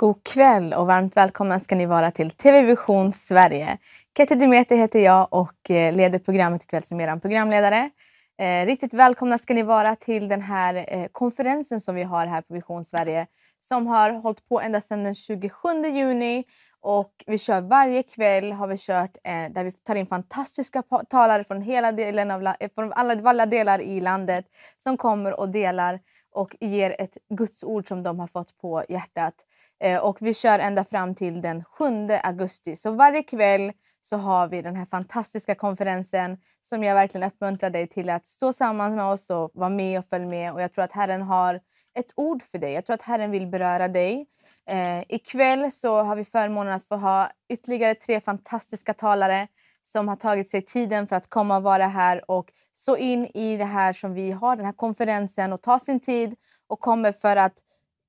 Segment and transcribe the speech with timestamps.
[0.00, 3.78] God kväll och varmt välkomna ska ni vara till TV Vision Sverige.
[4.16, 7.90] Kette Demeter heter jag och eh, leder programmet ikväll som er programledare.
[8.38, 12.42] Eh, riktigt välkomna ska ni vara till den här eh, konferensen som vi har här
[12.42, 13.26] på Vision Sverige
[13.60, 16.44] som har hållit på ända sedan den 27 juni
[16.80, 21.44] och vi kör varje kväll har vi kört eh, där vi tar in fantastiska talare
[21.44, 24.44] från hela delen av eh, från alla, alla delar i landet
[24.78, 26.00] som kommer och delar
[26.32, 29.34] och ger ett Guds ord som de har fått på hjärtat.
[29.80, 31.84] Eh, och vi kör ända fram till den 7
[32.22, 32.76] augusti.
[32.76, 37.86] Så varje kväll så har vi den här fantastiska konferensen som jag verkligen uppmuntrar dig
[37.86, 40.52] till att stå samman med oss och vara med och följa med.
[40.52, 41.60] Och jag tror att Herren har
[41.94, 42.72] ett ord för dig.
[42.72, 44.26] Jag tror att Herren vill beröra dig.
[44.66, 49.48] Eh, ikväll så har vi förmånen att få ha ytterligare tre fantastiska talare
[49.82, 53.56] som har tagit sig tiden för att komma och vara här och så in i
[53.56, 56.34] det här som vi har, den här konferensen och ta sin tid
[56.66, 57.54] och kommer för att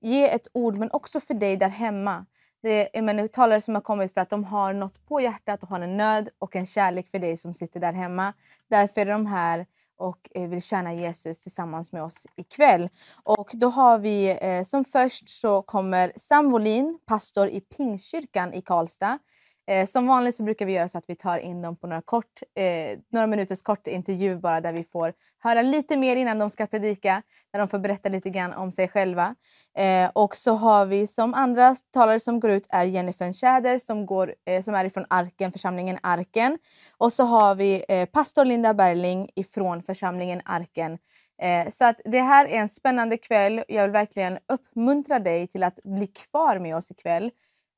[0.01, 2.25] ge ett ord, men också för dig där hemma.
[2.61, 5.79] Det är talare som har kommit för att de har något på hjärtat och har
[5.79, 8.33] en nöd och en kärlek för dig som sitter där hemma.
[8.67, 9.65] Därför är de här
[9.97, 12.89] och eh, vill tjäna Jesus tillsammans med oss ikväll.
[13.23, 18.61] Och då har vi eh, som först så kommer Sam Wolin, pastor i Pingstkyrkan i
[18.61, 19.19] Karlstad.
[19.67, 22.01] Eh, som vanligt så brukar vi göra så att vi tar in dem på några,
[22.01, 26.49] kort, eh, några minuters kort intervju bara där vi får höra lite mer innan de
[26.49, 27.21] ska predika.
[27.51, 29.35] Där de får berätta lite grann om sig själva.
[29.77, 34.05] Eh, och så har vi som andra talare som går ut är Jennifer Tjäder som,
[34.05, 36.57] går, eh, som är ifrån Arken, församlingen Arken.
[36.97, 40.97] Och så har vi eh, pastor Linda Berling ifrån församlingen Arken.
[41.41, 43.63] Eh, så att det här är en spännande kväll.
[43.67, 47.31] Jag vill verkligen uppmuntra dig till att bli kvar med oss ikväll.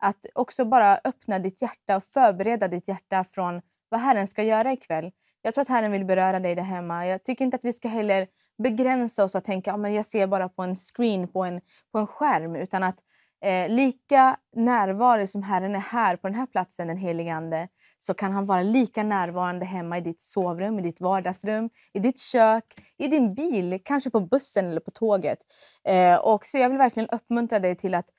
[0.04, 4.72] Att också bara öppna ditt hjärta och förbereda ditt hjärta från vad Herren ska göra
[4.74, 5.12] ikväll.
[5.42, 7.08] Jag tror att Herren vill beröra dig där hemma.
[7.08, 8.28] Jag tycker inte att vi ska heller
[8.58, 12.08] begränsa oss och tänka att jag ser bara på en screen, på en, på en
[12.08, 12.56] skärm.
[12.56, 12.96] Utan att
[13.44, 18.14] eh, lika närvarande som Herren är här på den här platsen, den helige Ande, så
[18.14, 22.66] kan han vara lika närvarande hemma i ditt sovrum, i ditt vardagsrum, i ditt kök,
[22.98, 25.40] i din bil, kanske på bussen eller på tåget.
[25.84, 28.10] Eh, och så jag vill verkligen uppmuntra dig till att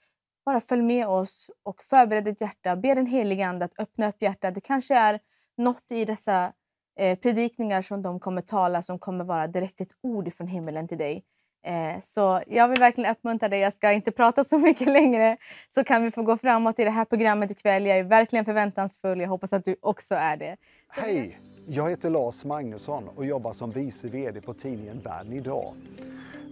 [0.45, 2.77] bara följ med oss och förbered ditt hjärta.
[2.77, 4.55] Be den helige Ande att öppna upp hjärtat.
[4.55, 5.21] Det kanske är
[5.57, 6.53] något i dessa
[6.99, 10.99] eh, predikningar som de kommer tala som kommer vara direkt ett ord från himmelen till
[10.99, 11.25] dig.
[11.67, 13.61] Eh, så jag vill verkligen uppmuntra dig.
[13.61, 15.37] Jag ska inte prata så mycket längre
[15.71, 17.87] så kan vi få gå framåt i det här programmet ikväll.
[17.87, 19.21] Jag är verkligen förväntansfull.
[19.21, 20.57] Jag hoppas att du också är det.
[20.95, 21.39] Så Hej!
[21.67, 25.75] Jag heter Lars Magnusson och jobbar som vice VD på tidningen Världen idag.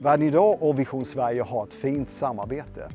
[0.01, 2.91] Världen idag och Vision Sverige har ett fint samarbete.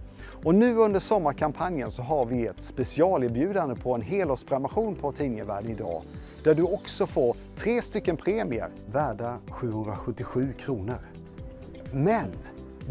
[0.47, 6.01] Och nu under sommarkampanjen så har vi ett specialerbjudande på en helårsprenumeration på Tidningevärlden idag
[6.43, 10.97] där du också får tre stycken premier värda 777 kronor.
[11.91, 12.25] Men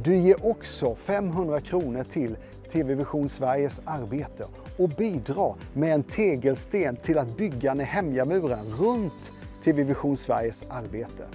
[0.02, 2.36] du ger också 500 kronor till
[2.72, 4.44] TV Vision Sveriges arbete
[4.78, 9.30] och bidrar med en tegelsten till att bygga Nehemja-muren runt
[9.64, 11.26] TV Vision Sveriges arbete.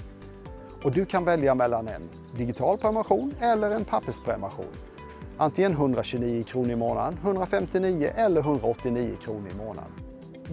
[0.83, 4.90] Och du kan välja mellan en digital prenumeration eller en pappersprenumeration.
[5.41, 9.91] Antingen 129 kronor i månaden, 159 eller 189 kronor i månaden.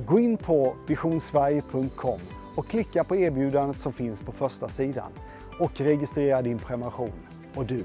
[0.07, 2.21] Gå in på visionsverige.com
[2.57, 5.13] och klicka på erbjudandet som finns på första sidan
[5.61, 7.13] och registrera din prenumeration.
[7.55, 7.85] Och du,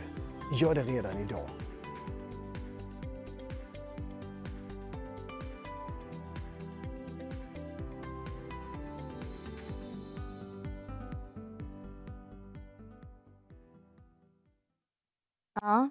[0.61, 1.49] gör det redan idag.
[15.61, 15.89] Ja,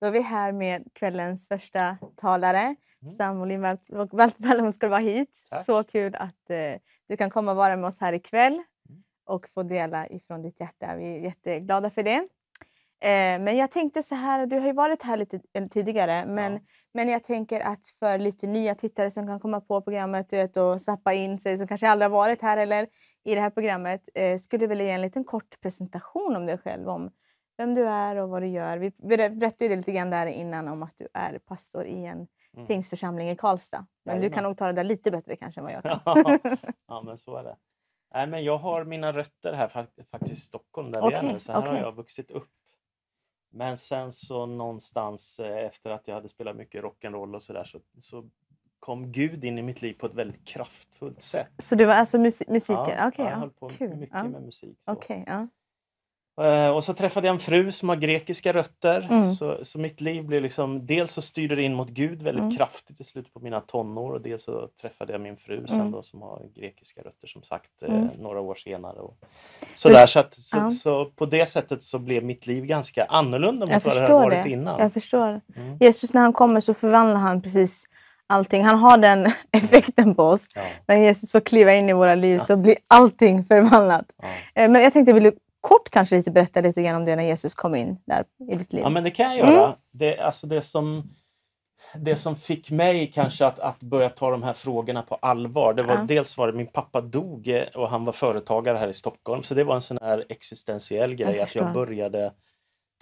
[0.00, 2.60] då är vi här med kvällens första talare.
[3.02, 3.14] Mm.
[3.14, 5.46] Samolin, välkommen ska vara hit.
[5.50, 5.64] Tack.
[5.64, 9.02] Så kul att eh, du kan komma och vara med oss här ikväll mm.
[9.26, 10.96] och få dela ifrån ditt hjärta.
[10.96, 12.28] Vi är jätteglada för det.
[13.02, 16.60] Eh, men jag tänkte så här, du har ju varit här lite tidigare, men, ja.
[16.94, 20.82] men jag tänker att för lite nya tittare som kan komma på programmet vet, och
[20.82, 22.86] sappa in sig, som kanske aldrig har varit här eller
[23.24, 26.58] i det här programmet, eh, skulle du vilja ge en liten kort presentation om dig
[26.58, 27.10] själv, om
[27.60, 28.78] vem du är och vad du gör.
[28.78, 32.66] Vi berättade lite grann där innan om att du är pastor i en mm.
[32.66, 33.86] pingsförsamling i Karlstad.
[34.04, 34.30] Men Jajamän.
[34.30, 36.00] du kan nog ta det där lite bättre kanske än vad jag kan.
[36.88, 37.56] ja, men så är det.
[38.14, 41.20] Nej, men jag har mina rötter här faktiskt i Stockholm där okay.
[41.20, 41.40] vi är nu.
[41.40, 41.76] Så här okay.
[41.76, 42.50] har jag vuxit upp.
[43.50, 47.80] Men sen så någonstans eh, efter att jag hade spelat mycket rock'n'roll och sådär så,
[47.98, 48.28] så
[48.78, 51.48] kom Gud in i mitt liv på ett väldigt kraftfullt sätt.
[51.56, 52.96] Så, så du var alltså musik musiker?
[52.98, 53.96] Ja, okay, jag höll på Kul.
[53.96, 54.24] mycket ja.
[54.24, 54.78] med musik.
[54.84, 54.92] Så.
[54.92, 55.48] Okay, ja.
[56.40, 59.08] Eh, och så träffade jag en fru som har grekiska rötter.
[59.10, 59.30] Mm.
[59.30, 62.56] Så, så mitt liv blev liksom, dels så styrde det in mot Gud väldigt Mm.
[62.56, 65.92] kraftigt i slutet på mina tonår och dels så träffade jag min fru sen Mm.
[65.92, 68.08] då som har grekiska rötter som sagt eh, Mm.
[68.18, 68.98] några år senare.
[69.00, 69.16] Och
[69.74, 70.70] sådär, så, att, så, Ja.
[70.70, 74.44] så på det sättet så blev mitt liv ganska annorlunda mot vad det hade varit
[74.44, 74.50] det.
[74.50, 74.80] innan.
[74.80, 75.40] Jag förstår.
[75.56, 75.76] Mm.
[75.80, 77.84] Jesus när han kommer så förvandlar han precis
[78.26, 78.64] allting.
[78.64, 80.46] Han har den effekten på oss.
[80.54, 82.40] Ja, När Jesus får kliva in i våra liv Ja.
[82.40, 84.06] så blir allting förvandlat.
[84.54, 87.24] Eh, Men jag tänkte, vill du kort kanske lite berätta lite grann om det när
[87.24, 88.82] Jesus kom in där i ditt liv?
[88.82, 89.54] Ja, men det kan jag Mm.
[89.60, 89.76] göra.
[89.90, 91.02] Det, alltså det, som,
[91.94, 95.82] det som fick mig kanske att, att börja ta de här frågorna på allvar, det
[95.82, 96.02] var Ja.
[96.08, 99.54] dels var det min pappa dog eh, och han var företagare här i Stockholm, så
[99.54, 102.32] det var en sån här existentiell grej att jag började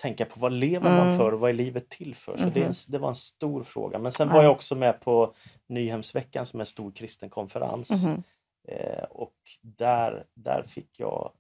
[0.03, 1.07] tänka på vad lever Mm.
[1.07, 2.37] man för och vad är livet till för?
[2.37, 2.75] Så det, är en, Mhm.
[2.89, 3.99] det var en stor fråga.
[3.99, 4.35] Men sen Ja.
[4.35, 5.35] var jag också med på
[5.67, 8.07] Nyhemsveckan som är en stor kristen konferens.
[8.07, 8.23] Mhm.
[8.69, 11.33] Eh, och där, där fick jag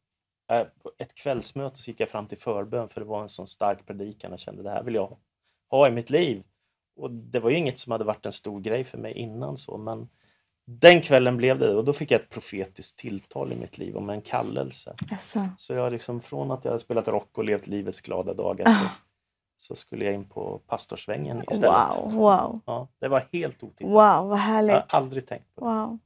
[0.48, 3.46] eh, på ett kvällsmöte så gick jag fram till förbön för det var en sån
[3.46, 5.16] stark predikan och kände det här vill jag
[5.70, 6.42] ha i mitt liv.
[6.96, 9.76] Och det var ju inget som hade varit en stor grej för mig innan så
[9.78, 10.08] men
[10.70, 14.10] den kvällen blev det och då fick jag ett profetiskt tilltal i mitt liv om
[14.10, 14.94] en kallelse.
[15.10, 15.48] Jaså.
[15.58, 18.72] Så jag liksom från att jag hade spelat rock och levt livets glada dagar Ah.
[18.80, 18.88] så,
[19.56, 21.96] så skulle jag in på pastorsvängen istället.
[21.96, 23.90] Wow, wow, Ja, det var helt otippat.
[23.92, 24.72] wow, vad Jag härligt.
[24.74, 25.70] har aldrig tänkt på det.
[25.70, 25.98] Wow.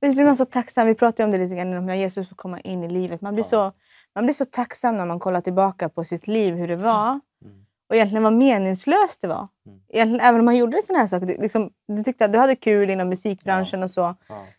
[0.00, 0.86] Visst blir man så tacksam?
[0.86, 3.20] Vi pratade om det lite grann om när Jesus får komma in i livet.
[3.20, 3.72] Man blir, så,
[4.14, 7.08] man blir så tacksam när man kollar tillbaka på sitt liv, hur det var.
[7.44, 7.66] Mm.
[7.88, 9.48] Och egentligen vad meningslöst det var.
[9.66, 9.80] Mm.
[9.88, 11.26] Egentligen, även om man gjorde sådana här saker.
[11.26, 14.14] det- Liksom, du tyckte att du hade kul inom musikbranschen och så.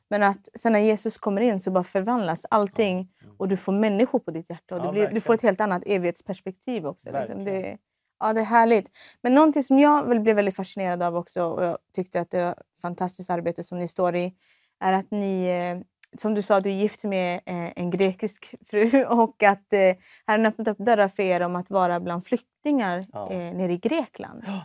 [0.09, 2.97] Men att sen när Jesus kommer in så bara förvandlas allting.
[3.23, 3.35] Mm.
[3.37, 4.75] Och du får människor på ditt hjärta.
[4.75, 7.09] Och det blir, du får ett helt annat evighetsperspektiv också.
[7.19, 7.43] Liksom.
[7.45, 7.77] Det,
[8.19, 8.87] ja, det är härligt.
[9.21, 12.43] Men någonting som jag väl blev väldigt fascinerad av också och jag tyckte att det
[12.43, 14.33] var ett fantastiskt arbete som ni står i
[14.79, 15.79] är att ni, eh,
[16.17, 19.79] som du sa, du är gift med eh, en grekisk fru och att eh,
[20.27, 23.29] Herren öppnat upp dörrar för er om att vara bland flyktingar Ja.
[23.29, 24.43] nere i Grekland.
[24.47, 24.61] Ja.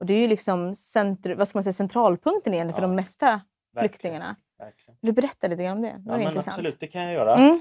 [0.00, 2.88] Och det är ju liksom centr, vad ska man säga, centralpunkten egentligen för Ja.
[2.88, 3.88] de mesta Verkligen.
[3.88, 4.36] flyktingarna.
[4.58, 4.98] Verkligen.
[5.00, 5.88] Vill du berätta lite om det?
[5.88, 6.48] Det Ja, men intressant.
[6.48, 7.36] absolut, det kan jag göra.
[7.36, 7.60] Mm.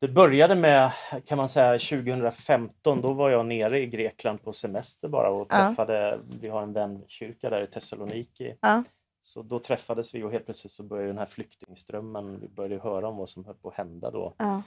[0.00, 0.90] Det började med,
[1.26, 3.00] kan man säga, 2015.
[3.00, 5.66] Då var jag nere i Grekland på semester bara och Ja.
[5.68, 8.54] träffade, vi har en vänkyrka där i Thessaloniki.
[8.60, 8.82] Ja.
[9.24, 13.08] Så då träffades vi och helt plötsligt så började den här flyktingströmmen, vi började höra
[13.08, 14.34] om vad som höll på att hända då.
[14.38, 14.62] Ja.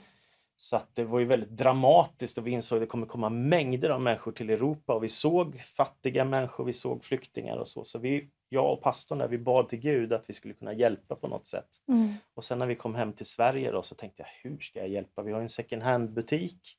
[0.56, 3.90] Så att det var ju väldigt dramatiskt och vi insåg att det kommer komma mängder
[3.90, 7.84] av människor till Europa och vi såg fattiga människor, vi såg flyktingar och så.
[7.84, 11.14] Så vi, jag och pastorn där, vi bad till Gud att vi skulle kunna hjälpa
[11.14, 11.68] på något sätt.
[11.88, 12.14] Mm.
[12.34, 14.88] Och sen när vi kom hem till Sverige då så tänkte jag, hur ska jag
[14.88, 15.22] hjälpa?
[15.22, 16.76] Vi har ju en second hand-butik.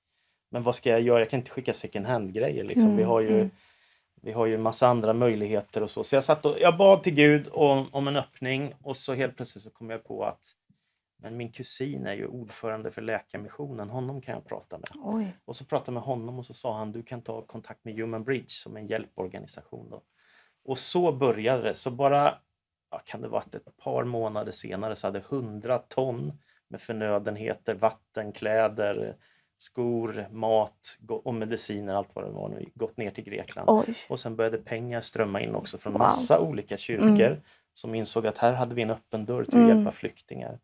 [0.51, 1.19] Men vad ska jag göra?
[1.19, 2.63] Jag kan inte skicka second hand-grejer.
[2.63, 2.85] Liksom.
[2.85, 3.49] Mm, Vi har ju mm.
[4.21, 6.03] Vi har ju massa andra möjligheter och så.
[6.03, 9.35] Så jag satt och jag bad till Gud om, om en öppning och så helt
[9.35, 10.55] plötsligt så kom jag på att
[11.21, 14.87] men min kusin är ju ordförande för Läkarmissionen, honom kan jag prata med.
[14.95, 15.33] Oj.
[15.45, 17.95] Och så pratade jag med honom och så sa han du kan ta kontakt med
[17.95, 19.89] Human Bridge som en hjälporganisation.
[19.89, 20.01] Då.
[20.65, 21.75] Och så började det.
[21.75, 22.37] Så bara,
[22.91, 28.31] ja, kan det varit ett par månader senare så hade 100 ton med förnödenheter, vatten,
[28.31, 29.15] kläder,
[29.61, 33.69] skor, mat och mediciner, allt vad det var nu, gått ner till Grekland.
[33.69, 33.95] Oj.
[34.09, 35.99] Och sen började pengar strömma in också från Wow.
[35.99, 37.37] massa olika kyrkor Mm.
[37.73, 39.75] som insåg att här hade vi en öppen dörr till att Mm.
[39.77, 40.59] hjälpa flyktingar.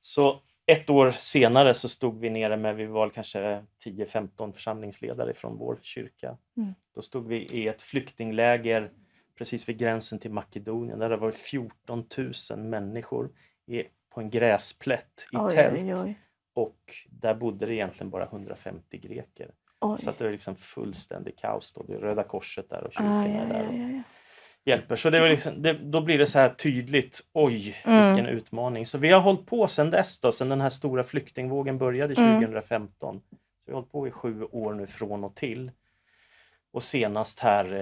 [0.00, 5.58] Så ett år senare så stod vi nere med, vi var kanske 10-15 församlingsledare från
[5.58, 6.36] vår kyrka.
[6.56, 6.74] Mm.
[6.94, 8.90] Då stod vi i ett flyktingläger
[9.38, 12.04] precis vid gränsen till Makedonien där det var 14
[12.50, 13.30] 000 människor
[13.66, 15.82] i, på en gräsplätt i Oj, tält.
[15.82, 16.18] oj, oj.
[16.56, 19.50] Och där bodde det egentligen bara 150 greker.
[19.80, 19.98] oj.
[19.98, 21.82] Så att det var liksom fullständig kaos då.
[21.82, 23.66] Det är Röda Korset där och kyrkan Aj, är aj, där.
[23.66, 24.02] och aj, aj.
[24.64, 24.96] hjälper.
[24.96, 28.14] Så det var liksom, det, då blir det så här tydligt, oj Mm.
[28.14, 28.86] vilken utmaning.
[28.86, 32.34] Så vi har hållit på sedan dess då, sedan den här stora flyktingvågen började Mm.
[32.40, 33.20] 2015.
[33.30, 33.30] Så
[33.66, 35.70] vi har hållit på i sju år nu från och till.
[36.70, 37.72] Och senast här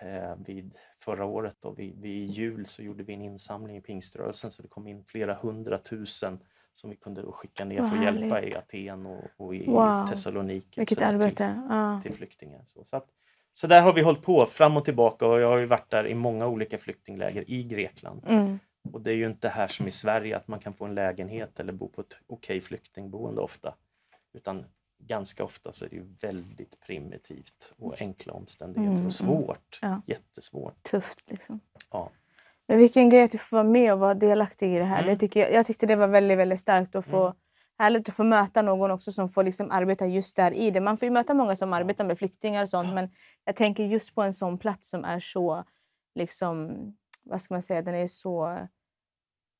[0.00, 3.80] eh, eh, vid förra året då, vid, vid jul så gjorde vi en insamling i
[3.80, 6.38] pingströrelsen så det kom in flera hundratusen
[6.74, 8.54] som vi kunde skicka ner Vad för att hjälpa härligt.
[8.54, 10.06] i Aten och, och i Wow.
[10.10, 10.80] Thessaloniki.
[10.80, 11.62] Vilket där till- arbete.
[11.68, 12.00] Ja.
[12.02, 12.64] till flyktingar.
[12.68, 13.06] Så, så, att,
[13.52, 16.06] så där har vi hållit på fram och tillbaka och jag har ju varit där
[16.06, 18.22] i många olika flyktingläger i Grekland.
[18.28, 18.58] Mm.
[18.92, 21.60] Och det är ju inte här som i Sverige att man kan få en lägenhet
[21.60, 23.74] eller bo på ett okej flyktingboende ofta.
[24.32, 24.64] Utan
[24.98, 29.06] ganska ofta så är det ju väldigt primitivt och enkla omständigheter Mm, mm.
[29.06, 29.78] och svårt.
[29.82, 30.02] Ja.
[30.06, 30.82] Jättesvårt.
[30.82, 31.60] Tufft liksom.
[31.90, 32.10] Ja.
[32.68, 35.02] Men vilken grej att du får vara med och vara delaktig i det här.
[35.02, 35.14] Mm.
[35.14, 37.36] Det tycker jag, jag tyckte det var väldigt, väldigt starkt att få Mm.
[37.78, 40.80] Härligt att få möta någon också som får liksom arbeta just där i det.
[40.80, 43.10] Man får ju möta många som arbetar med flyktingar och sånt men
[43.44, 45.64] jag tänker just på en sån plats som är så,
[46.14, 46.76] liksom,
[47.22, 48.58] vad ska man säga, den är så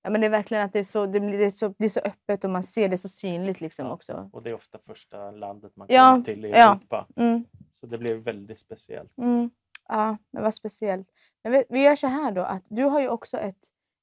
[0.02, 1.88] Ja, men det är verkligen att det, är så, det, blir, det, är så, blir
[1.88, 3.92] så öppet och man ser det så synligt liksom Ja.
[3.92, 4.30] också.
[4.32, 6.50] Och det är ofta första landet man Ja, kommer till i.
[6.52, 7.06] Europa.
[7.16, 9.18] Mm, Så det blev väldigt speciellt.
[9.18, 9.50] mm.
[9.92, 11.08] Ja, men vad speciellt.
[11.44, 13.58] Men vi, vi gör så här då, att du har ju också ett,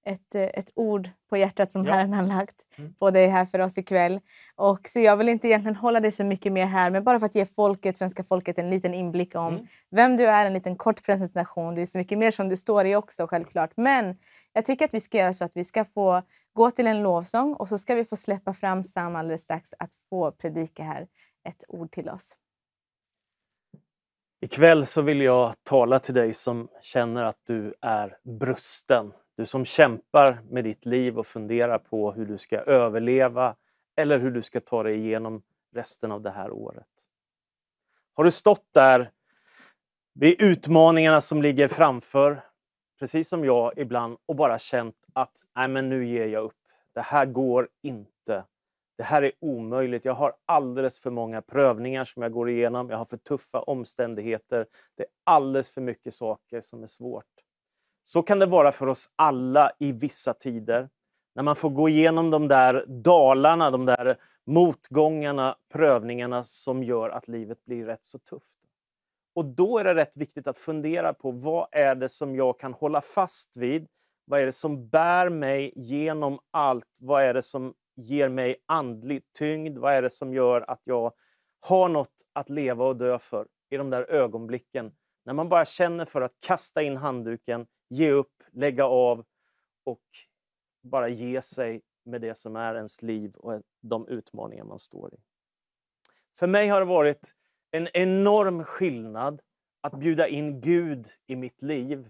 [0.05, 1.93] ett, eh, ett ord på hjärtat som Ja.
[1.93, 2.93] Herren har lagt Mm.
[2.93, 4.19] på dig här för oss ikväll.
[4.55, 7.25] Och så jag vill inte egentligen hålla dig så mycket mer här, men bara för
[7.25, 9.67] att ge folket, svenska folket en liten inblick om Mm.
[9.91, 11.75] vem du är, en liten kort presentation.
[11.75, 13.71] Det är så mycket mer som du står i också självklart.
[13.77, 14.17] Men
[14.53, 16.21] jag tycker att vi ska göra så att vi ska få
[16.53, 19.93] gå till en lovsång och så ska vi få släppa fram Sam alldeles strax att
[20.09, 21.07] få predika här
[21.49, 22.37] ett ord till oss.
[24.41, 29.13] Ikväll så vill jag tala till dig som känner att du är brusten.
[29.37, 33.55] Du som kämpar med ditt liv och funderar på hur du ska överleva
[33.95, 35.41] eller hur du ska ta dig igenom
[35.75, 36.87] resten av det här året.
[38.13, 39.11] Har du stått där
[40.13, 42.43] vid utmaningarna som ligger framför,
[42.99, 46.57] precis som jag ibland, och bara känt att Nej, men nu ger jag upp.
[46.93, 48.43] Det här går inte.
[48.99, 50.05] Det här är omöjligt.
[50.05, 52.89] Jag har alldeles för många prövningar som jag går igenom.
[52.89, 54.65] Jag har för tuffa omständigheter.
[54.97, 57.25] Det är alldeles för mycket saker som är svårt.
[58.03, 60.89] Så kan det vara för oss alla i vissa tider.
[61.35, 67.27] När man får gå igenom de där dalarna, de där motgångarna, prövningarna som gör att
[67.27, 68.45] livet blir rätt så tufft.
[69.35, 72.73] Och då är det rätt viktigt att fundera på vad är det som jag kan
[72.73, 73.87] hålla fast vid?
[74.25, 76.97] Vad är det som bär mig genom allt?
[76.99, 79.77] Vad är det som ger mig andlig tyngd?
[79.77, 81.13] Vad är det som gör att jag
[81.59, 84.91] har något att leva och dö för i de där ögonblicken?
[85.25, 89.25] När man bara känner för att kasta in handduken, ge upp, lägga av
[89.83, 90.03] och
[90.81, 95.17] bara ge sig med det som är ens liv och de utmaningar man står i.
[96.39, 97.35] För mig har det varit
[97.71, 99.41] en enorm skillnad
[99.81, 102.09] att bjuda in Gud i mitt liv.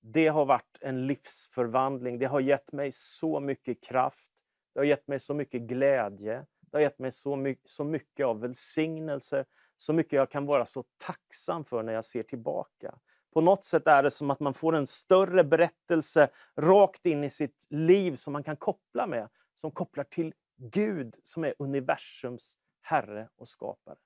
[0.00, 2.18] Det har varit en livsförvandling.
[2.18, 4.32] Det har gett mig så mycket kraft.
[4.72, 6.46] Det har gett mig så mycket glädje.
[6.60, 9.44] Det har gett mig så mycket, så mycket av välsignelse.
[9.76, 12.98] Så mycket jag kan vara så tacksam för när jag ser tillbaka.
[13.32, 17.30] På något sätt är det som att man får en större berättelse rakt in i
[17.30, 19.28] sitt liv som man kan koppla med.
[19.54, 23.96] Som kopplar till Gud som är universums Herre och skapare.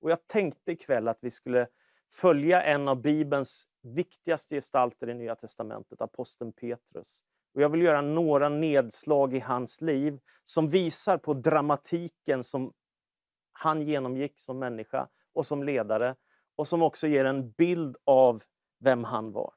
[0.00, 1.68] Och jag tänkte ikväll att vi skulle
[2.12, 7.24] följa en av Bibelns viktigaste gestalter i Nya Testamentet, aposteln Petrus.
[7.54, 12.72] Och jag vill göra några nedslag i hans liv som visar på dramatiken som
[13.52, 16.14] han genomgick som människa och som ledare
[16.56, 18.42] och som också ger en bild av
[18.80, 19.52] vem han var.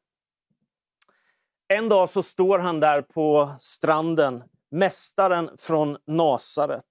[1.68, 6.86] En dag så står han där på stranden, mästaren från Nasaret.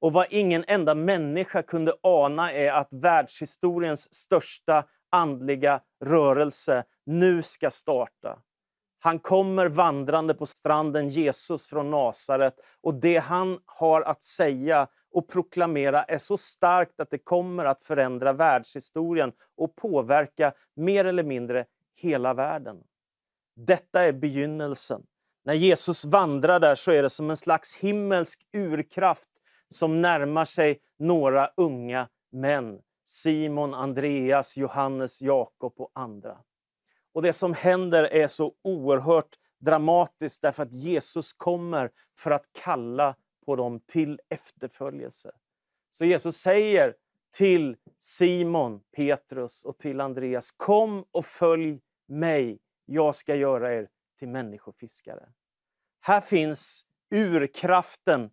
[0.00, 7.70] Och vad ingen enda människa kunde ana är att världshistoriens största andliga rörelse nu ska
[7.70, 8.38] starta.
[9.04, 15.28] Han kommer vandrande på stranden, Jesus från Nasaret, och det han har att säga och
[15.28, 21.66] proklamera är så starkt att det kommer att förändra världshistorien och påverka mer eller mindre
[21.94, 22.76] hela världen.
[23.56, 25.02] Detta är begynnelsen.
[25.44, 29.30] När Jesus vandrar där så är det som en slags himmelsk urkraft
[29.68, 32.78] som närmar sig några unga män.
[33.04, 36.38] Simon, Andreas, Johannes, Jakob och andra.
[37.14, 43.16] Och det som händer är så oerhört dramatiskt därför att Jesus kommer för att kalla
[43.46, 45.30] på dem till efterföljelse.
[45.90, 46.94] Så Jesus säger
[47.36, 54.28] till Simon, Petrus och till Andreas, kom och följ mig, jag ska göra er till
[54.28, 55.28] människofiskare.
[56.00, 58.30] Här finns urkraften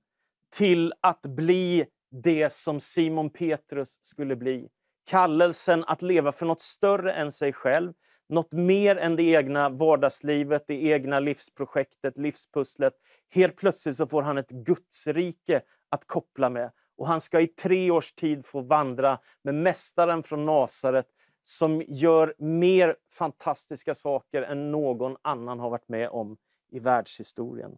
[0.49, 4.69] till att bli det som Simon Petrus skulle bli.
[5.05, 7.93] Kallelsen att leva för något större än sig själv,
[8.31, 12.93] något mer än det egna vardagslivet, det egna livsprojektet, livspusslet.
[13.29, 16.71] Helt plötsligt så får han ett gudsrike att koppla med.
[16.97, 21.07] Och han ska i tre års tid få vandra med mästaren från Nasaret
[21.43, 26.37] som gör mer fantastiska saker än någon annan har varit med om
[26.71, 27.77] i världshistorien.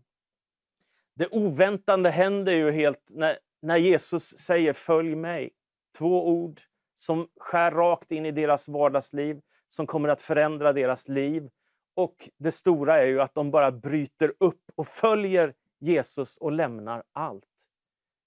[1.16, 5.50] Det oväntande händer ju helt när, när Jesus säger följ mig.
[5.98, 6.60] Två ord
[6.96, 9.42] som skär rakt in i deras vardagsliv,
[9.74, 11.50] som kommer att förändra deras liv.
[11.96, 17.04] Och det stora är ju att de bara bryter upp och följer Jesus och lämnar
[17.12, 17.70] allt.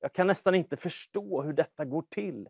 [0.00, 2.48] Jag kan nästan inte förstå hur detta går till.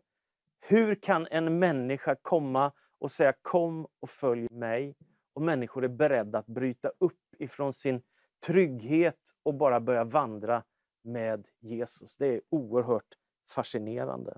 [0.59, 4.95] Hur kan en människa komma och säga kom och följ mig?
[5.33, 8.01] Och människor är beredda att bryta upp ifrån sin
[8.45, 10.63] trygghet och bara börja vandra
[11.01, 12.17] med Jesus.
[12.17, 13.17] Det är oerhört
[13.49, 14.37] fascinerande.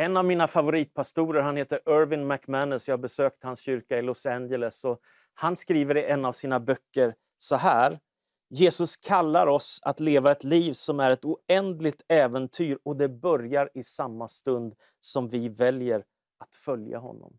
[0.00, 2.88] En av mina favoritpastorer han heter Irvin McManus.
[2.88, 4.84] Jag har besökt hans kyrka i Los Angeles.
[4.84, 5.00] Och
[5.34, 8.00] han skriver i en av sina böcker så här.
[8.50, 13.70] Jesus kallar oss att leva ett liv som är ett oändligt äventyr och det börjar
[13.74, 16.04] i samma stund som vi väljer
[16.38, 17.38] att följa honom.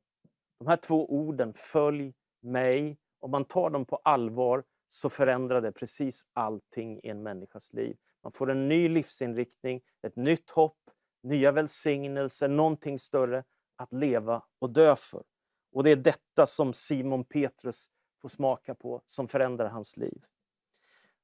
[0.60, 5.72] De här två orden, följ mig, om man tar dem på allvar så förändrar det
[5.72, 7.98] precis allting i en människas liv.
[8.24, 10.78] Man får en ny livsinriktning, ett nytt hopp,
[11.24, 13.44] nya välsignelser, någonting större
[13.76, 15.24] att leva och dö för.
[15.72, 17.90] Och det är detta som Simon Petrus
[18.22, 20.22] får smaka på, som förändrar hans liv.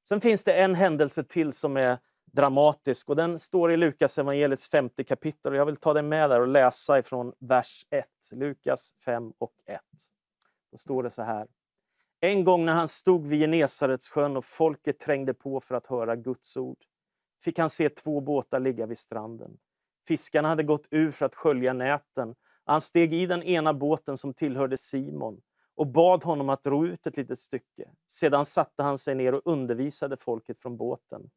[0.08, 4.68] Sen finns det en händelse till som är dramatisk och den står i Lukas evangeliets
[4.68, 5.54] femte kapitel.
[5.54, 8.06] Jag vill ta dig med där och läsa ifrån vers 1.
[8.32, 9.80] Lukas 5 och 1.
[10.72, 11.46] Då står det så här.
[12.20, 16.16] En gång när han stod vid Genesarets sjön och folket trängde på för att höra
[16.16, 16.84] Guds ord
[17.42, 19.58] fick han se två båtar ligga vid stranden.
[20.08, 22.34] Fiskarna hade gått ur för att skölja näten.
[22.64, 25.40] Han steg i den ena båten som tillhörde Simon
[25.76, 27.90] och bad honom att ro ut ett litet stycke.
[28.06, 31.30] Sedan satte han sig ner och undervisade folket från båten.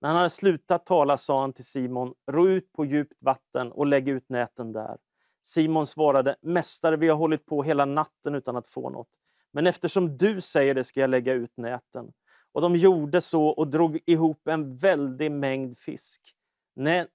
[0.00, 3.86] När han hade slutat tala sa han till Simon, ro ut på djupt vatten och
[3.86, 4.96] lägg ut näten där.
[5.42, 9.08] Simon svarade, Mästare, vi har hållit på hela natten utan att få något.
[9.52, 12.12] Men eftersom du säger det ska jag lägga ut näten.
[12.52, 16.36] Och de gjorde så och drog ihop en väldig mängd fisk.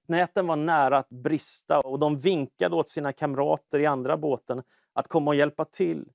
[0.08, 4.63] Näten var nära att brista och de vinkade åt sina kamrater i andra båten
[4.94, 6.06] att komma och hjälpa till.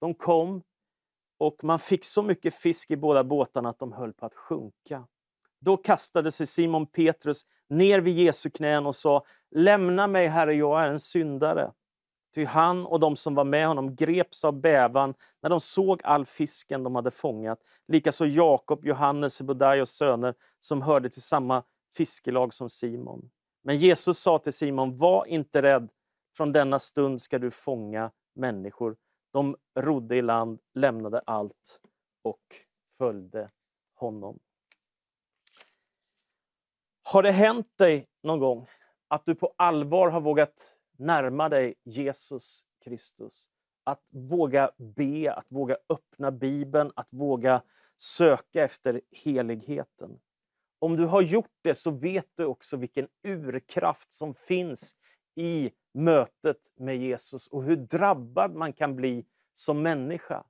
[0.00, 0.62] De kom
[1.38, 5.06] och man fick så mycket fisk i båda båtarna att de höll på att sjunka.
[5.60, 10.82] Då kastade sig Simon Petrus ner vid Jesu knän och sa Lämna mig, Herre, jag
[10.82, 11.72] är en syndare.
[12.34, 16.26] Ty han och de som var med honom greps av bävan när de såg all
[16.26, 17.58] fisken de hade fångat.
[17.88, 21.62] Likaså Jakob, Johannes, Sebodaios söner som hörde till samma
[21.96, 23.30] fiskelag som Simon.
[23.62, 25.88] Men Jesus sa till Simon, var inte rädd,
[26.36, 28.96] från denna stund ska du fånga människor.
[29.32, 31.80] De rodde i land, lämnade allt
[32.22, 32.42] och
[32.98, 33.50] följde
[33.94, 34.38] honom.
[37.02, 38.66] Har det hänt dig någon gång
[39.08, 43.48] att du på allvar har vågat närma dig Jesus Kristus?
[43.84, 47.62] Att våga be, att våga öppna Bibeln, att våga
[47.96, 50.20] söka efter heligheten.
[50.82, 54.94] Om du har gjort det så vet du också vilken urkraft som finns
[55.36, 60.44] i mötet med Jesus och hur drabbad man kan bli som människa.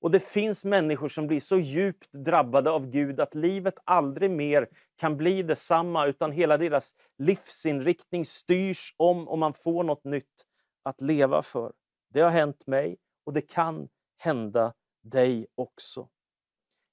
[0.00, 4.68] Och det finns människor som blir så djupt drabbade av Gud att livet aldrig mer
[4.96, 10.46] kan bli detsamma utan hela deras livsinriktning styrs om och man får något nytt
[10.82, 11.72] att leva för.
[12.08, 13.88] Det har hänt mig och det kan
[14.18, 16.08] hända dig också.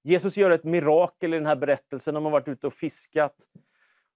[0.07, 2.13] Jesus gör ett mirakel i den här berättelsen.
[2.13, 3.35] De har varit ute och fiskat.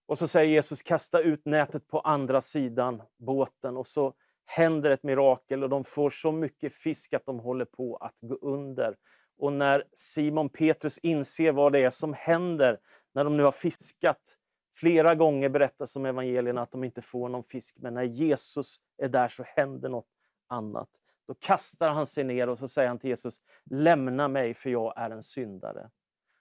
[0.06, 3.78] Och så säger Jesus, kasta ut nätet på andra sidan båten.
[3.78, 4.14] Och så
[4.46, 8.36] händer ett mirakel och de får så mycket fisk att de håller på att gå
[8.36, 8.96] under.
[9.38, 12.80] Och när Simon Petrus inser vad det är som händer
[13.14, 14.38] när de nu har fiskat
[14.74, 19.10] Flera gånger berättas om evangelierna att de inte får någon fisk, men när Jesus är
[19.10, 20.08] där så händer något
[20.48, 20.90] annat.
[21.32, 24.94] Då kastar han sig ner och så säger han till Jesus, lämna mig för jag
[24.98, 25.90] är en syndare.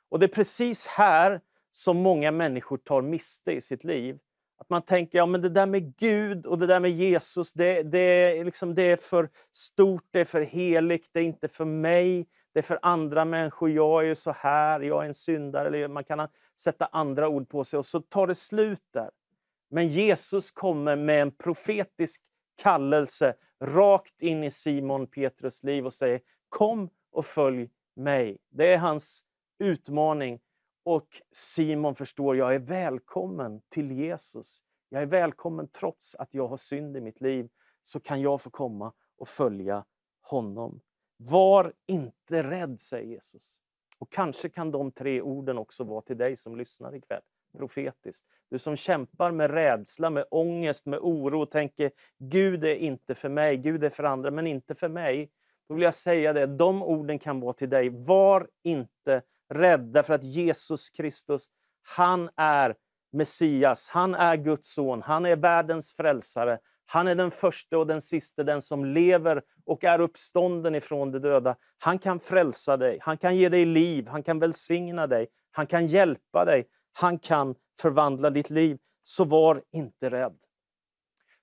[0.09, 4.19] Och det är precis här som många människor tar miste i sitt liv.
[4.59, 7.83] Att man tänker, ja men det där med Gud och det där med Jesus, det,
[7.83, 7.99] det,
[8.39, 12.29] är liksom, det är för stort, det är för heligt, det är inte för mig,
[12.53, 13.71] det är för andra människor.
[13.71, 15.69] Jag är ju så här, jag är en syndare.
[15.69, 16.29] Eller man kan
[16.61, 19.11] sätta andra ord på sig och så tar det slut där.
[19.71, 22.23] Men Jesus kommer med en profetisk
[22.61, 28.39] kallelse rakt in i Simon Petrus liv och säger Kom och följ mig.
[28.49, 29.25] Det är hans
[29.59, 30.41] utmaning.
[30.85, 34.63] Och Simon förstår, jag är välkommen till Jesus.
[34.89, 37.49] Jag är välkommen trots att jag har synd i mitt liv,
[37.83, 39.85] så kan jag få komma och följa
[40.21, 40.81] honom.
[41.17, 43.61] Var inte rädd, säger Jesus.
[43.99, 47.23] Och kanske kan de tre orden också vara till dig som lyssnar ikväll,
[47.59, 48.27] profetiskt.
[48.51, 53.29] Du som kämpar med rädsla, med ångest, med oro och tänker Gud är inte för
[53.29, 55.31] mig, Gud är för andra, men inte för mig.
[55.69, 57.91] Då vill jag säga det, de orden kan vara till dig.
[57.91, 59.23] Var inte
[59.55, 61.47] rädd, därför att Jesus Kristus,
[61.97, 62.75] han är
[63.13, 66.59] Messias, han är Guds son, han är världens frälsare.
[66.93, 71.19] Han är den första och den sista, den som lever och är uppstånden ifrån de
[71.19, 71.57] döda.
[71.79, 75.87] Han kan frälsa dig, han kan ge dig liv, han kan välsigna dig, han kan
[75.87, 78.79] hjälpa dig, han kan förvandla ditt liv.
[79.03, 80.39] Så var inte rädd.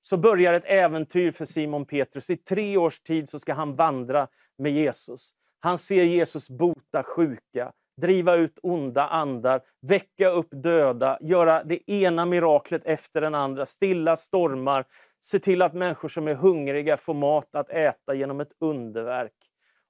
[0.02, 2.30] Så börjar ett äventyr för Simon Petrus.
[2.30, 5.32] I tre års tid så ska han vandra med Jesus.
[5.60, 12.26] Han ser Jesus bota sjuka, driva ut onda andar, väcka upp döda, göra det ena
[12.26, 14.86] miraklet efter den andra, stilla stormar,
[15.22, 19.34] se till att människor som är hungriga får mat att äta genom ett underverk.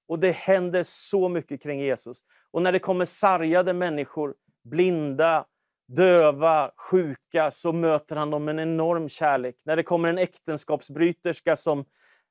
[0.07, 2.23] Och det händer så mycket kring Jesus.
[2.51, 4.35] Och när det kommer sargade människor,
[4.69, 5.45] blinda,
[5.87, 9.55] döva, sjuka, så möter han dem med en enorm kärlek.
[9.65, 11.85] När det kommer en äktenskapsbryterska som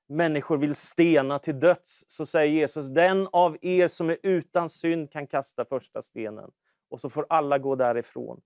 [0.09, 5.13] människor vill stena till döds, så säger Jesus, den av er som är utan synd
[5.13, 6.51] kan kasta första stenen.
[6.91, 8.41] Och så får alla gå därifrån.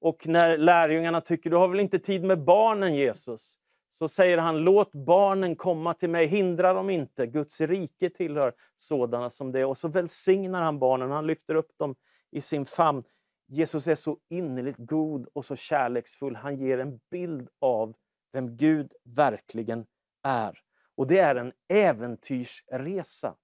[0.00, 3.58] Och när lärjungarna tycker, du har väl inte tid med barnen Jesus?
[3.88, 7.26] Så säger han, låt barnen komma till mig, hindra dem inte.
[7.26, 9.64] Guds rike tillhör sådana som det.
[9.64, 11.94] Och så välsignar han barnen, han lyfter upp dem
[12.30, 13.02] i sin famn.
[13.48, 16.36] Jesus är så innerligt god och så kärleksfull.
[16.36, 17.94] Han ger en bild av
[18.32, 19.86] vem Gud verkligen
[20.22, 20.58] är.
[20.94, 23.36] Och det är en äventyrsresa.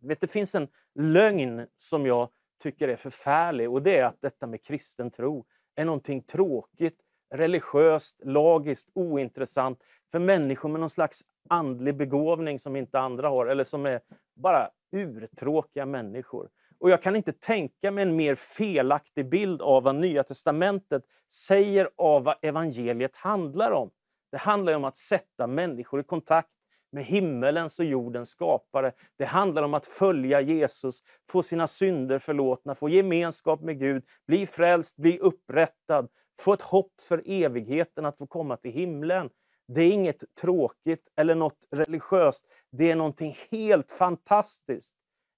[0.00, 2.28] Vet, det finns en lögn som jag
[2.62, 7.00] tycker är förfärlig och det är att detta med kristen tro är någonting tråkigt,
[7.34, 13.64] religiöst, lagiskt, ointressant för människor med någon slags andlig begåvning som inte andra har eller
[13.64, 14.00] som är
[14.34, 16.50] bara urtråkiga människor.
[16.78, 21.88] Och jag kan inte tänka mig en mer felaktig bild av vad Nya Testamentet säger
[21.96, 23.90] av vad evangeliet handlar om.
[24.30, 26.48] Det handlar om att sätta människor i kontakt
[26.92, 28.92] med himmelens och jordens skapare.
[29.18, 34.46] Det handlar om att följa Jesus, få sina synder förlåtna, få gemenskap med Gud, bli
[34.46, 36.08] frälst, bli upprättad,
[36.40, 39.30] få ett hopp för evigheten att få komma till himlen.
[39.68, 44.94] Det är inget tråkigt eller något religiöst, det är någonting helt fantastiskt.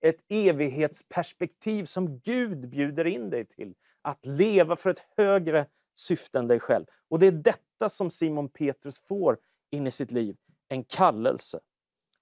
[0.06, 3.74] Ett evighetsperspektiv som Gud bjuder in dig till.
[4.02, 6.84] Att leva för ett högre syfte än dig själv.
[7.08, 9.38] Och det är detta som Simon Petrus får
[9.70, 10.36] in i sitt liv
[10.68, 11.60] en kallelse.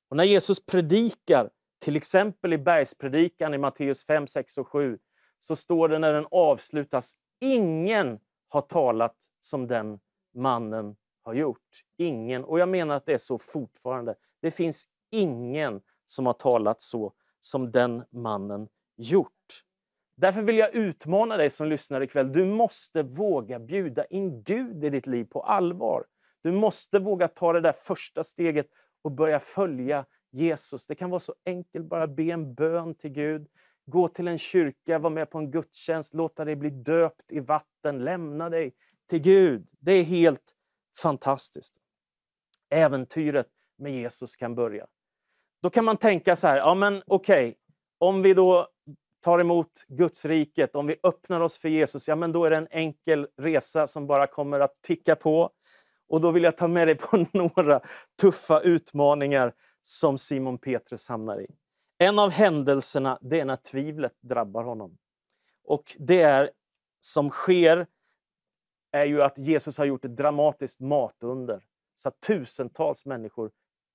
[0.09, 4.99] Och när Jesus predikar, till exempel i bergspredikan i Matteus 5, 6 och 7,
[5.39, 8.19] så står det när den avslutas, ingen
[8.49, 10.01] har talat som den
[10.35, 11.85] mannen har gjort.
[11.97, 12.45] Ingen.
[12.45, 14.15] Och jag menar att det är så fortfarande.
[14.43, 17.13] Det finns ingen som har talat så
[17.45, 19.31] som den mannen gjort.
[20.17, 22.33] Därför vill jag utmana dig som lyssnar ikväll.
[22.33, 26.05] Du måste våga bjuda in Gud i ditt liv på allvar.
[26.43, 28.67] Du måste våga ta det där första steget
[29.03, 30.87] och börja följa Jesus.
[30.87, 33.49] Det kan vara så enkelt, bara be en bön till Gud.
[33.87, 38.05] Gå till en kyrka, vara med på en gudstjänst, låta dig bli döpt i vatten,
[38.05, 38.75] lämna dig
[39.11, 39.67] till Gud.
[39.81, 40.55] Det är helt
[41.03, 41.75] fantastiskt.
[42.71, 44.87] Äventyret med Jesus kan börja.
[45.65, 47.55] Då kan man tänka så här, ja men okej, okay,
[47.99, 48.69] om vi då
[49.23, 52.57] tar emot Guds riket, om vi öppnar oss för Jesus, ja men då är det
[52.57, 55.51] en enkel resa som bara kommer att ticka på.
[56.09, 57.81] Och då vill jag ta med dig på några
[58.21, 61.47] tuffa utmaningar som Simon Petrus hamnar i.
[61.99, 64.99] En av händelserna det är när tvivlet drabbar honom.
[65.65, 66.51] Och det
[67.01, 67.87] som sker
[68.93, 71.65] är ju att Jesus har gjort ett dramatiskt matunder.
[71.95, 73.51] Så att tusentals människor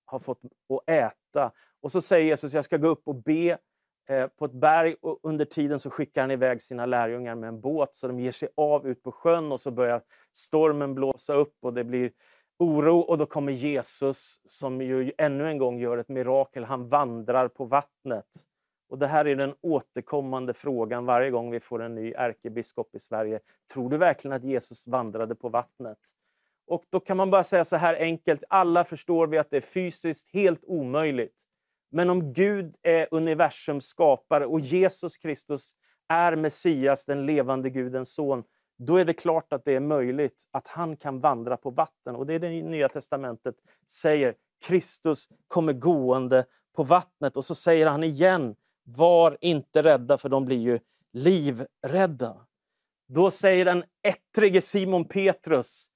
[0.05, 1.18] har fått att äta.
[1.81, 3.57] Och så säger Jesus, jag ska gå upp och be
[4.09, 7.61] eh, på ett berg och under tiden så skickar han iväg sina lärjungar med en
[7.61, 11.55] båt så de ger sig av ut på sjön och så börjar stormen blåsa upp
[11.61, 12.11] och det blir
[12.59, 16.63] oro och då kommer Jesus som ju ännu en gång gör ett mirakel.
[16.63, 18.25] Han vandrar på vattnet.
[18.89, 22.99] Och Det här är den återkommande frågan varje gång vi får en ny ärkebiskop i
[22.99, 23.39] Sverige.
[23.73, 25.99] Tror du verkligen att Jesus vandrade på vattnet?
[26.69, 29.61] Och Då kan man bara säga så här enkelt, alla förstår vi att det är
[29.61, 31.43] fysiskt helt omöjligt.
[31.91, 35.71] Men om Gud är universums skapare och Jesus Kristus
[36.07, 38.43] är Messias, den levande Gudens son,
[38.77, 42.15] då är det klart att det är möjligt att han kan vandra på vatten.
[42.15, 43.55] Och det är det Nya Testamentet
[43.87, 44.35] säger.
[44.65, 47.37] Kristus kommer gående på vattnet.
[47.37, 50.79] Och så säger han igen, var inte rädda för de blir ju
[51.13, 52.37] livrädda.
[53.07, 55.89] Då säger den ettrige Simon Petrus,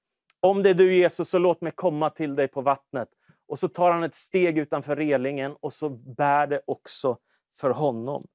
[0.44, 3.08] om det är du Jesus så låt mig komma till dig på vattnet.
[3.46, 7.18] Och så tar han ett steg utanför relingen och så bär det också
[7.56, 8.26] för honom.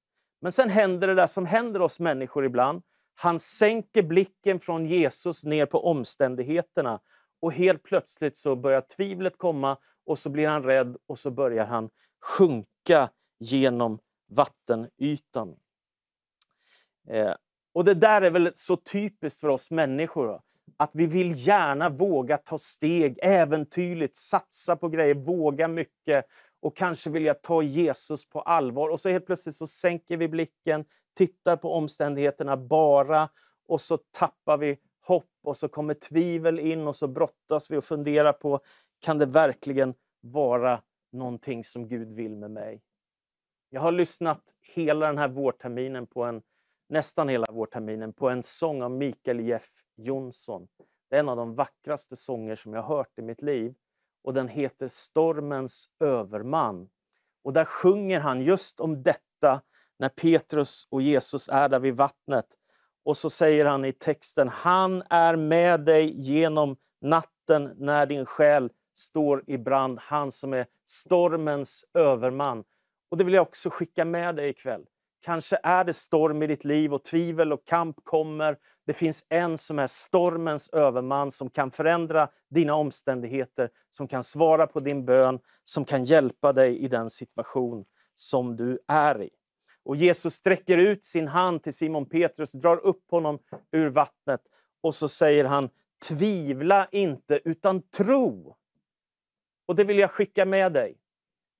[0.42, 2.82] Men sen händer det där som händer oss människor ibland.
[3.16, 7.00] Han sänker blicken från Jesus ner på omständigheterna
[7.40, 11.66] och helt plötsligt så börjar tvivlet komma och så blir han rädd och så börjar
[11.66, 11.90] han
[12.22, 15.56] sjunka genom vattenytan.
[17.10, 17.34] Eh,
[17.74, 20.42] och Det där är väl så typiskt för oss människor
[20.78, 26.26] att vi vill gärna våga ta steg, äventyrligt, satsa på grejer, våga mycket
[26.62, 28.90] och kanske vilja ta Jesus på allvar.
[28.90, 30.86] Och så helt plötsligt så sänker vi blicken,
[31.18, 33.30] tittar på omständigheterna bara
[33.68, 37.86] och så tappar vi hopp och så kommer tvivel in och så brottas vi och
[37.86, 38.60] funderar på,
[39.00, 42.82] kan det verkligen vara någonting som Gud vill med mig?
[43.70, 44.42] Jag har lyssnat
[44.76, 46.42] hela den här vårterminen på en
[46.90, 50.68] nästan hela vårterminen på en sång av Mikael Jeff Jonsson.
[51.10, 53.74] Det är en av de vackraste sånger som jag hört i mitt liv
[54.24, 56.90] och den heter Stormens överman.
[57.44, 59.62] Och där sjunger han just om detta
[60.00, 62.46] när Petrus och Jesus är där vid vattnet.
[63.04, 68.72] Och så säger han i texten, han är med dig genom natten när din själ
[68.94, 72.64] står i brand, han som är stormens överman.
[73.10, 74.86] Och det vill jag också skicka med dig ikväll.
[75.22, 78.58] Kanske är det storm i ditt liv och tvivel och kamp kommer.
[78.86, 84.68] Det finns en som är stormens överman, som kan förändra dina omständigheter, som kan svara
[84.68, 89.30] på din bön, som kan hjälpa dig i den situation som du är i.
[89.84, 93.40] Och Jesus sträcker ut sin hand till Simon Petrus, drar upp honom
[93.72, 94.42] ur vattnet
[94.82, 95.70] och så säger han,
[96.08, 98.56] tvivla inte utan tro.
[99.66, 100.98] Och det vill jag skicka med dig.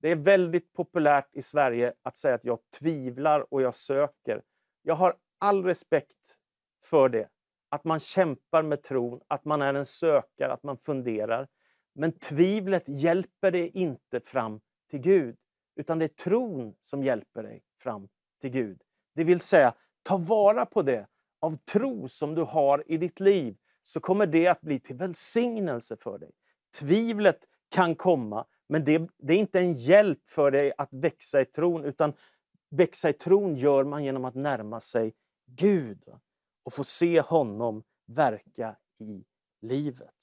[0.00, 4.42] Det är väldigt populärt i Sverige att säga att jag tvivlar och jag söker.
[4.82, 6.38] Jag har all respekt
[6.84, 7.28] för det.
[7.68, 11.48] Att man kämpar med tron, att man är en sökare, att man funderar.
[11.94, 14.60] Men tvivlet hjälper dig inte fram
[14.90, 15.36] till Gud,
[15.76, 18.08] utan det är tron som hjälper dig fram
[18.40, 18.82] till Gud.
[19.14, 21.06] Det vill säga, ta vara på det
[21.40, 25.96] av tro som du har i ditt liv, så kommer det att bli till välsignelse
[25.96, 26.30] för dig.
[26.78, 31.44] Tvivlet kan komma, men det, det, är inte en hjälp för dig att växa i
[31.44, 32.12] tron, utan
[32.70, 35.14] växa i tron gör man genom att närma sig
[35.46, 36.04] Gud
[36.62, 39.24] och få se honom verka i
[39.62, 40.14] livet.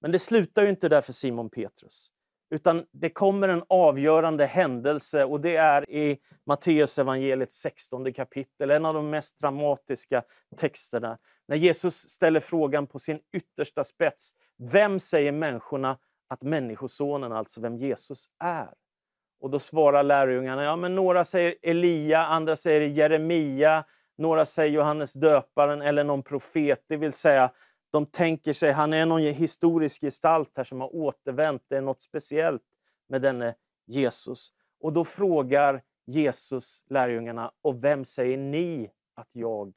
[0.00, 2.12] Men det slutar ju inte där för Simon Petrus.
[2.50, 8.84] Utan det kommer en avgörande händelse och det är i Matteus evangeliet 16 kapitel, en
[8.84, 10.22] av de mest dramatiska
[10.56, 11.18] texterna.
[11.48, 14.30] När Jesus ställer frågan på sin yttersta spets.
[14.58, 18.74] Vem säger människorna att Människosonen, alltså vem Jesus är?
[19.40, 23.84] Och då svarar lärjungarna, ja men några säger Elia, andra säger Jeremia,
[24.18, 26.84] några säger Johannes döparen eller någon profet.
[26.88, 27.52] Det vill säga,
[27.90, 31.62] de tänker sig han är någon historisk gestalt här som har återvänt.
[31.68, 32.62] Det är något speciellt
[33.08, 33.54] med denne
[33.86, 34.48] Jesus.
[34.80, 39.72] Och då frågar Jesus lärjungarna, och vem säger ni att jag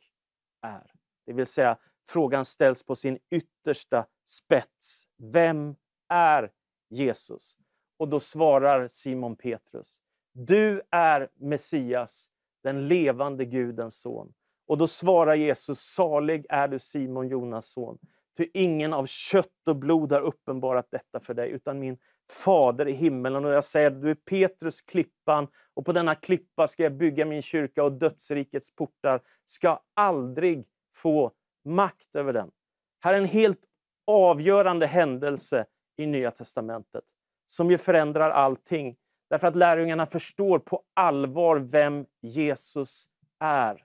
[0.61, 0.91] är?
[1.25, 1.77] Det vill säga,
[2.09, 5.03] frågan ställs på sin yttersta spets.
[5.17, 5.75] Vem
[6.09, 6.51] är
[6.89, 7.57] Jesus?
[7.97, 10.01] Och då svarar Simon Petrus,
[10.33, 12.29] du är Messias,
[12.63, 14.33] den levande Gudens son.
[14.67, 17.97] Och då svarar Jesus, salig är du Simon Jonas son.
[18.37, 21.97] Ty ingen av kött och blod har uppenbarat detta för dig, utan min
[22.31, 23.45] fader i himmelen.
[23.45, 27.41] Och jag säger, du är Petrus klippan, och på denna klippa ska jag bygga min
[27.41, 31.31] kyrka, och dödsrikets portar ska aldrig få
[31.65, 32.51] makt över den.
[32.99, 33.61] Här är en helt
[34.07, 35.65] avgörande händelse
[35.99, 37.03] i Nya testamentet,
[37.45, 38.95] som ju förändrar allting.
[39.29, 43.05] Därför att lärjungarna förstår på allvar vem Jesus
[43.39, 43.83] är.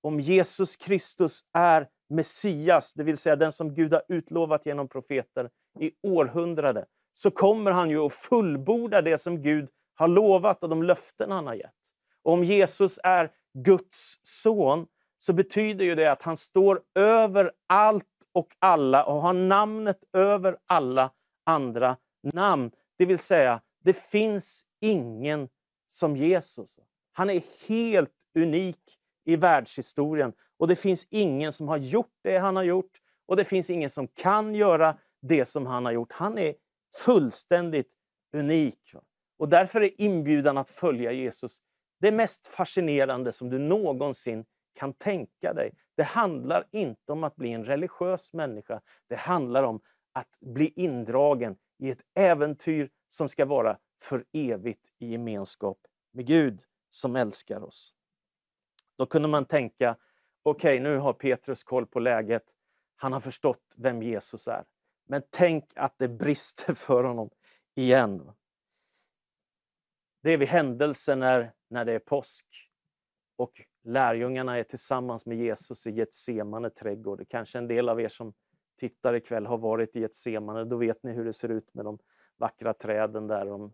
[0.00, 5.50] Om Jesus Kristus är Messias, det vill säga den som Gud har utlovat genom profeter
[5.80, 6.84] i århundraden.
[7.12, 11.46] så kommer han ju att fullborda det som Gud har lovat och de löften han
[11.46, 11.74] har gett.
[12.22, 14.86] Och om Jesus är Guds son,
[15.18, 20.56] så betyder ju det att han står över allt och alla och har namnet över
[20.66, 21.10] alla
[21.48, 22.70] andra namn.
[22.98, 25.48] Det vill säga, det finns ingen
[25.86, 26.78] som Jesus.
[27.12, 30.32] Han är helt unik i världshistorien.
[30.58, 32.92] Och det finns ingen som har gjort det han har gjort
[33.26, 36.12] och det finns ingen som kan göra det som han har gjort.
[36.12, 36.54] Han är
[37.04, 37.92] fullständigt
[38.32, 38.94] unik.
[39.38, 41.58] Och därför är inbjudan att följa Jesus
[42.00, 45.74] det mest fascinerande som du någonsin kan tänka dig.
[45.96, 48.80] Det handlar inte om att bli en religiös människa.
[49.08, 49.80] Det handlar om
[50.18, 55.78] att bli indragen i ett äventyr som ska vara för evigt i gemenskap
[56.12, 57.94] med Gud som älskar oss.
[58.96, 59.96] Då kunde man tänka,
[60.42, 62.42] okej, okay, nu har Petrus koll på läget.
[62.96, 64.64] Han har förstått vem Jesus är.
[65.08, 67.30] Men tänk att det brister för honom
[67.74, 68.32] igen.
[70.22, 72.46] Det är vid händelsen när, när det är påsk
[73.36, 77.28] och lärjungarna är tillsammans med Jesus i Getsemane trädgård.
[77.28, 78.34] Kanske en del av er som
[78.78, 80.64] tittar ikväll har varit i Getsemane.
[80.64, 81.98] Då vet ni hur det ser ut med de
[82.36, 83.72] vackra träden där, de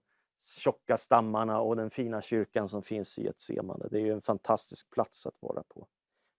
[0.59, 3.89] tjocka stammarna och den fina kyrkan som finns i Getsemane.
[3.91, 5.87] Det är ju en fantastisk plats att vara på.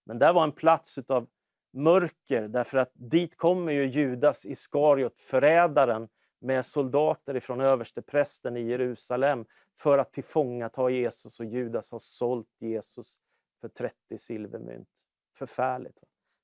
[0.06, 1.28] Men där var en plats utav
[1.73, 6.08] mörker därför att dit kommer ju Judas Iskariot, förrädaren,
[6.39, 9.45] med soldater ifrån översteprästen i Jerusalem
[9.78, 13.19] för att tillfångata Jesus och Judas har sålt Jesus
[13.62, 14.89] för 30 silvermynt.
[15.38, 15.97] Förfärligt.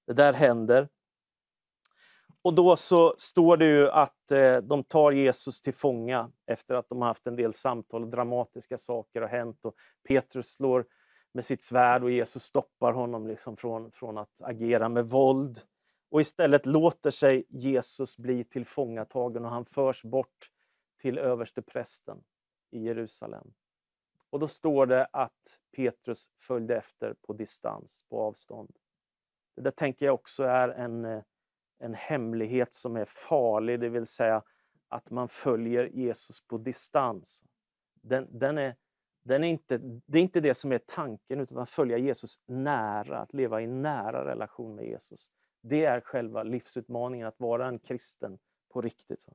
[0.07, 0.89] Det där händer.
[2.43, 6.89] Och då så står det ju att eh, de tar Jesus till fånga efter att
[6.89, 9.65] de har haft en del samtal och dramatiska saker har hänt.
[9.65, 9.75] Och
[10.07, 10.85] Petrus slår
[11.31, 15.59] med sitt svärd och Jesus stoppar honom liksom från, från att agera med våld.
[16.09, 20.51] Och istället låter sig Jesus bli tillfångatagen och han förs bort
[21.01, 22.23] till översteprästen
[22.71, 23.53] i Jerusalem.
[24.29, 28.75] Och då står det att Petrus följde efter på distans, på avstånd.
[29.55, 31.23] Det där tänker jag också är en, eh,
[31.81, 34.43] en hemlighet som är farlig, det vill säga
[34.87, 37.43] att man följer Jesus på distans.
[38.01, 38.75] Den, den är,
[39.23, 43.19] den är inte, det är inte det som är tanken, utan att följa Jesus nära,
[43.19, 45.29] att leva i nära relation med Jesus.
[45.61, 48.39] Det är själva livsutmaningen, att vara en kristen
[48.73, 49.25] på riktigt.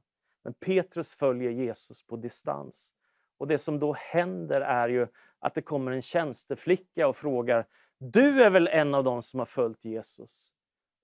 [0.44, 2.92] Men Petrus följer Jesus på distans.
[3.38, 5.06] Och det som då händer är ju
[5.38, 7.66] att det kommer en tjänsteflicka och frågar
[7.98, 10.52] Du är väl en av dem som har följt Jesus?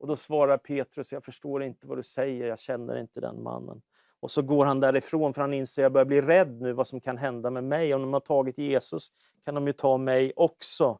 [0.03, 3.83] Och då svarar Petrus, jag förstår inte vad du säger, jag känner inte den mannen.
[4.21, 6.87] Och så går han därifrån för han inser att jag börjar bli rädd nu vad
[6.87, 7.95] som kan hända med mig.
[7.95, 9.09] Om de har tagit Jesus
[9.45, 10.99] kan de ju ta mig också.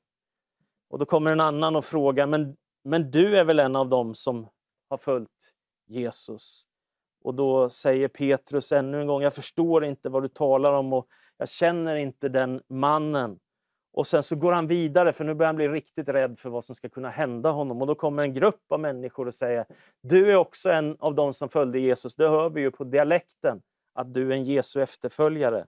[0.89, 4.15] Och då kommer en annan och frågar, men, men du är väl en av dem
[4.15, 4.49] som
[4.89, 5.53] har följt
[5.87, 6.63] Jesus?
[7.25, 11.07] Och då säger Petrus ännu en gång, jag förstår inte vad du talar om och
[11.37, 13.39] jag känner inte den mannen.
[13.93, 16.65] Och sen så går han vidare, för nu börjar han bli riktigt rädd för vad
[16.65, 17.81] som ska kunna hända honom.
[17.81, 19.67] Och då kommer en grupp av människor och säger,
[20.01, 22.15] du är också en av dem som följde Jesus.
[22.15, 25.67] Det hör vi ju på dialekten, att du är en Jesu efterföljare.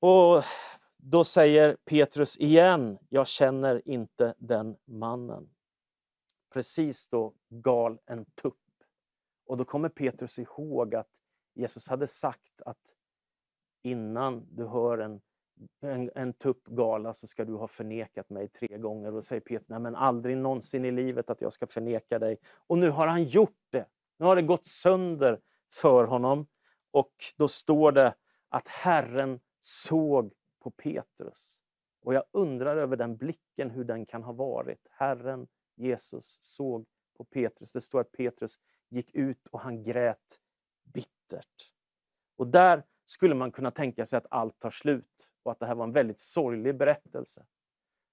[0.00, 0.44] Och
[0.96, 5.50] då säger Petrus igen, jag känner inte den mannen.
[6.52, 8.54] Precis då gal en tupp.
[9.46, 11.08] Och då kommer Petrus ihåg att
[11.54, 12.94] Jesus hade sagt att
[13.82, 15.20] innan du hör en
[15.80, 19.08] en, en tuppgala så ska du ha förnekat mig tre gånger.
[19.08, 22.38] Och då säger Peter, nej men aldrig någonsin i livet att jag ska förneka dig.
[22.66, 23.86] Och nu har han gjort det.
[24.18, 25.40] Nu har det gått sönder
[25.72, 26.46] för honom.
[26.90, 28.14] Och då står det
[28.48, 31.60] att Herren såg på Petrus.
[32.02, 34.86] Och jag undrar över den blicken, hur den kan ha varit.
[34.90, 37.72] Herren Jesus såg på Petrus.
[37.72, 40.40] Det står att Petrus gick ut och han grät
[40.84, 41.72] bittert.
[42.36, 45.74] Och där skulle man kunna tänka sig att allt tar slut och att det här
[45.74, 47.44] var en väldigt sorglig berättelse.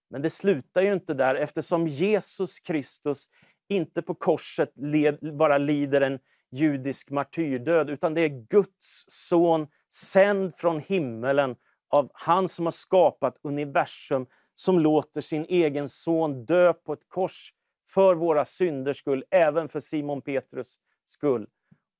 [0.09, 3.29] Men det slutar ju inte där eftersom Jesus Kristus
[3.69, 6.19] inte på korset led, bara lider en
[6.51, 11.55] judisk martyrdöd, utan det är Guds son, sänd från himmelen
[11.89, 17.53] av han som har skapat universum, som låter sin egen son dö på ett kors
[17.89, 21.47] för våra synders skull, även för Simon Petrus skull.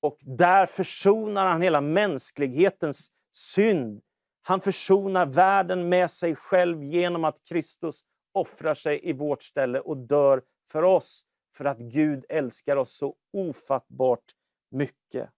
[0.01, 4.01] Och där försonar han hela mänsklighetens synd
[4.47, 9.97] han försonar världen med sig själv genom att Kristus offrar sig i vårt ställe och
[9.97, 14.23] dör för oss, för att Gud älskar oss så ofattbart
[14.71, 15.29] mycket.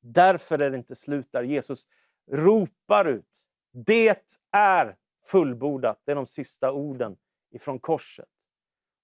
[0.00, 1.42] Därför är det inte slut där.
[1.42, 1.86] Jesus
[2.30, 3.46] ropar ut.
[3.72, 4.96] Det är
[5.26, 6.00] fullbordat.
[6.04, 7.16] Det är de sista orden
[7.50, 8.28] ifrån korset.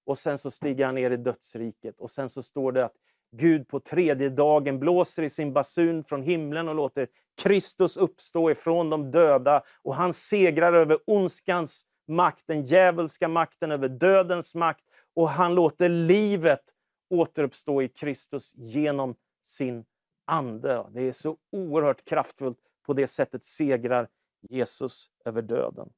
[0.05, 2.97] Och sen så stiger han ner i dödsriket och sen så står det att
[3.31, 7.09] Gud på tredje dagen blåser i sin basun från himlen och låter
[7.43, 13.88] Kristus uppstå ifrån de döda och han segrar över ondskans makt, den djävulska makten, över
[13.88, 16.62] dödens makt och han låter livet
[17.11, 19.85] återuppstå i Kristus genom sin
[20.25, 20.87] ande.
[20.91, 22.59] Det är så oerhört kraftfullt.
[22.87, 24.09] På det sättet segrar
[24.41, 25.88] Jesus över döden.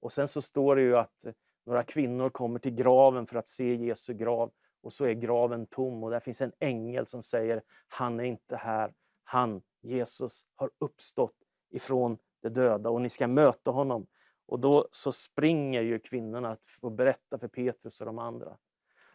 [0.00, 1.26] Och sen så står det ju att
[1.66, 4.50] några kvinnor kommer till graven för att se Jesu grav
[4.82, 8.56] och så är graven tom och där finns en ängel som säger han är inte
[8.56, 8.92] här.
[9.24, 11.36] Han, Jesus, har uppstått
[11.70, 14.06] ifrån de döda och ni ska möta honom.
[14.46, 18.56] Och då så springer ju kvinnorna att få berätta för Petrus och de andra.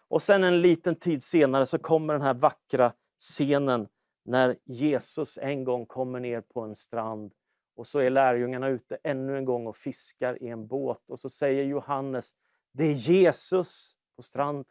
[0.08, 3.88] Och sen en liten tid senare så kommer den här vackra scenen
[4.24, 7.34] när Jesus en gång kommer ner på en strand
[7.76, 11.30] och så är lärjungarna ute ännu en gång och fiskar i en båt och så
[11.30, 12.36] säger Johannes,
[12.72, 14.66] det är Jesus på stranden.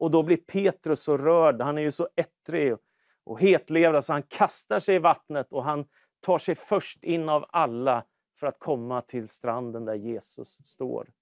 [0.00, 2.76] Och då blir Petrus så rörd, han är ju så ettrig
[3.24, 5.88] och hetlevrad så han kastar sig i vattnet och han
[6.20, 8.06] tar sig först in av alla
[8.38, 11.12] för att komma till stranden där Jesus står.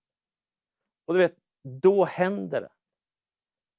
[1.05, 2.71] Och du vet, då händer det.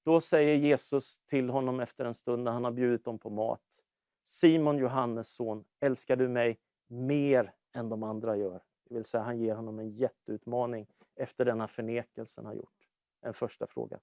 [0.05, 3.83] Då säger Jesus till honom efter en stund när han har bjudit dem på mat.
[4.23, 8.63] Simon, Johannes son, älskar du mig mer än de andra gör?
[8.89, 12.87] Det vill säga, han ger honom en jätteutmaning efter denna förnekelsen han gjort.
[13.21, 13.99] En första fråga.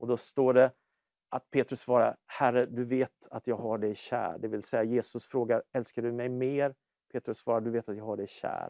[0.00, 0.72] Och då står det
[1.28, 4.38] att Petrus svarar, Herre, du vet att jag har dig kär.
[4.38, 6.74] Det vill säga Jesus frågar, älskar du mig mer?
[7.12, 8.68] Petrus svarar, du vet att jag har dig kär.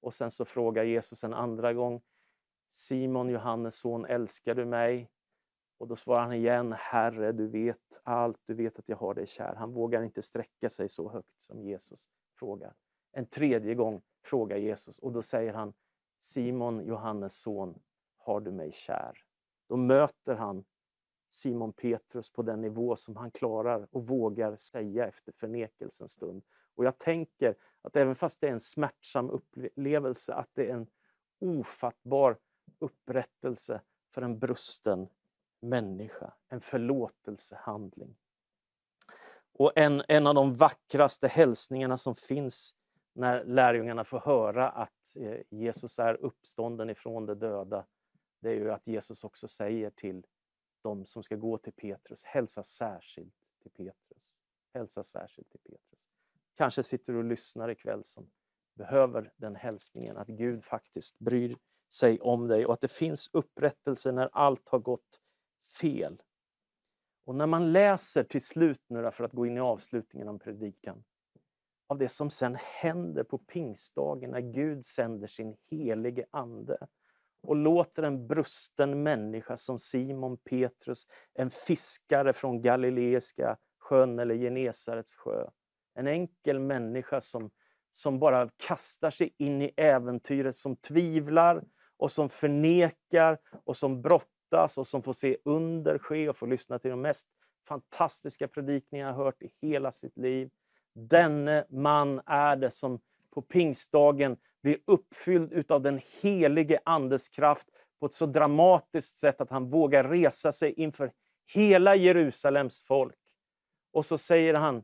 [0.00, 2.02] Och sen så frågar Jesus en andra gång,
[2.68, 5.10] Simon, Johannes son, älskar du mig?
[5.78, 9.26] Och då svarar han igen, Herre, du vet allt, du vet att jag har dig
[9.26, 9.54] kär.
[9.54, 12.08] Han vågar inte sträcka sig så högt som Jesus
[12.38, 12.74] frågar.
[13.12, 15.74] En tredje gång frågar Jesus och då säger han,
[16.20, 17.78] Simon, Johannes son,
[18.16, 19.25] har du mig kär?
[19.68, 20.64] Då möter han
[21.30, 26.42] Simon Petrus på den nivå som han klarar och vågar säga efter förnekelsens stund.
[26.74, 30.86] Och jag tänker att även fast det är en smärtsam upplevelse, att det är en
[31.38, 32.38] ofattbar
[32.78, 35.08] upprättelse för en brusten
[35.60, 38.16] människa, en förlåtelsehandling.
[39.52, 42.74] Och en, en av de vackraste hälsningarna som finns
[43.12, 47.84] när lärjungarna får höra att eh, Jesus är uppstånden ifrån de döda,
[48.40, 50.26] det är ju att Jesus också säger till
[50.82, 54.38] de som ska gå till Petrus, hälsa särskilt till Petrus.
[54.74, 56.00] Hälsa särskilt till Petrus.
[56.54, 58.30] Kanske sitter du och lyssnar ikväll som
[58.74, 61.56] behöver den hälsningen, att Gud faktiskt bryr
[61.88, 65.20] sig om dig och att det finns upprättelse när allt har gått
[65.80, 66.22] fel.
[67.24, 71.04] Och när man läser till slut nu för att gå in i avslutningen av predikan,
[71.86, 76.86] av det som sen händer på pingstdagen när Gud sänder sin helige Ande
[77.46, 85.14] och låter en brusten människa som Simon Petrus, en fiskare från Galileiska sjön eller Genesarets
[85.14, 85.46] sjö,
[85.94, 87.50] en enkel människa som,
[87.90, 91.64] som bara kastar sig in i äventyret, som tvivlar
[91.96, 96.78] och som förnekar och som brottas och som får se under ske och får lyssna
[96.78, 97.26] till de mest
[97.68, 100.50] fantastiska predikningar jag har hört i hela sitt liv.
[100.94, 104.36] Denne man är det som på pingstdagen
[104.66, 107.66] blir uppfylld utav den helige Andes kraft
[108.00, 111.12] på ett så dramatiskt sätt att han vågar resa sig inför
[111.52, 113.14] hela Jerusalems folk.
[113.92, 114.82] Och så säger han,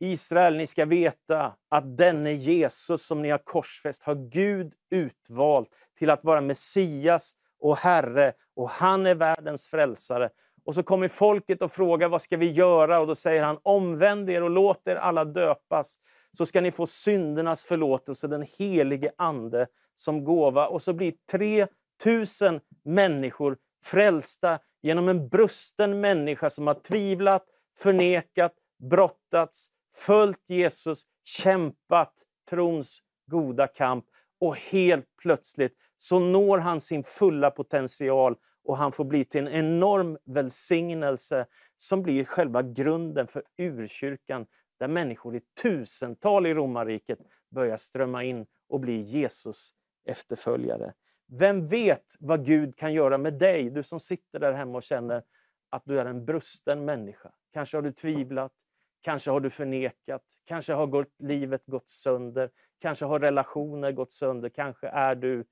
[0.00, 5.68] Israel, ni ska veta att denne Jesus som ni har korsfäst har Gud utvalt
[5.98, 10.30] till att vara Messias och Herre och han är världens frälsare.
[10.64, 13.00] Och så kommer folket och frågar vad ska vi göra?
[13.00, 15.98] Och då säger han omvänd er och låt er alla döpas
[16.36, 20.66] så ska ni få syndernas förlåtelse, den helige Ande som gåva.
[20.66, 27.44] Och så blir 3000 människor frälsta genom en brusten människa som har tvivlat,
[27.78, 28.52] förnekat,
[28.90, 32.12] brottats, följt Jesus, kämpat
[32.50, 34.04] trons goda kamp
[34.40, 39.52] och helt plötsligt så når han sin fulla potential och han får bli till en
[39.52, 44.46] enorm välsignelse som blir själva grunden för urkyrkan
[44.80, 47.18] där människor i tusental i romarriket
[47.50, 49.70] börjar strömma in och bli Jesus
[50.04, 50.94] efterföljare.
[51.26, 55.22] Vem vet vad Gud kan göra med dig, du som sitter där hemma och känner
[55.70, 57.32] att du är en brusten människa.
[57.52, 58.52] Kanske har du tvivlat,
[59.00, 64.48] kanske har du förnekat, kanske har gått, livet gått sönder, kanske har relationer gått sönder,
[64.48, 65.44] kanske är du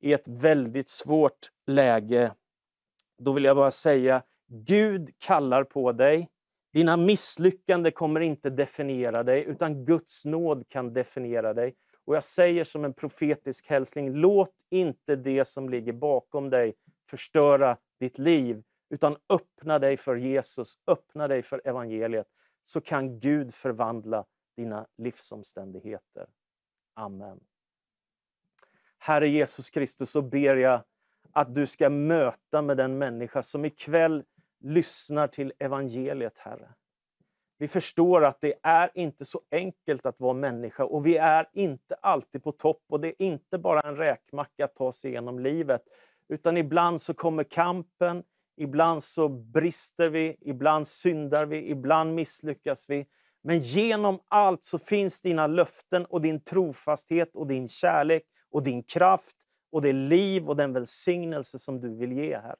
[0.00, 2.34] i ett väldigt svårt läge.
[3.18, 6.28] Då vill jag bara säga, Gud kallar på dig.
[6.72, 11.74] Dina misslyckanden kommer inte definiera dig, utan Guds nåd kan definiera dig.
[12.04, 16.74] Och jag säger som en profetisk hälsning, låt inte det som ligger bakom dig
[17.10, 22.26] förstöra ditt liv, utan öppna dig för Jesus, öppna dig för evangeliet,
[22.62, 24.24] så kan Gud förvandla
[24.56, 26.26] dina livsomständigheter.
[26.94, 27.40] Amen.
[28.98, 30.80] Herre Jesus Kristus, så ber jag
[31.32, 34.24] att du ska möta med den människa som ikväll
[34.62, 36.68] lyssnar till evangeliet, Herre.
[37.58, 41.94] Vi förstår att det är inte så enkelt att vara människa och vi är inte
[41.94, 45.82] alltid på topp och det är inte bara en räkmacka att ta sig igenom livet.
[46.28, 48.22] Utan ibland så kommer kampen,
[48.56, 53.06] ibland så brister vi, ibland syndar vi, ibland misslyckas vi.
[53.42, 58.82] Men genom allt så finns dina löften och din trofasthet och din kärlek och din
[58.82, 59.36] kraft
[59.72, 62.56] och det liv och den välsignelse som du vill ge, Herre.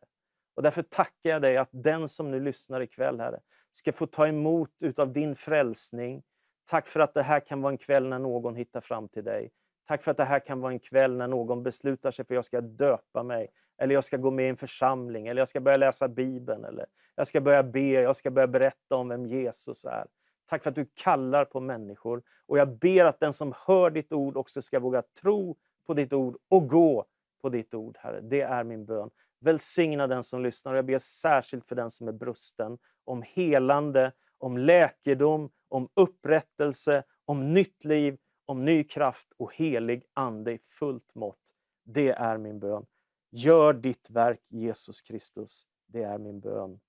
[0.55, 3.40] Och därför tackar jag dig att den som nu lyssnar ikväll, Herre,
[3.70, 6.22] ska få ta emot utav din frälsning.
[6.70, 9.50] Tack för att det här kan vara en kväll när någon hittar fram till dig.
[9.88, 12.36] Tack för att det här kan vara en kväll när någon beslutar sig för att
[12.36, 13.48] jag ska döpa mig,
[13.78, 16.86] eller jag ska gå med i en församling, eller jag ska börja läsa Bibeln, eller
[17.14, 20.07] jag ska börja be, jag ska börja berätta om vem Jesus är.
[20.46, 22.22] Tack för att du kallar på människor.
[22.46, 26.12] Och jag ber att den som hör ditt ord också ska våga tro på ditt
[26.12, 27.05] ord och gå
[27.42, 28.20] på ditt ord, Herre.
[28.20, 29.11] Det är min bön.
[29.43, 30.74] Välsigna den som lyssnar.
[30.74, 37.53] Jag ber särskilt för den som är brusten, om helande, om läkedom, om upprättelse, om
[37.53, 41.55] nytt liv, om ny kraft och helig ande i fullt mått.
[41.84, 42.86] Det är min bön.
[43.30, 45.66] Gör ditt verk, Jesus Kristus.
[45.86, 46.80] Det är min bön.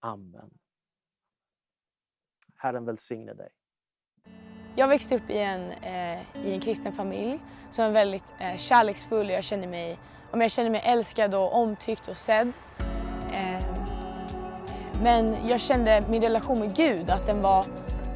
[0.00, 0.50] Amen.
[2.54, 3.48] Herren välsigne dig.
[4.76, 9.30] Jag växte upp i en, eh, i en kristen familj som är väldigt eh, kärleksfull.
[9.30, 9.98] Jag känner, mig,
[10.36, 12.52] om jag kände mig älskad och omtyckt och sedd.
[13.32, 13.64] Eh,
[15.02, 17.64] men jag kände min relation med Gud, att den var,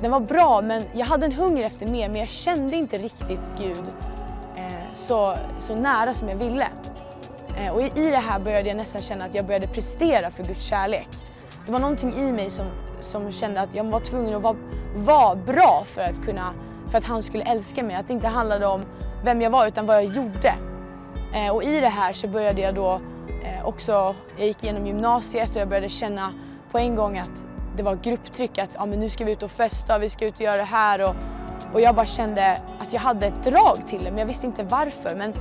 [0.00, 3.50] den var bra men jag hade en hunger efter mer men jag kände inte riktigt
[3.58, 3.92] Gud
[4.56, 6.68] eh, så, så nära som jag ville.
[7.58, 10.42] Eh, och i, i det här började jag nästan känna att jag började prestera för
[10.42, 11.08] Guds kärlek.
[11.66, 12.66] Det var någonting i mig som,
[13.00, 14.56] som kände att jag var tvungen att vara
[14.94, 16.54] var bra för att, kunna,
[16.90, 17.96] för att han skulle älska mig.
[17.96, 18.82] Att det inte handlade om
[19.24, 20.69] vem jag var utan vad jag gjorde.
[21.34, 23.00] Eh, och i det här så började jag då
[23.44, 26.32] eh, också, jag gick igenom gymnasiet och jag började känna
[26.72, 29.50] på en gång att det var grupptryck att ja, men nu ska vi ut och
[29.50, 31.00] festa, vi ska ut och göra det här.
[31.00, 31.14] Och,
[31.72, 34.62] och jag bara kände att jag hade ett drag till det men jag visste inte
[34.62, 35.14] varför.
[35.16, 35.32] Men,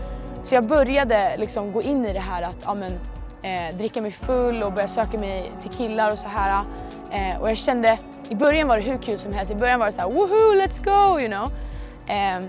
[0.44, 2.94] så jag började liksom gå in i det här att ja, men,
[3.42, 6.64] eh, dricka mig full och börja söka mig till killar och så här.
[7.12, 7.98] Eh, och jag kände,
[8.30, 9.52] i början var det hur kul som helst.
[9.52, 11.52] I början var det så här, woohoo, let's go, you know.
[12.08, 12.44] Eh,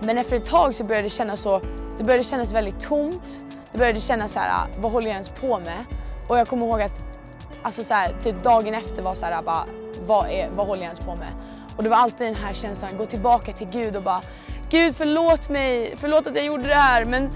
[0.00, 1.60] men efter ett tag så började det kännas så,
[1.98, 3.42] det började kännas väldigt tomt.
[3.72, 5.84] Det började kännas så här, ah, vad håller jag ens på med?
[6.28, 7.02] Och jag kommer ihåg att
[7.62, 9.64] alltså så här, typ dagen efter var så här, bara,
[10.06, 11.32] vad, är, vad håller jag ens på med?
[11.76, 14.22] Och det var alltid den här känslan, gå tillbaka till Gud och bara
[14.70, 17.04] Gud förlåt mig, förlåt att jag gjorde det här.
[17.04, 17.30] Men,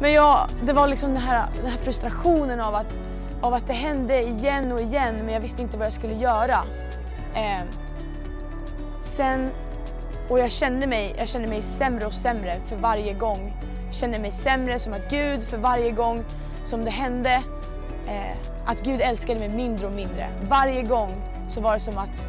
[0.00, 2.98] men jag, det var liksom den här, den här frustrationen av att,
[3.42, 6.64] av att det hände igen och igen men jag visste inte vad jag skulle göra.
[7.34, 7.64] Eh,
[9.02, 9.50] sen,
[10.28, 13.52] och jag kände, mig, jag kände mig sämre och sämre för varje gång.
[13.86, 16.24] Jag kände mig sämre som att Gud för varje gång
[16.64, 17.42] som det hände,
[18.06, 20.28] eh, att Gud älskade mig mindre och mindre.
[20.48, 21.14] Varje gång
[21.48, 22.28] så var det som att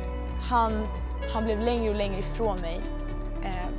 [0.49, 0.87] han,
[1.33, 2.81] han blev längre och längre ifrån mig.
[3.43, 3.69] Eh,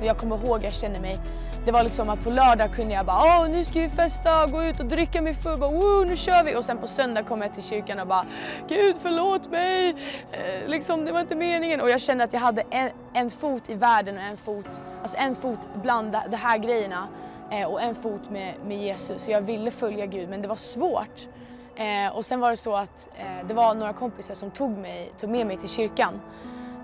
[0.00, 1.20] och jag kommer ihåg, jag kände mig,
[1.64, 4.64] det var liksom att på lördag kunde jag bara åh nu ska vi festa, gå
[4.64, 6.56] ut och dricka mig full, bara, Woo, nu kör vi!
[6.56, 8.26] Och sen på söndag kom jag till kyrkan och bara
[8.68, 9.88] Gud förlåt mig!
[10.32, 11.80] Eh, liksom det var inte meningen.
[11.80, 15.16] Och jag kände att jag hade en, en fot i världen och en fot, alltså
[15.16, 17.08] en fot bland de här grejerna
[17.50, 19.24] eh, och en fot med, med Jesus.
[19.24, 21.28] Så jag ville följa Gud men det var svårt.
[21.76, 25.12] Eh, och sen var det så att eh, det var några kompisar som tog, mig,
[25.18, 26.20] tog med mig till kyrkan.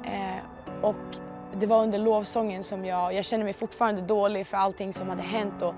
[0.05, 1.17] Eh, och
[1.61, 5.23] det var under lovsången som jag, jag kände mig fortfarande dålig för allting som hade
[5.23, 5.75] hänt och,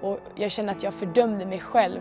[0.00, 2.00] och jag kände att jag fördömde mig själv.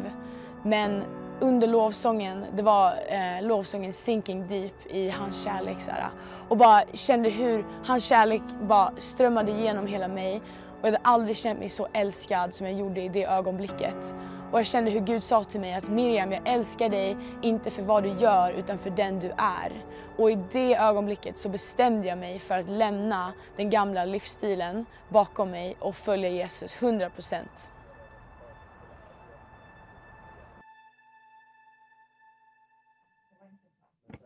[0.64, 1.04] Men
[1.40, 6.10] under lovsången, det var eh, lovsången Sinking Deep i hans kärlek så här,
[6.50, 10.42] och bara kände hur hans kärlek bara strömmade igenom hela mig
[10.82, 14.14] och jag hade aldrig känt mig så älskad som jag gjorde i det ögonblicket.
[14.52, 17.82] Och jag kände hur Gud sa till mig att Miriam, jag älskar dig inte för
[17.82, 19.84] vad du gör utan för den du är.
[20.18, 25.52] Och i det ögonblicket så bestämde jag mig för att lämna den gamla livsstilen bakom
[25.52, 27.72] mig och följa Jesus 100 procent.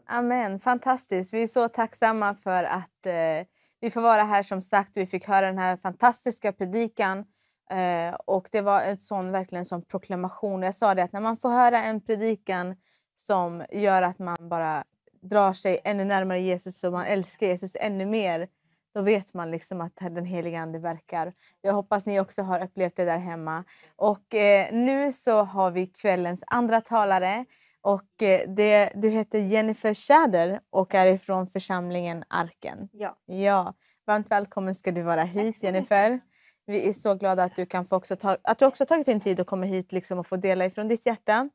[0.06, 1.34] Amen, fantastiskt.
[1.34, 3.48] Vi är så tacksamma för att eh,
[3.80, 4.98] vi får vara här som sagt.
[4.98, 7.26] Vi fick höra den här fantastiska predikan
[7.72, 10.62] Eh, och det var en sån, verkligen sån proklamation.
[10.62, 12.76] Jag sa det att när man får höra en predikan
[13.16, 14.84] som gör att man bara
[15.22, 18.48] drar sig ännu närmare Jesus och man älskar Jesus ännu mer,
[18.94, 21.34] då vet man liksom att den heliga Ande verkar.
[21.62, 23.64] Jag hoppas ni också har upplevt det där hemma.
[23.96, 27.46] Och eh, nu så har vi kvällens andra talare.
[27.82, 32.90] Och eh, det, du heter Jennifer Schäder och är ifrån församlingen Arken.
[32.92, 33.18] Ja.
[33.26, 33.74] ja.
[34.06, 36.20] Varmt välkommen ska du vara hit Jennifer.
[36.66, 39.20] Vi är så glada att du, kan få också ta, att du också tagit din
[39.20, 41.50] tid att komma hit liksom och få dela ifrån ditt hjärta.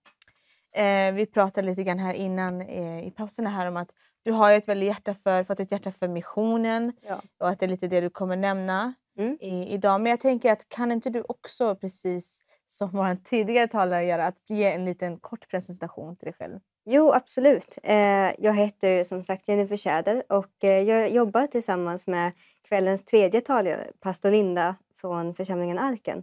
[0.76, 3.90] Eh, vi pratade lite grann här innan eh, i pauserna här om att
[4.24, 7.22] du har ett väldigt hjärta för, fått ett hjärta för missionen ja.
[7.40, 9.38] och att det är lite det du kommer nämna mm.
[9.40, 10.00] i, idag.
[10.00, 14.50] Men jag tänker att kan inte du också precis som vår tidigare talare göra att
[14.50, 16.60] ge en liten kort presentation till dig själv?
[16.84, 17.78] Jo, absolut.
[17.82, 17.96] Eh,
[18.38, 22.32] jag heter som sagt Jennifer Tjäder och eh, jag jobbar tillsammans med
[22.68, 26.22] kvällens tredje talare, pastor Linda från församlingen Arken.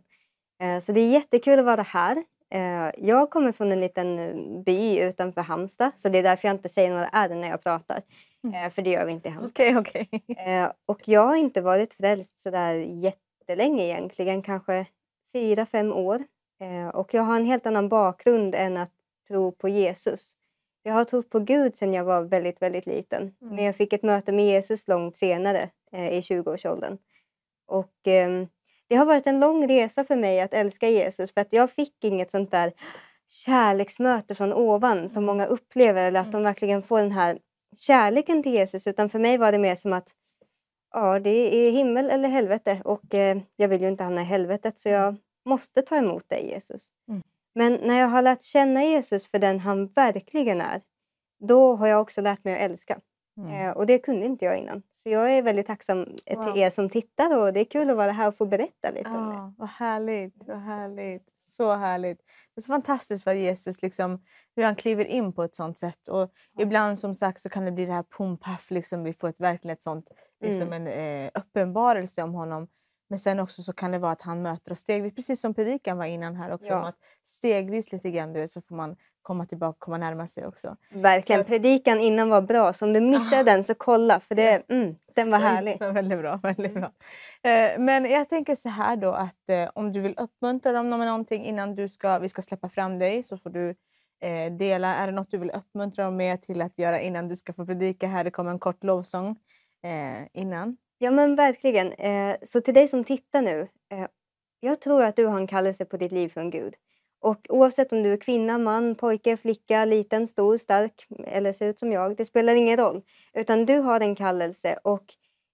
[0.62, 2.24] Eh, så det är jättekul att vara här.
[2.54, 6.70] Eh, jag kommer från en liten by utanför Halmstad så det är därför jag inte
[6.70, 8.02] säger några R när jag pratar.
[8.44, 8.66] Mm.
[8.66, 9.78] Eh, för det gör vi inte i Halmstad.
[9.78, 10.68] Okay, okay.
[10.86, 14.86] Och jag har inte varit frälst sådär jättelänge egentligen, kanske
[15.34, 16.24] fyra, fem år.
[16.94, 18.92] Och jag har en helt annan bakgrund än att
[19.28, 20.36] tro på Jesus.
[20.84, 23.22] Jag har trott på Gud sedan jag var väldigt, väldigt liten.
[23.22, 23.56] Mm.
[23.56, 26.98] Men jag fick ett möte med Jesus långt senare i 20-årsåldern.
[27.68, 28.46] Och eh,
[28.88, 32.04] det har varit en lång resa för mig att älska Jesus för att jag fick
[32.04, 32.74] inget sånt där
[33.28, 36.44] kärleksmöte från ovan som många upplever eller att de mm.
[36.44, 37.40] verkligen får den här
[37.76, 40.10] kärleken till Jesus utan för mig var det mer som att
[40.94, 44.80] ja, det är himmel eller helvete och eh, jag vill ju inte hamna i helvetet
[44.80, 45.16] så jag
[45.46, 46.90] måste ta emot dig Jesus.
[47.08, 47.22] Mm.
[47.56, 50.82] Men när jag har lärt känna Jesus för den han verkligen är,
[51.40, 53.00] då har jag också lärt mig att älska.
[53.38, 53.52] Mm.
[53.52, 54.84] Eh, och det kunde inte jag innan.
[54.92, 55.98] Så jag är väldigt tacksam
[56.32, 56.44] wow.
[56.44, 59.10] till er som tittar och det är kul att vara här och få berätta lite
[59.10, 59.54] ah, om det.
[59.58, 61.30] Vad härligt, vad härligt.
[61.40, 62.18] Så härligt.
[62.56, 64.24] Det är så fantastiskt vad Jesus, liksom,
[64.56, 66.08] hur han kliver in på ett sånt sätt.
[66.08, 66.32] Och mm.
[66.58, 69.74] Ibland som sagt så kan det bli det här pumpaff, liksom, vi får ett, verkligen
[69.74, 70.10] ett sånt,
[70.42, 70.88] liksom mm.
[70.88, 72.68] en eh, uppenbarelse om honom.
[73.08, 75.98] Men sen också så kan det vara att han möter oss stegvis, precis som predikan
[75.98, 76.70] var innan här också.
[76.70, 76.88] Ja.
[76.88, 80.78] Att stegvis lite grann du vet, så får man komma tillbaka, komma närma sig också.
[80.90, 81.42] Verkligen.
[81.44, 83.44] Så- Predikan innan var bra, så om du missade Ah.
[83.44, 85.78] den så kolla för det, mm, den var härlig.
[85.80, 86.40] Ja, väldigt bra.
[86.44, 86.92] Väldigt bra.
[87.52, 91.00] Eh, men jag tänker så här då att eh, om du vill uppmuntra dem med
[91.08, 93.70] någonting innan du ska, vi ska släppa fram dig så får du
[94.24, 94.96] eh, dela.
[94.96, 97.66] Är det något du vill uppmuntra dem med till att göra innan du ska få
[97.66, 98.24] predika här?
[98.24, 99.36] Det kommer en kort lovsång
[99.84, 100.78] eh, innan.
[100.98, 101.92] Ja men verkligen.
[101.94, 103.68] Eh, så till dig som tittar nu.
[104.60, 106.74] Jag tror att du har en kallelse på ditt liv från Gud.
[107.24, 111.80] Och oavsett om du är kvinna, man, pojke, flicka, liten, stor, stark eller ser ut
[111.80, 112.16] som jag.
[112.16, 113.02] Det spelar ingen roll.
[113.34, 115.04] Utan du har en kallelse och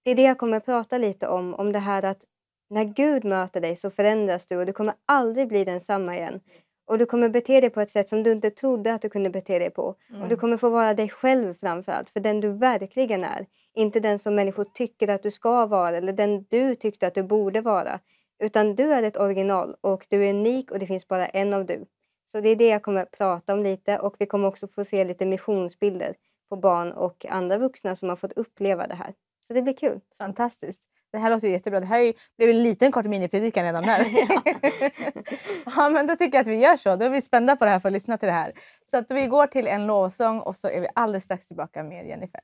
[0.03, 1.53] det är det jag kommer att prata lite om.
[1.53, 2.25] Om det här att
[2.69, 6.39] när Gud möter dig så förändras du och du kommer aldrig bli densamma igen.
[6.85, 9.29] Och du kommer bete dig på ett sätt som du inte trodde att du kunde
[9.29, 9.95] bete dig på.
[10.21, 13.45] Och du kommer få vara dig själv framförallt, för den du verkligen är.
[13.73, 17.23] Inte den som människor tycker att du ska vara eller den du tyckte att du
[17.23, 17.99] borde vara.
[18.39, 21.65] Utan du är ett original och du är unik och det finns bara en av
[21.65, 21.85] du.
[22.31, 24.85] Så det är det jag kommer att prata om lite och vi kommer också få
[24.85, 26.15] se lite missionsbilder
[26.49, 29.13] på barn och andra vuxna som har fått uppleva det här.
[29.47, 29.99] Så det blir kul.
[30.17, 30.83] Fantastiskt.
[31.11, 31.79] Det här låter jättebra.
[31.79, 34.05] Det här ju- blev en liten kort minipredikan redan där.
[35.75, 36.95] ja, men då tycker jag att vi gör så.
[36.95, 38.53] Då är vi spända på det här för att lyssna till det här.
[38.85, 42.07] Så att vi går till en lovsång och så är vi alldeles strax tillbaka med
[42.07, 42.41] Jennifer.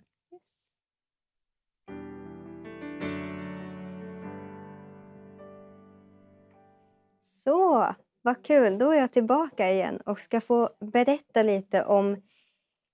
[7.46, 8.78] Så, vad kul!
[8.78, 12.22] Då är jag tillbaka igen och ska få berätta lite om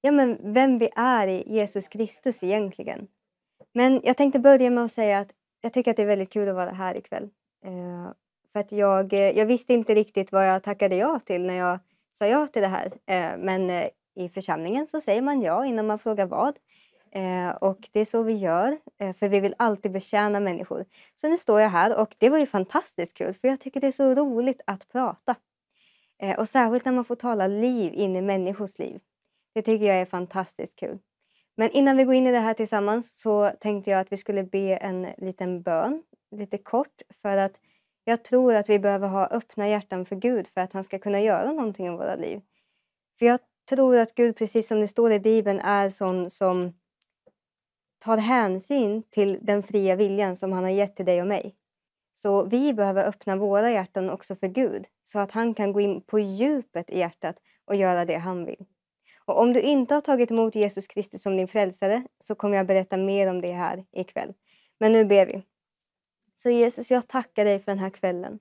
[0.01, 3.07] ja, men vem vi är i Jesus Kristus egentligen.
[3.73, 5.31] Men jag tänkte börja med att säga att
[5.61, 7.29] jag tycker att det är väldigt kul att vara här ikväll.
[7.65, 8.11] Eh,
[8.53, 11.79] för att jag, eh, jag visste inte riktigt vad jag tackade ja till när jag
[12.13, 12.85] sa ja till det här.
[12.85, 16.59] Eh, men eh, i församlingen så säger man ja innan man frågar vad.
[17.11, 20.85] Eh, och det är så vi gör, eh, för vi vill alltid betjäna människor.
[21.15, 23.87] Så nu står jag här och det var ju fantastiskt kul för jag tycker det
[23.87, 25.35] är så roligt att prata.
[26.21, 29.01] Eh, och särskilt när man får tala liv in i människors liv.
[29.53, 30.99] Det tycker jag är fantastiskt kul.
[31.57, 34.43] Men innan vi går in i det här tillsammans så tänkte jag att vi skulle
[34.43, 37.59] be en liten bön, lite kort, för att
[38.03, 41.21] jag tror att vi behöver ha öppna hjärtan för Gud för att han ska kunna
[41.21, 42.41] göra någonting i våra liv.
[43.19, 43.39] För jag
[43.69, 46.73] tror att Gud, precis som det står i Bibeln, är sån som
[48.01, 51.55] tar hänsyn till den fria viljan som han har gett till dig och mig.
[52.13, 56.01] Så vi behöver öppna våra hjärtan också för Gud så att han kan gå in
[56.01, 57.35] på djupet i hjärtat
[57.65, 58.65] och göra det han vill.
[59.25, 62.67] Och om du inte har tagit emot Jesus Kristus som din frälsare så kommer jag
[62.67, 64.33] berätta mer om det här ikväll.
[64.79, 65.43] Men nu ber vi.
[66.35, 68.39] Så Jesus, jag tackar dig för den här kvällen.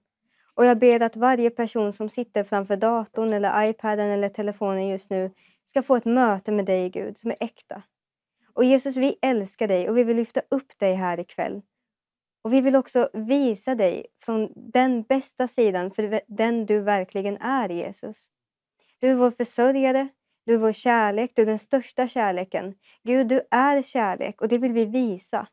[0.54, 5.10] Och jag ber att varje person som sitter framför datorn eller iPaden eller telefonen just
[5.10, 5.30] nu
[5.64, 7.82] ska få ett möte med dig Gud som är äkta.
[8.52, 11.62] Och Jesus, vi älskar dig och vi vill lyfta upp dig här ikväll.
[12.42, 17.68] Och vi vill också visa dig från den bästa sidan för den du verkligen är
[17.68, 18.30] Jesus.
[18.98, 20.08] Du är vår försörjare,
[20.46, 22.74] du är vår kärlek, du är den största kärleken.
[23.02, 25.46] Gud, du är kärlek och det vill vi visa.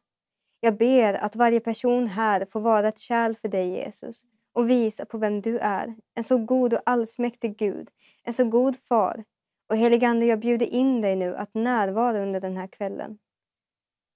[0.60, 4.22] Jag ber att varje person här får vara ett kärl för dig Jesus
[4.54, 5.96] och visa på vem du är.
[6.16, 7.90] En så god och allsmäktig Gud,
[8.24, 9.24] en så god far.
[9.68, 13.20] Och heligande, jag bjuder in dig nu att närvara under den här kvällen.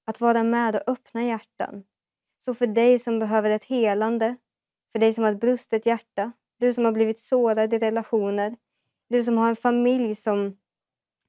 [0.06, 1.84] Att vara med och öppna hjärtan.
[2.40, 4.36] Så för dig som behöver ett helande,
[4.92, 8.58] för dig som har ett brustet hjärta, du som har blivit sårad i relationer,
[9.10, 10.58] du som har en familj som,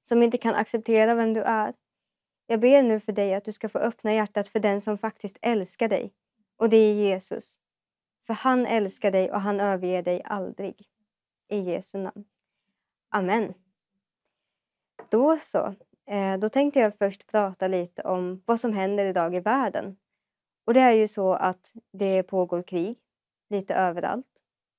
[0.02, 1.74] som inte kan acceptera vem du är.
[2.46, 5.38] Jag ber nu för dig att du ska få öppna hjärtat för den som faktiskt
[5.42, 6.14] älskar dig.
[6.56, 7.58] Och det är Jesus.
[8.26, 10.88] För han älskar dig och han överger dig aldrig.
[11.48, 12.24] I Jesu namn.
[13.08, 13.54] Amen.
[15.12, 15.74] Då så.
[16.06, 19.96] Eh, Då tänkte jag först prata lite om vad som händer idag i världen.
[20.66, 22.98] Och det är ju så att det pågår krig
[23.50, 24.26] lite överallt.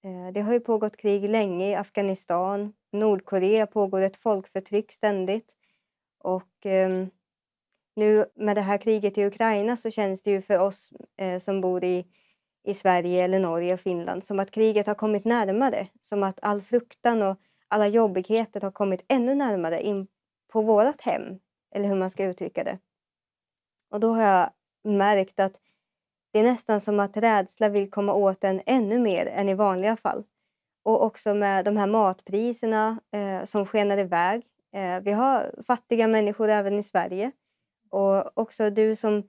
[0.04, 2.74] Eh, Det har ju pågått krig länge i Afghanistan.
[2.92, 5.50] Nordkorea pågår ett folkförtryck ständigt.
[6.20, 7.08] Och eh,
[7.96, 11.62] nu med det här kriget i Ukraina så känns det ju för oss eh, som
[11.62, 12.06] bor i,
[12.64, 15.88] i Sverige eller Norge och Finland som att kriget har kommit närmare.
[16.02, 20.08] Som att all fruktan och alla jobbigheter har kommit ännu närmare in
[20.54, 21.40] på vårat hem.
[21.76, 22.80] Eller hur man ska uttrycka det.
[23.90, 24.50] Och då har jag
[24.84, 25.60] märkt att
[26.32, 29.96] det är nästan som att rädsla vill komma åt en ännu mer än i vanliga
[29.96, 30.24] fall.
[30.84, 34.44] Och också med de här matpriserna eh, som skenar iväg.
[34.74, 37.32] Eh, vi har fattiga människor även i Sverige.
[37.90, 39.24] Och också du som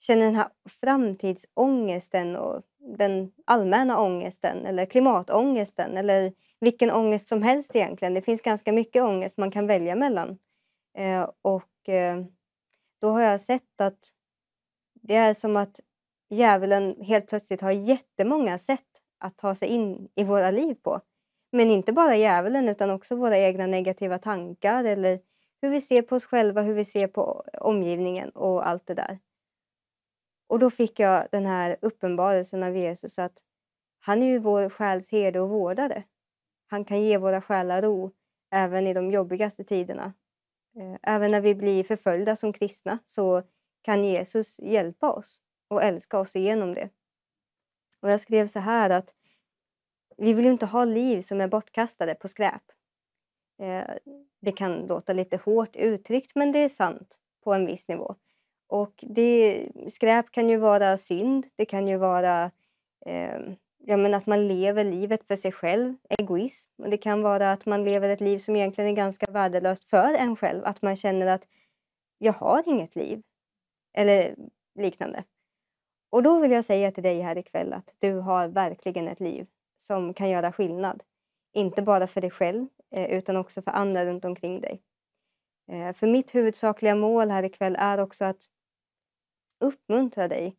[0.00, 0.48] känner den här
[0.80, 8.14] framtidsångesten och den allmänna ångesten eller klimatångesten eller vilken ångest som helst egentligen.
[8.14, 10.38] Det finns ganska mycket ångest man kan välja mellan.
[10.98, 12.24] Eh, och eh,
[13.00, 14.10] då har jag sett att
[14.94, 15.80] det är som att
[16.30, 18.86] djävulen helt plötsligt har jättemånga sätt
[19.18, 21.00] att ta sig in i våra liv på.
[21.52, 25.20] Men inte bara djävulen utan också våra egna negativa tankar eller
[25.62, 29.18] hur vi ser på oss själva, hur vi ser på omgivningen och allt det där.
[30.46, 33.42] Och då fick jag den här uppenbarelsen av Jesus att
[34.00, 36.02] han är ju vår själs herde och vårdare.
[36.66, 38.12] Han kan ge våra själar ro
[38.50, 40.12] även i de jobbigaste tiderna.
[40.78, 43.42] Eh, även när vi blir förföljda som kristna så
[43.82, 46.88] kan Jesus hjälpa oss och älska oss igenom det.
[48.00, 49.14] Och jag skrev så här att
[50.16, 52.62] vi vill ju inte ha liv som är bortkastade på skräp.
[53.62, 53.90] Eh,
[54.40, 58.14] det kan låta lite hårt uttryckt men det är sant på en viss nivå.
[58.66, 62.50] Och det, skräp kan ju vara synd, det kan ju vara
[63.06, 63.40] eh,
[63.88, 66.70] ja, men att man lever livet för sig själv, egoism.
[66.82, 70.14] Och det kan vara att man lever ett liv som egentligen är ganska värdelöst för
[70.14, 70.64] en själv.
[70.64, 71.48] Att man känner att
[72.18, 73.22] jag har inget liv.
[73.94, 74.36] Eller
[74.74, 75.24] liknande.
[76.10, 79.46] Och då vill jag säga till dig här ikväll att du har verkligen ett liv
[79.76, 81.02] som kan göra skillnad.
[81.52, 84.82] Inte bara för dig själv eh, utan också för andra runt omkring dig.
[85.72, 88.48] Eh, för mitt huvudsakliga mål här ikväll är också att
[89.58, 90.56] uppmuntra dig.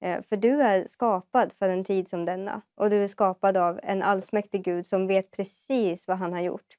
[0.00, 3.80] Eh, för du är skapad för en tid som denna och du är skapad av
[3.82, 6.76] en allsmäktig Gud som vet precis vad han har gjort.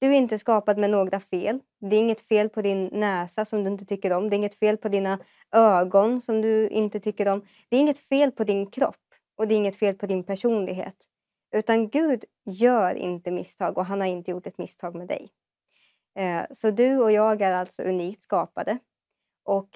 [0.00, 1.60] Du är inte skapad med några fel.
[1.80, 4.30] Det är inget fel på din näsa som du inte tycker om.
[4.30, 5.18] Det är inget fel på dina
[5.52, 7.46] ögon som du inte tycker om.
[7.68, 8.96] Det är inget fel på din kropp
[9.36, 10.96] och det är inget fel på din personlighet.
[11.54, 15.30] Utan Gud gör inte misstag och han har inte gjort ett misstag med dig.
[16.14, 18.78] Eh, så du och jag är alltså unikt skapade.
[19.44, 19.68] Och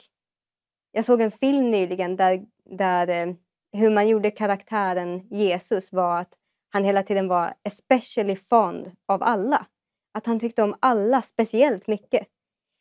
[0.96, 3.34] jag såg en film nyligen där, där eh,
[3.72, 6.34] hur man gjorde karaktären Jesus var att
[6.72, 9.66] han hela tiden var especially fond av alla.
[10.14, 12.26] Att han tyckte om alla speciellt mycket.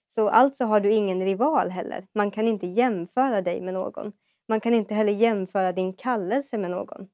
[0.07, 2.07] Så alltså har du ingen rival heller.
[2.13, 4.11] Man kan inte jämföra dig med någon.
[4.47, 7.07] Man kan inte heller jämföra din kallelse med någon.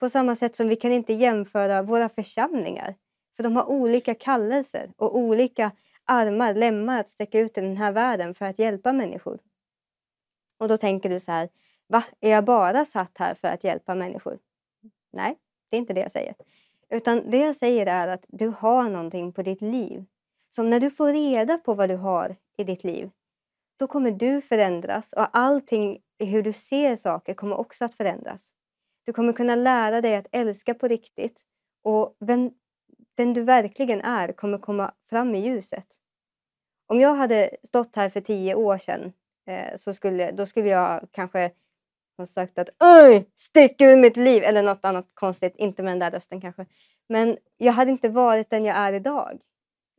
[0.00, 2.94] På samma sätt som vi kan inte jämföra våra församlingar.
[3.36, 5.70] För de har olika kallelser och olika
[6.04, 9.38] armar, lemmar att sträcka ut i den här världen för att hjälpa människor.
[10.58, 11.48] Och då tänker du så här,
[11.86, 12.04] va?
[12.20, 14.38] Är jag bara satt här för att hjälpa människor?
[15.12, 15.38] Nej,
[15.70, 16.34] det är inte det jag säger.
[16.90, 20.04] Utan det jag säger är att du har någonting på ditt liv.
[20.50, 23.10] Som när du får reda på vad du har i ditt liv,
[23.76, 28.52] då kommer du förändras och allting i hur du ser saker kommer också att förändras.
[29.04, 31.40] Du kommer kunna lära dig att älska på riktigt
[31.82, 32.50] och vem,
[33.14, 35.86] den du verkligen är kommer komma fram i ljuset.
[36.86, 39.12] Om jag hade stått här för tio år sedan
[39.48, 41.52] eh, så skulle, då skulle jag kanske
[42.18, 44.42] ha sagt att Oj, stick ur mitt liv!
[44.42, 46.66] Eller något annat konstigt, inte med den där rösten kanske.
[47.08, 49.40] Men jag hade inte varit den jag är idag.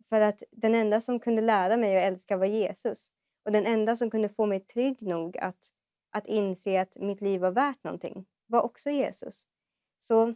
[0.09, 3.09] För att den enda som kunde lära mig att älska var Jesus.
[3.45, 5.73] Och den enda som kunde få mig trygg nog att,
[6.11, 9.47] att inse att mitt liv var värt någonting var också Jesus.
[9.99, 10.33] Så,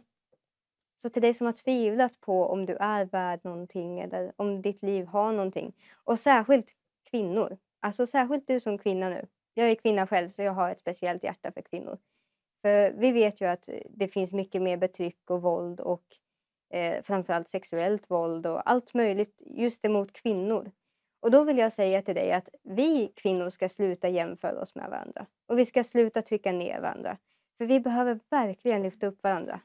[1.02, 4.82] så till dig som har tvivlat på om du är värd någonting eller om ditt
[4.82, 5.72] liv har någonting.
[6.04, 6.66] Och särskilt
[7.10, 7.58] kvinnor.
[7.84, 9.26] Alltså särskilt du som kvinna nu.
[9.54, 11.98] Jag är kvinna själv så jag har ett speciellt hjärta för kvinnor.
[12.62, 16.04] För vi vet ju att det finns mycket mer betryck och våld och
[16.70, 20.70] eh, framförallt sexuellt våld och allt möjligt just emot kvinnor.
[21.20, 24.90] Och då vill jag säga till dig att vi kvinnor ska sluta jämföra oss med
[24.90, 25.26] varandra.
[25.46, 27.18] Och vi ska sluta trycka ner varandra.
[27.58, 29.60] För vi behöver verkligen lyfta upp varandra.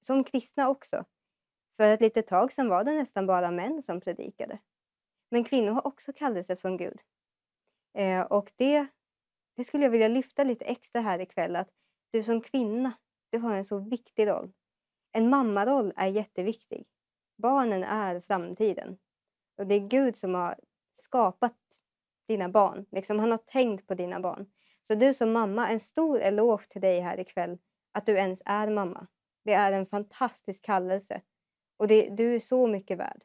[0.00, 1.04] Som kristna också.
[1.76, 4.58] För ett litet tag sedan var det nästan bara män som predikade.
[5.30, 7.00] Men kvinnor har också kallelse från Gud.
[7.94, 8.86] Eh, och det,
[9.56, 11.56] det skulle jag vilja lyfta lite extra här ikväll.
[11.56, 11.68] Att
[12.10, 12.92] du som kvinna,
[13.30, 14.52] du har en så viktig roll.
[15.12, 16.86] En mammaroll är jätteviktig.
[17.36, 18.98] Barnen är framtiden.
[19.56, 20.60] Och det är Gud som har
[20.94, 21.56] skapat
[22.28, 22.86] dina barn.
[22.90, 24.46] Liksom, han har tänkt på dina barn.
[24.82, 27.58] Så du som mamma, en stor eloge till dig här ikväll
[27.92, 29.06] att du ens är mamma.
[29.44, 31.22] Det är en fantastisk kallelse
[31.76, 33.24] och det, du är så mycket värd.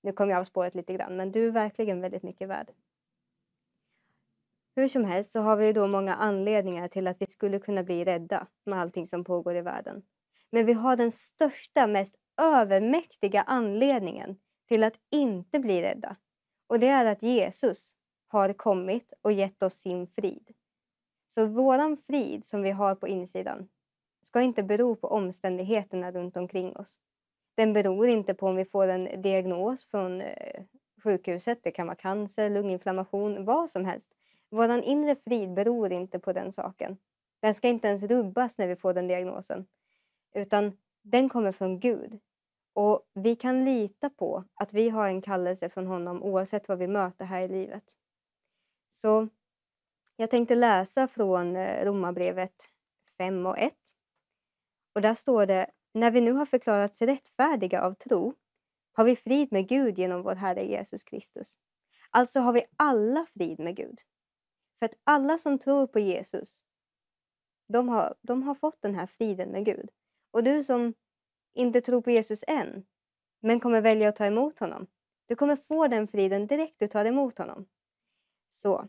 [0.00, 2.70] Nu kom jag av spåret lite grann, men du är verkligen väldigt mycket värd.
[4.80, 8.04] Hur som helst så har vi då många anledningar till att vi skulle kunna bli
[8.04, 10.02] rädda med allting som pågår i världen.
[10.50, 14.36] Men vi har den största, mest övermäktiga anledningen
[14.68, 16.16] till att inte bli rädda.
[16.66, 17.94] Och det är att Jesus
[18.28, 20.50] har kommit och gett oss sin frid.
[21.28, 23.68] Så våran frid som vi har på insidan
[24.24, 26.98] ska inte bero på omständigheterna runt omkring oss.
[27.54, 30.62] Den beror inte på om vi får en diagnos från eh,
[31.02, 31.58] sjukhuset.
[31.62, 34.10] Det kan vara cancer, lunginflammation, vad som helst.
[34.50, 36.98] Vår inre frid beror inte på den saken.
[37.40, 39.66] Den ska inte ens rubbas när vi får den diagnosen.
[40.34, 42.20] Utan den kommer från Gud.
[42.72, 46.86] Och vi kan lita på att vi har en kallelse från honom oavsett vad vi
[46.86, 47.84] möter här i livet.
[48.90, 49.28] Så
[50.16, 52.54] jag tänkte läsa från eh, Romarbrevet
[53.18, 53.74] 5 och 1.
[54.94, 58.34] Och där står det när vi nu har förklarats rättfärdiga av tro
[58.92, 61.56] har vi frid med Gud genom vår Herre Jesus Kristus.
[62.10, 64.00] Alltså har vi alla frid med Gud.
[64.80, 66.64] För att alla som tror på Jesus,
[67.68, 69.90] de har, de har fått den här friden med Gud.
[70.30, 70.94] Och du som
[71.54, 72.86] inte tror på Jesus än,
[73.40, 74.86] men kommer välja att ta emot honom,
[75.26, 77.66] du kommer få den friden direkt du tar emot honom.
[78.48, 78.88] Så,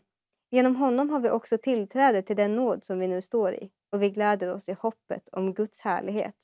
[0.50, 4.02] genom honom har vi också tillträde till den nåd som vi nu står i och
[4.02, 6.36] vi gläder oss i hoppet om Guds härlighet.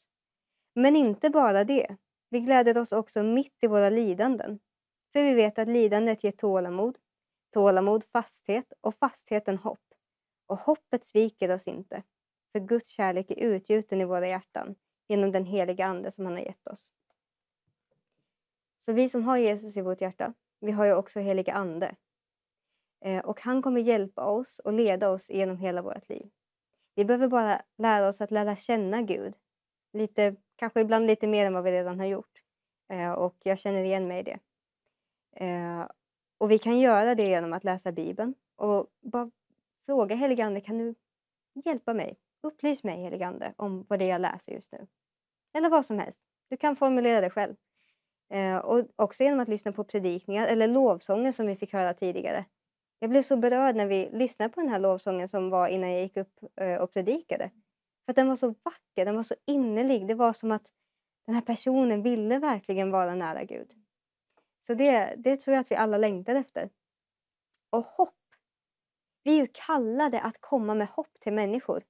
[0.74, 1.96] Men inte bara det,
[2.28, 4.60] vi gläder oss också mitt i våra lidanden.
[5.12, 6.98] För vi vet att lidandet ger tålamod,
[7.58, 9.94] tålamod fasthet och fastheten hopp.
[10.46, 12.02] Och hoppet sviker oss inte,
[12.52, 14.74] för Guds kärlek är utgjuten i våra hjärtan
[15.08, 16.92] genom den heliga Ande som han har gett oss.
[18.78, 21.96] Så vi som har Jesus i vårt hjärta, vi har ju också heliga Ande.
[23.00, 26.30] Eh, och han kommer hjälpa oss och leda oss genom hela vårt liv.
[26.94, 29.34] Vi behöver bara lära oss att lära känna Gud.
[29.92, 32.42] Lite, kanske ibland lite mer än vad vi redan har gjort.
[32.88, 34.38] Eh, och jag känner igen mig i det.
[35.44, 35.86] Eh,
[36.38, 39.30] och vi kan göra det genom att läsa Bibeln och bara
[39.86, 40.94] fråga heligande, kan du
[41.64, 42.16] hjälpa mig?
[42.42, 44.86] Upplys mig heligande om vad det är jag läser just nu.
[45.54, 46.20] Eller vad som helst.
[46.50, 47.54] Du kan formulera det själv.
[48.30, 52.44] Eh, och också genom att lyssna på predikningar eller lovsånger som vi fick höra tidigare.
[52.98, 56.00] Jag blev så berörd när vi lyssnade på den här lovsången som var innan jag
[56.00, 57.50] gick upp eh, och predikade.
[58.06, 60.06] För den var så vacker, den var så innerlig.
[60.08, 60.72] Det var som att
[61.26, 63.77] den här personen ville verkligen vara nära Gud.
[64.60, 66.70] Så det, det tror jag att vi alla längtar efter.
[67.70, 68.14] Och hopp.
[69.22, 71.84] Vi är ju kallade att komma med hopp till människor.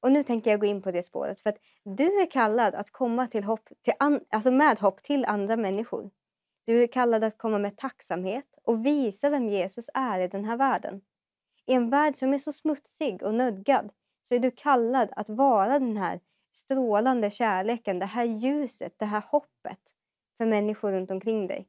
[0.00, 2.90] Och nu tänker jag gå in på det spåret för att du är kallad att
[2.90, 6.10] komma till hopp, till an, alltså med hopp till andra människor.
[6.64, 10.56] Du är kallad att komma med tacksamhet och visa vem Jesus är i den här
[10.56, 11.00] världen.
[11.66, 13.92] I en värld som är så smutsig och nödgad
[14.22, 16.20] så är du kallad att vara den här
[16.52, 19.80] strålande kärleken, det här ljuset, det här hoppet
[20.36, 21.68] för människor runt omkring dig.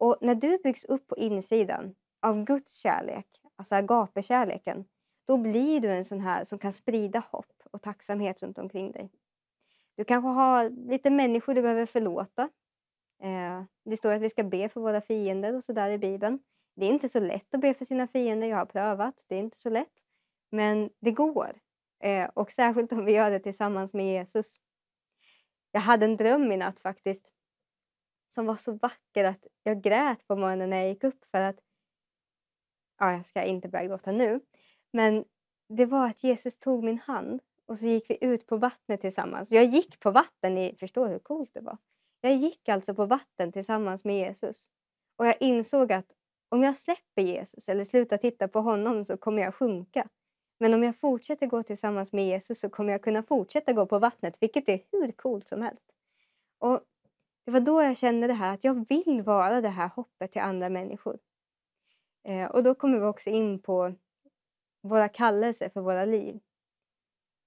[0.00, 3.26] Och när du byggs upp på insidan av Guds kärlek,
[3.56, 4.84] alltså agape-kärleken,
[5.26, 9.10] då blir du en sån här som kan sprida hopp och tacksamhet runt omkring dig.
[9.96, 12.42] Du kanske har lite människor du behöver förlåta.
[13.22, 16.38] Eh, det står att vi ska be för våra fiender och sådär i Bibeln.
[16.76, 19.24] Det är inte så lätt att be för sina fiender, jag har prövat.
[19.26, 19.94] Det är inte så lätt.
[20.50, 21.52] Men det går.
[22.02, 24.60] Eh, och särskilt om vi gör det tillsammans med Jesus.
[25.72, 27.26] Jag hade en dröm i natt faktiskt
[28.34, 31.56] som var så vacker att jag grät på morgonen när jag gick upp för att,
[32.98, 34.40] ja, jag ska inte börja gråta nu,
[34.92, 35.24] men
[35.68, 39.52] det var att Jesus tog min hand och så gick vi ut på vattnet tillsammans.
[39.52, 41.78] Jag gick på vatten, ni förstår hur coolt det var.
[42.20, 44.66] Jag gick alltså på vatten tillsammans med Jesus
[45.16, 46.06] och jag insåg att
[46.48, 50.08] om jag släpper Jesus eller slutar titta på honom så kommer jag sjunka.
[50.58, 53.98] Men om jag fortsätter gå tillsammans med Jesus så kommer jag kunna fortsätta gå på
[53.98, 55.84] vattnet, vilket är hur coolt som helst.
[56.58, 56.80] Och
[57.44, 60.42] det var då jag kände det här att jag vill vara det här hoppet till
[60.42, 61.18] andra människor.
[62.24, 63.94] Eh, och då kommer vi också in på
[64.82, 66.40] våra kallelser för våra liv.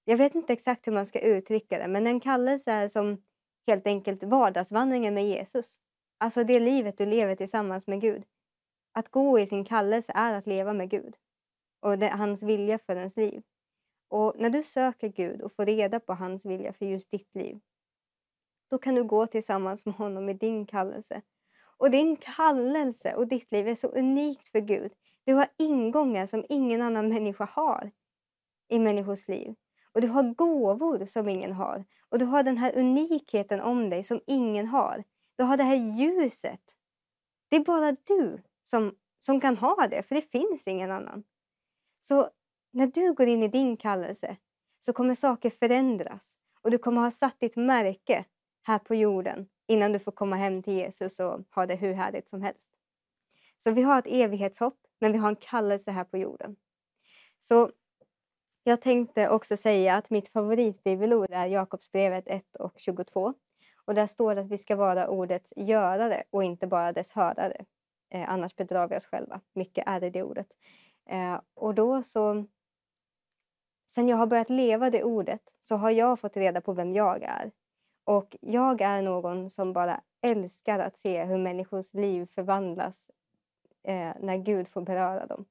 [0.06, 3.24] Jag vet inte exakt hur man ska uttrycka det, men en kallelse är som
[3.68, 5.82] helt enkelt vardagsvandringen med Jesus.
[6.18, 8.24] Alltså det livet du lever tillsammans med Gud.
[8.92, 11.16] Att gå i sin kallelse är att leva med Gud
[11.80, 13.44] och det, hans vilja för ens liv.
[14.08, 17.60] Och när du söker Gud och får reda på hans vilja för just ditt liv,
[18.70, 21.22] då kan du gå tillsammans med honom i din kallelse.
[21.78, 24.92] Och din kallelse och ditt liv är så unikt för Gud.
[25.24, 27.92] Du har ingångar som ingen annan människa har
[28.68, 29.56] i människors liv.
[29.92, 31.86] Och du har gåvor som ingen har.
[32.10, 35.04] Och du har den här unikheten om dig som ingen har.
[35.36, 36.62] Du har det här ljuset.
[37.50, 41.24] Det är bara du som, som kan ha det, för det finns ingen annan.
[42.00, 42.30] Så
[42.72, 44.38] när du går in i din kallelse
[44.80, 48.26] så kommer saker förändras och du kommer ha satt ditt märke
[48.64, 52.30] här på jorden innan du får komma hem till Jesus och ha det hur härligt
[52.30, 52.70] som helst.
[53.58, 56.56] Så vi har ett evighetshopp, men vi har en kallelse här på jorden.
[57.40, 57.72] Så
[58.64, 63.34] jag tänkte också säga att mitt favoritbibelord är Jakobsbrevet 1 och 22.
[63.86, 67.66] Och där står det att vi ska vara ordets görare och inte bara dess hörare.
[68.10, 69.42] Eh, annars bedrar vi oss själva.
[69.54, 70.48] Mycket är det det ordet.
[71.10, 72.46] Eh, och då så...
[73.88, 77.24] Sen jag har börjat leva det ordet så har jag fått reda på vem jag
[77.24, 77.52] är.
[78.04, 83.12] Och jag är någon som bara älskar att se hur människors liv förvandlas
[83.84, 85.46] eh, när Gud får beröra dem.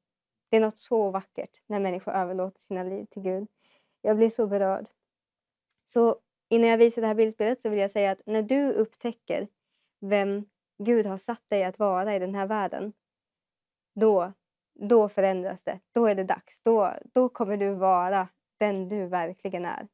[0.50, 3.48] Det är något så vackert när människor överlåter sina liv till Gud.
[4.02, 4.86] Jag blir så berörd.
[5.86, 6.16] Så
[6.48, 9.48] innan jag visar det här bildspelet så vill jag säga att när du upptäcker
[10.00, 10.44] vem
[10.78, 12.92] Gud har satt dig att vara i den här världen,
[13.94, 14.32] då,
[14.74, 15.80] då förändras det.
[15.92, 16.60] Då är det dags.
[16.62, 18.28] Då, då kommer du vara
[18.58, 19.88] den du verkligen är.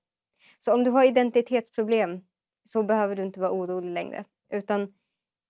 [0.58, 2.20] Så om du har identitetsproblem
[2.68, 4.24] så behöver du inte vara orolig längre.
[4.52, 4.94] Utan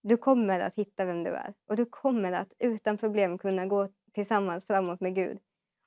[0.02, 3.88] du kommer att hitta vem du är och du kommer att utan problem kunna gå
[4.14, 5.38] tillsammans framåt med Gud.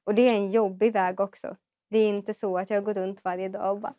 [0.04, 1.56] Och det är en jobbig väg också.
[1.90, 3.94] Det är inte så att jag går runt varje dag och bara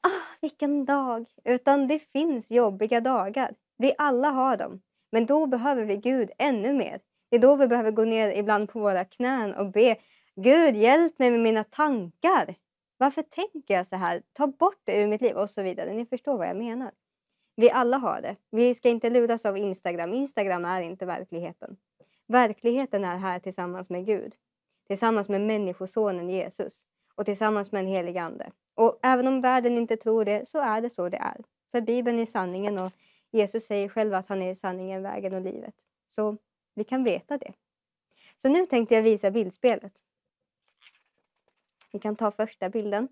[0.00, 1.26] ah, vilken dag!
[1.44, 3.54] Utan det finns jobbiga dagar.
[3.78, 4.82] Vi alla har dem.
[5.12, 7.00] Men då behöver vi Gud ännu mer.
[7.30, 9.96] Det är då vi behöver gå ner ibland på våra knän och be
[10.34, 12.54] Gud hjälp mig med mina tankar.
[13.00, 14.22] Varför tänker jag så här?
[14.32, 15.92] Ta bort det ur mitt liv och så vidare.
[15.92, 16.92] Ni förstår vad jag menar.
[17.56, 18.36] Vi alla har det.
[18.50, 20.14] Vi ska inte luras av Instagram.
[20.14, 21.76] Instagram är inte verkligheten.
[22.26, 24.34] Verkligheten är här tillsammans med Gud.
[24.86, 26.82] Tillsammans med människosonen Jesus
[27.14, 28.50] och tillsammans med en helig ande.
[28.74, 31.40] Och även om världen inte tror det så är det så det är.
[31.70, 32.92] För Bibeln är sanningen och
[33.30, 35.74] Jesus säger själv att han är sanningen, vägen och livet.
[36.06, 36.36] Så
[36.74, 37.52] vi kan veta det.
[38.36, 39.92] Så nu tänkte jag visa bildspelet.
[41.92, 43.08] Vi kan ta första bilden.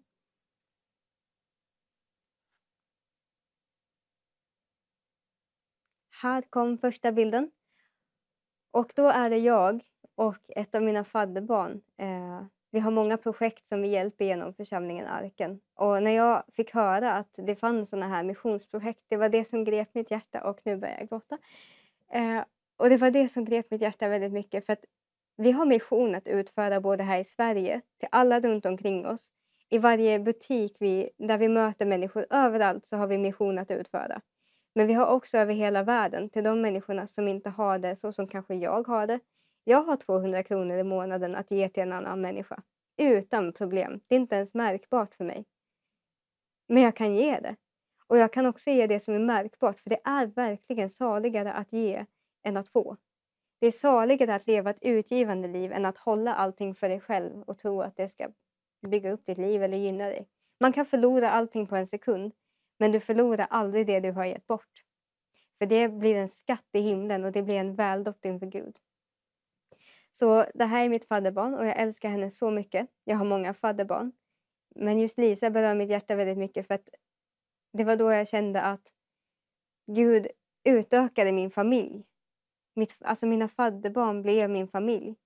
[6.22, 7.50] Här kom första bilden.
[8.70, 11.80] Och då är det jag och ett av mina fadderbarn.
[11.96, 15.60] Eh, vi har många projekt som vi hjälper genom församlingen Arken.
[15.74, 19.64] Och när jag fick höra att det fanns sådana här missionsprojekt, det var det som
[19.64, 21.38] grep mitt hjärta och nu börjar jag gråta.
[22.12, 22.44] Eh,
[22.76, 24.84] och det var det som grep mitt hjärta väldigt mycket för att
[25.38, 29.32] vi har mission att utföra både här i Sverige, till alla runt omkring oss.
[29.68, 34.20] I varje butik vi, där vi möter människor, överallt så har vi mission att utföra.
[34.74, 38.12] Men vi har också över hela världen till de människorna som inte har det så
[38.12, 39.20] som kanske jag har det.
[39.64, 42.62] Jag har 200 kronor i månaden att ge till en annan människa.
[42.96, 44.00] Utan problem.
[44.08, 45.44] Det är inte ens märkbart för mig.
[46.68, 47.56] Men jag kan ge det.
[48.06, 51.72] Och jag kan också ge det som är märkbart för det är verkligen saligare att
[51.72, 52.04] ge
[52.42, 52.96] än att få.
[53.58, 57.42] Det är saligare att leva ett utgivande liv än att hålla allting för dig själv
[57.42, 58.28] och tro att det ska
[58.88, 60.28] bygga upp ditt liv eller gynna dig.
[60.60, 62.32] Man kan förlora allting på en sekund,
[62.78, 64.84] men du förlorar aldrig det du har gett bort.
[65.58, 68.76] För det blir en skatt i himlen och det blir en väldott inför Gud.
[70.12, 72.88] Så det här är mitt fadderbarn och jag älskar henne så mycket.
[73.04, 74.12] Jag har många fadderbarn.
[74.74, 76.88] Men just Lisa berör mitt hjärta väldigt mycket för att
[77.72, 78.92] det var då jag kände att
[79.86, 80.28] Gud
[80.64, 82.04] utökade min familj.
[82.78, 85.16] Mitt, alltså mina fadderbarn blev min familj.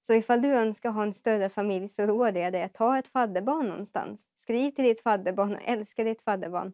[0.00, 3.08] Så ifall du önskar ha en större familj så råder jag dig att ta ett
[3.08, 4.28] fadderbarn någonstans.
[4.34, 6.72] Skriv till ditt fadderbarn och älska ditt fadderbarn.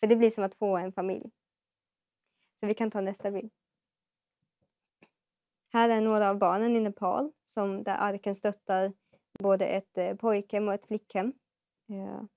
[0.00, 1.30] För det blir som att få en familj.
[2.60, 3.50] Så vi kan ta nästa bild.
[5.72, 8.92] Här är några av barnen i Nepal som där Arken stöttar
[9.38, 11.32] både ett eh, pojkhem och ett flickhem.
[11.86, 12.28] Ja.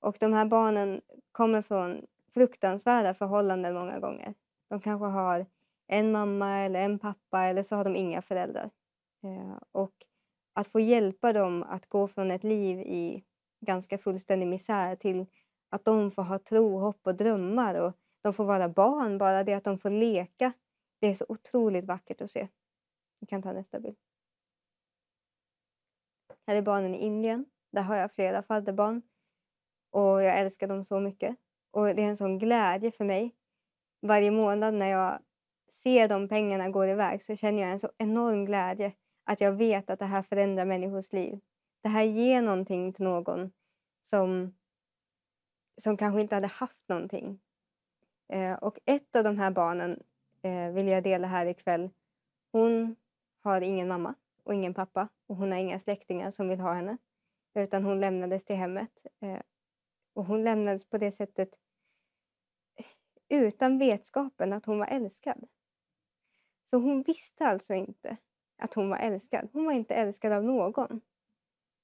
[0.00, 1.00] Och de här barnen
[1.32, 4.34] kommer från fruktansvärda förhållanden många gånger.
[4.68, 5.46] De kanske har
[5.92, 8.70] en mamma eller en pappa eller så har de inga föräldrar.
[9.22, 9.92] Eh, och
[10.52, 13.24] att få hjälpa dem att gå från ett liv i
[13.60, 15.26] ganska fullständig misär till
[15.68, 19.54] att de får ha tro, hopp och drömmar och de får vara barn, bara det
[19.54, 20.52] att de får leka.
[21.00, 22.48] Det är så otroligt vackert att se.
[23.20, 23.96] Vi kan ta nästa bild.
[26.46, 27.46] Här är barnen i Indien.
[27.72, 29.02] Där har jag flera fadderbarn.
[29.90, 31.36] Och jag älskar dem så mycket.
[31.70, 33.34] Och det är en sån glädje för mig.
[34.02, 35.18] Varje månad när jag
[35.70, 38.92] ser de pengarna gå iväg så känner jag en så enorm glädje.
[39.24, 41.40] Att jag vet att det här förändrar människors liv.
[41.80, 43.52] Det här ger någonting till någon
[44.02, 44.54] som,
[45.76, 47.40] som kanske inte hade haft någonting.
[48.28, 50.02] Eh, och ett av de här barnen
[50.42, 51.90] eh, vill jag dela här ikväll.
[52.52, 52.96] Hon
[53.40, 56.98] har ingen mamma och ingen pappa och hon har inga släktingar som vill ha henne.
[57.54, 59.06] Utan hon lämnades till hemmet.
[59.20, 59.40] Eh,
[60.12, 61.54] och hon lämnades på det sättet
[63.30, 65.48] utan vetskapen att hon var älskad.
[66.70, 68.16] Så hon visste alltså inte
[68.58, 69.48] att hon var älskad.
[69.52, 71.00] Hon var inte älskad av någon.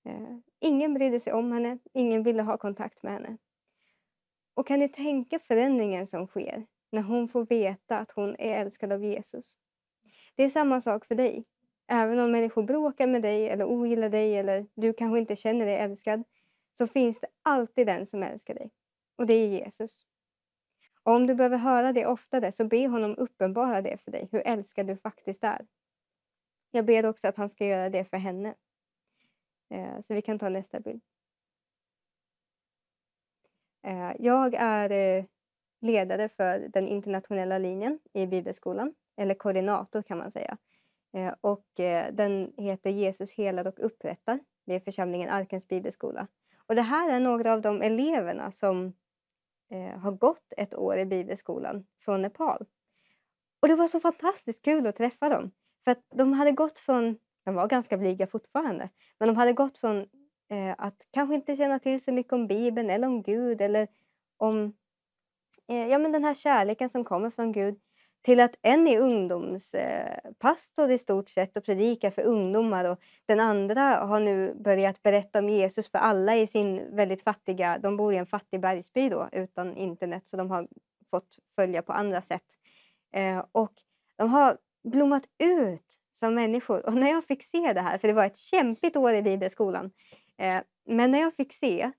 [0.05, 3.37] Eh, ingen brydde sig om henne, ingen ville ha kontakt med henne.
[4.55, 8.93] Och kan ni tänka förändringen som sker när hon får veta att hon är älskad
[8.93, 9.57] av Jesus?
[10.35, 11.45] Det är samma sak för dig.
[11.87, 15.77] Även om människor bråkar med dig eller ogillar dig eller du kanske inte känner dig
[15.77, 16.25] älskad
[16.79, 18.71] så finns det alltid den som älskar dig.
[19.17, 20.07] Och det är Jesus.
[21.07, 24.43] Och om du behöver höra det oftare så be honom uppenbara det för dig, hur
[24.47, 25.67] älskad du faktiskt är.
[26.71, 28.55] Jag ber också att han ska göra det för henne.
[29.71, 31.03] Eh, så vi kan ta nästa bild.
[33.83, 35.25] Eh, jag är eh,
[35.81, 40.59] ledare för den internationella linjen i Bibelskolan, eller koordinator kan man säga.
[41.41, 41.67] Och
[42.13, 44.41] den heter Jesus helar och upprättar.
[44.65, 46.27] Det är församlingen Arkens bibelskola.
[46.57, 48.93] Och det här är några av de eleverna som
[49.71, 52.67] eh, har gått ett år i bibelskolan från Nepal.
[53.63, 55.51] Och det var så fantastiskt kul att träffa dem.
[55.85, 59.79] För att de hade gått från, de var ganska blyga fortfarande, men de hade gått
[59.79, 59.97] från
[60.51, 63.89] eh, att kanske inte känna till så mycket om Bibeln eller om Gud eller
[64.37, 64.77] om
[65.69, 67.81] eh, ja, men den här kärleken som kommer från Gud
[68.27, 73.83] till att en är ungdomspastor i stort sett och predikar för ungdomar och den andra
[73.83, 78.17] har nu börjat berätta om Jesus för alla i sin väldigt fattiga, de bor i
[78.17, 80.69] en fattig bergsby då utan internet så de har
[81.11, 82.43] fått följa på andra sätt.
[83.13, 83.73] Eh, och
[84.17, 88.15] de har blommat ut som människor och när jag fick se det här, för det
[88.15, 89.91] var ett kämpigt år i bibelskolan,
[90.39, 91.91] eh, men när jag fick se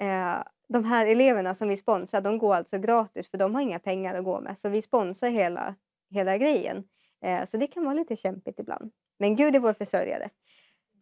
[0.00, 0.38] eh,
[0.68, 4.14] de här eleverna som vi sponsrar, de går alltså gratis för de har inga pengar
[4.14, 4.58] att gå med.
[4.58, 5.74] Så vi sponsrar hela,
[6.10, 6.84] hela grejen.
[7.24, 8.90] Eh, så det kan vara lite kämpigt ibland.
[9.18, 10.30] Men Gud är vår försörjare.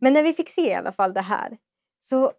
[0.00, 1.58] Men när vi fick se i alla fall det här
[2.00, 2.32] så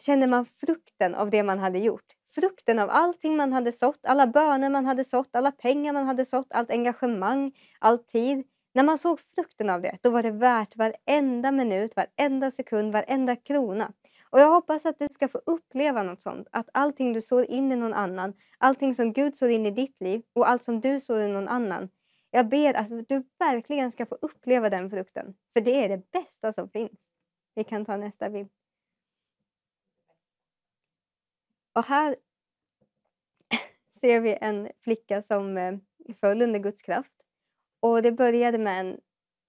[0.00, 2.06] kände man frukten av det man hade gjort.
[2.34, 6.24] Frukten av allting man hade sått, alla böner man hade sått, alla pengar man hade
[6.24, 8.44] sått, allt engagemang, all tid.
[8.74, 13.36] När man såg frukten av det, då var det värt varenda minut, varenda sekund, varenda
[13.36, 13.92] krona.
[14.32, 16.48] Och jag hoppas att du ska få uppleva något sånt.
[16.50, 20.00] Att allting du sår in i någon annan, allting som Gud sår in i ditt
[20.00, 21.88] liv och allt som du sår i någon annan.
[22.30, 25.34] Jag ber att du verkligen ska få uppleva den frukten.
[25.52, 27.00] För det är det bästa som finns.
[27.54, 28.48] Vi kan ta nästa bild.
[31.72, 32.16] Och här
[34.00, 35.78] ser vi en flicka som eh,
[36.20, 37.14] föll under Guds kraft.
[37.80, 39.00] Och det började med en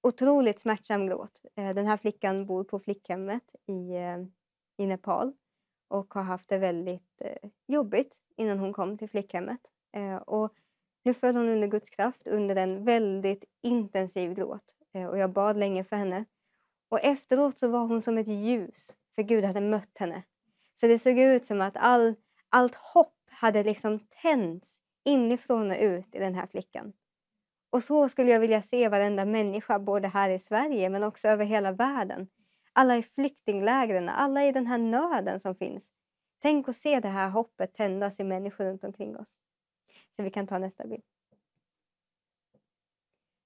[0.02, 1.42] otroligt smärtsam gråt.
[1.56, 4.43] Eh, den här flickan bor på flickhemmet i eh,
[4.84, 5.34] i Nepal
[5.88, 9.60] och har haft det väldigt eh, jobbigt innan hon kom till flickhemmet.
[9.92, 10.54] Eh, och
[11.04, 15.58] nu föll hon under Guds kraft under en väldigt intensiv gråt eh, och jag bad
[15.58, 16.26] länge för henne.
[16.90, 20.24] Och efteråt så var hon som ett ljus, för Gud hade mött henne.
[20.76, 22.16] Så det såg ut som att all,
[22.50, 26.94] allt hopp hade liksom tänts inifrån och ut i den här flickan.
[27.70, 31.46] Och så skulle jag vilja se varenda människa, både här i Sverige men också över
[31.46, 32.28] hela världen
[32.74, 35.94] alla i flyktinglägren, alla i den här nöden som finns.
[36.40, 39.40] Tänk att se det här hoppet tändas i människor runt omkring oss.
[40.16, 41.04] Så vi kan ta nästa bild.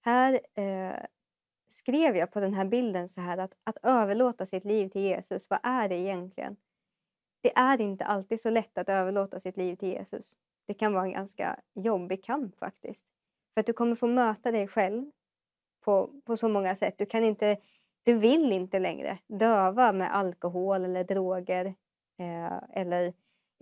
[0.01, 1.05] Här eh,
[1.67, 5.49] skrev jag på den här bilden så här att, att överlåta sitt liv till Jesus,
[5.49, 6.57] vad är det egentligen?
[7.41, 10.35] Det är inte alltid så lätt att överlåta sitt liv till Jesus.
[10.65, 13.05] Det kan vara en ganska jobbig kamp faktiskt.
[13.53, 15.11] För att du kommer få möta dig själv
[15.81, 16.95] på, på så många sätt.
[16.97, 17.57] Du kan inte
[18.07, 21.65] du vill inte längre döva med alkohol eller droger
[22.19, 23.13] eh, eller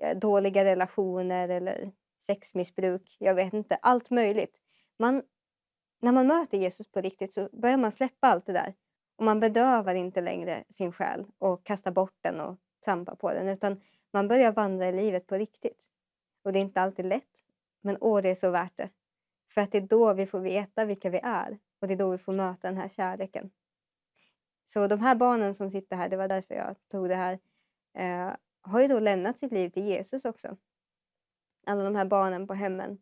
[0.02, 3.18] eh, dåliga relationer eller sexmissbruk.
[3.20, 4.58] Jag vet inte, allt möjligt.
[5.00, 5.24] Man,
[6.02, 8.74] när man möter Jesus på riktigt så börjar man släppa allt det där.
[9.16, 13.48] Och man bedövar inte längre sin själ och kastar bort den och trampar på den
[13.48, 13.82] utan
[14.14, 15.84] man börjar vandra i livet på riktigt.
[16.44, 17.44] Och det är inte alltid lätt,
[17.82, 18.90] men åh, det är så värt det.
[19.54, 22.10] För att det är då vi får veta vilka vi är och det är då
[22.10, 23.52] vi får möta den här kärleken.
[24.66, 27.40] Så de här barnen som sitter här, det var därför jag tog det här,
[27.94, 30.58] eh, har ju då lämnat sitt liv till Jesus också.
[31.66, 32.98] Alla de här barnen på hemmen.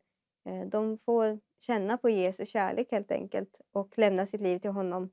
[0.45, 5.09] Eh, de får känna på Jesu kärlek helt enkelt och lämna sitt liv till honom.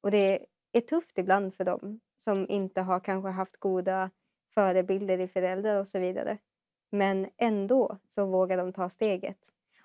[0.00, 4.10] Och det är tufft ibland för dem som inte har kanske haft goda
[4.54, 6.38] förebilder i föräldrar och så vidare.
[6.90, 9.38] Men ändå så vågar de ta steget.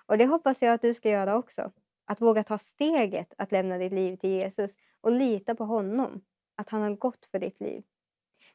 [0.06, 1.72] Och det hoppas jag att du ska göra också.
[2.06, 6.68] Att våga ta steget att lämna ditt liv till Jesus och lita på honom, att
[6.68, 7.84] han har gått för ditt liv.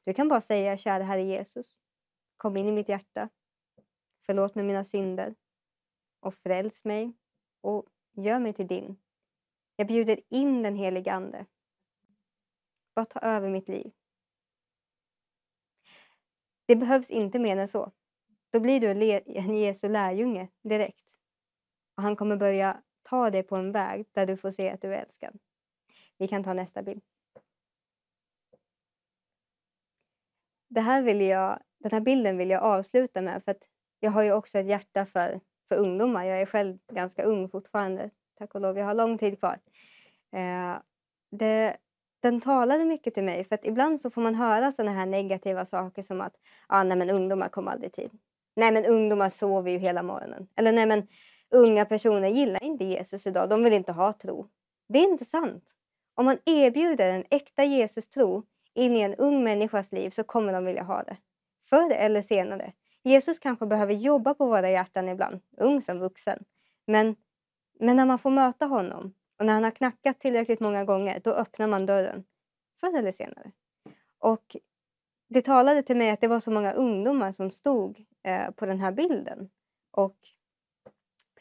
[0.04, 1.78] Du kan bara säga, kära Herre Jesus,
[2.38, 3.30] kom in i mitt hjärta,
[4.26, 5.36] förlåt mig mina synder
[6.20, 7.13] och fräls mig
[7.62, 8.97] och gör mig till din.
[9.75, 11.46] Jag bjuder in den helige Ande.
[12.96, 13.92] Bara ta över mitt liv.
[16.66, 17.92] Det behövs inte mer än så.
[18.50, 21.05] Då blir du en Jesu lärjunge direkt.
[21.96, 24.93] Och han kommer börja ta dig på en väg där du får se att du
[24.93, 25.39] är älskad.
[26.17, 27.01] Vi kan ta nästa bild.
[30.67, 33.67] Det här vill jag, den här bilden vill jag avsluta med för att
[33.99, 36.25] jag har ju också ett hjärta för, för ungdomar.
[36.25, 38.78] Jag är själv ganska ung fortfarande, tack och lov.
[38.78, 39.59] Jag har lång tid kvar.
[40.32, 40.78] Eh,
[41.32, 41.78] det,
[42.19, 45.65] den talade mycket till mig för att ibland så får man höra sådana här negativa
[45.65, 46.36] saker som att
[46.67, 48.11] ah, nej, men ungdomar kommer aldrig i tid.
[48.55, 50.47] Nej men ungdomar sover ju hela morgonen.
[50.55, 51.07] Eller nej men
[51.51, 54.47] unga personer gillar inte Jesus idag, de vill inte ha tro.
[54.89, 55.75] Det är inte sant.
[56.15, 60.65] Om man erbjuder en äkta Jesus-tro in i en ung människas liv så kommer de
[60.65, 61.17] vilja ha det.
[61.69, 62.73] Förr eller senare.
[63.03, 66.43] Jesus kanske behöver jobba på våra hjärtan ibland, ung som vuxen.
[66.87, 67.15] Men,
[67.79, 71.32] men när man får möta honom och när han har knackat tillräckligt många gånger, då
[71.32, 72.23] öppnar man dörren.
[72.79, 73.51] Förr eller senare.
[74.19, 74.55] Och
[75.28, 78.79] det talade till mig att det var så många ungdomar som stod eh, på den
[78.79, 79.49] här bilden.
[79.91, 80.17] Och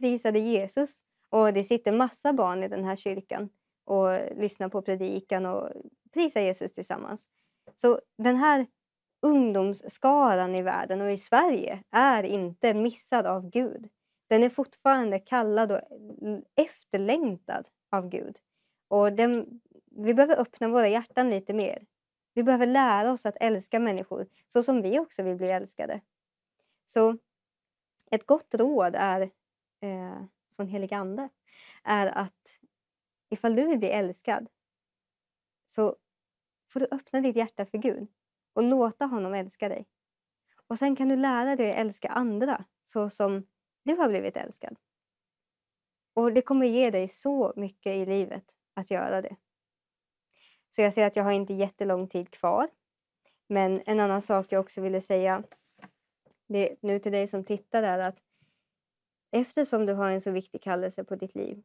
[0.00, 1.02] prisade Jesus.
[1.30, 3.50] Och det sitter massa barn i den här kyrkan
[3.84, 5.70] och lyssnar på predikan och
[6.12, 7.28] prisar Jesus tillsammans.
[7.76, 8.66] Så den här
[9.22, 13.88] ungdomsskaran i världen och i Sverige är inte missad av Gud.
[14.28, 15.80] den är fortfarande kallad och
[16.56, 18.38] efterlängtad av Gud.
[18.88, 19.60] Och den,
[19.90, 21.86] vi behöver öppna våra hjärtan lite mer.
[22.34, 26.00] Vi behöver lära oss att älska människor så som vi också vill bli älskade.
[26.84, 27.16] Så
[28.10, 29.30] ett gott råd är
[29.80, 30.24] eh,
[30.56, 31.28] från helig ande
[31.84, 32.58] är att
[33.28, 34.48] ifall du vill bli älskad
[35.66, 35.96] så
[36.68, 38.08] får du öppna ditt hjärta för Gud
[38.52, 39.86] och låta honom älska dig.
[40.66, 43.46] Och sen kan du lära dig att älska andra så som
[43.82, 44.76] du har blivit älskad.
[46.14, 48.44] Och det kommer ge dig så mycket i livet
[48.74, 49.36] att göra det.
[50.70, 52.68] Så jag ser att jag har inte jättelång tid kvar.
[53.46, 55.42] Men en annan sak jag också ville säga
[56.46, 58.22] det, nu till dig som tittar är att
[59.30, 61.62] eftersom du har en så viktig kallelse på ditt liv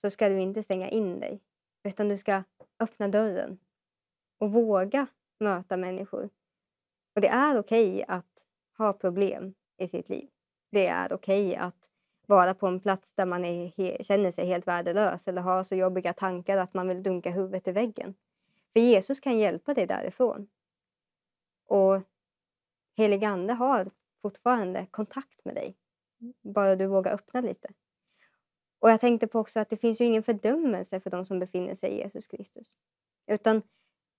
[0.00, 1.40] så ska du inte stänga in dig
[1.84, 2.42] utan du ska
[2.78, 3.58] öppna dörren
[4.38, 5.06] och våga
[5.40, 6.30] möta människor.
[7.14, 8.42] Och det är okej okay att
[8.78, 10.28] ha problem i sitt liv.
[10.70, 11.90] Det är okej okay att
[12.26, 16.12] vara på en plats där man är, känner sig helt värdelös eller har så jobbiga
[16.12, 18.14] tankar att man vill dunka huvudet i väggen.
[18.72, 20.48] För Jesus kan hjälpa dig därifrån.
[21.66, 22.02] Och
[22.96, 23.90] helig ande har
[24.22, 25.76] fortfarande kontakt med dig.
[26.42, 27.68] Bara du vågar öppna lite.
[28.78, 31.74] Och jag tänkte på också att det finns ju ingen fördömelse för de som befinner
[31.74, 32.76] sig i Jesus Kristus.
[33.26, 33.62] Utan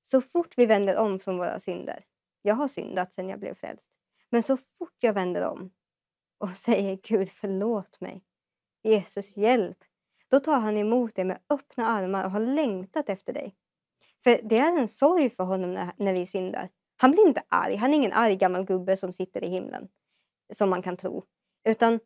[0.01, 2.05] så fort vi vänder om från våra synder.
[2.41, 3.87] Jag har syndat sedan jag blev frälst.
[4.29, 5.71] Men så fort jag vänder om
[6.37, 8.23] och säger Gud förlåt mig.
[8.83, 9.77] Jesus hjälp.
[10.27, 13.55] Då tar han emot dig med öppna armar och har längtat efter dig.
[14.23, 16.69] För det är en sorg för honom när, när vi syndar.
[16.97, 17.75] Han blir inte arg.
[17.75, 19.87] Han är ingen arg gammal gubbe som sitter i himlen.
[20.53, 21.25] Som man kan tro.
[21.65, 21.99] Utan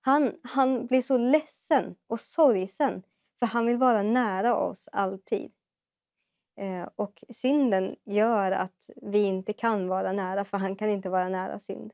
[0.00, 3.02] han, han blir så ledsen och sorgsen.
[3.38, 5.52] För han vill vara nära oss alltid.
[6.56, 11.28] Eh, och synden gör att vi inte kan vara nära, för han kan inte vara
[11.28, 11.92] nära synd.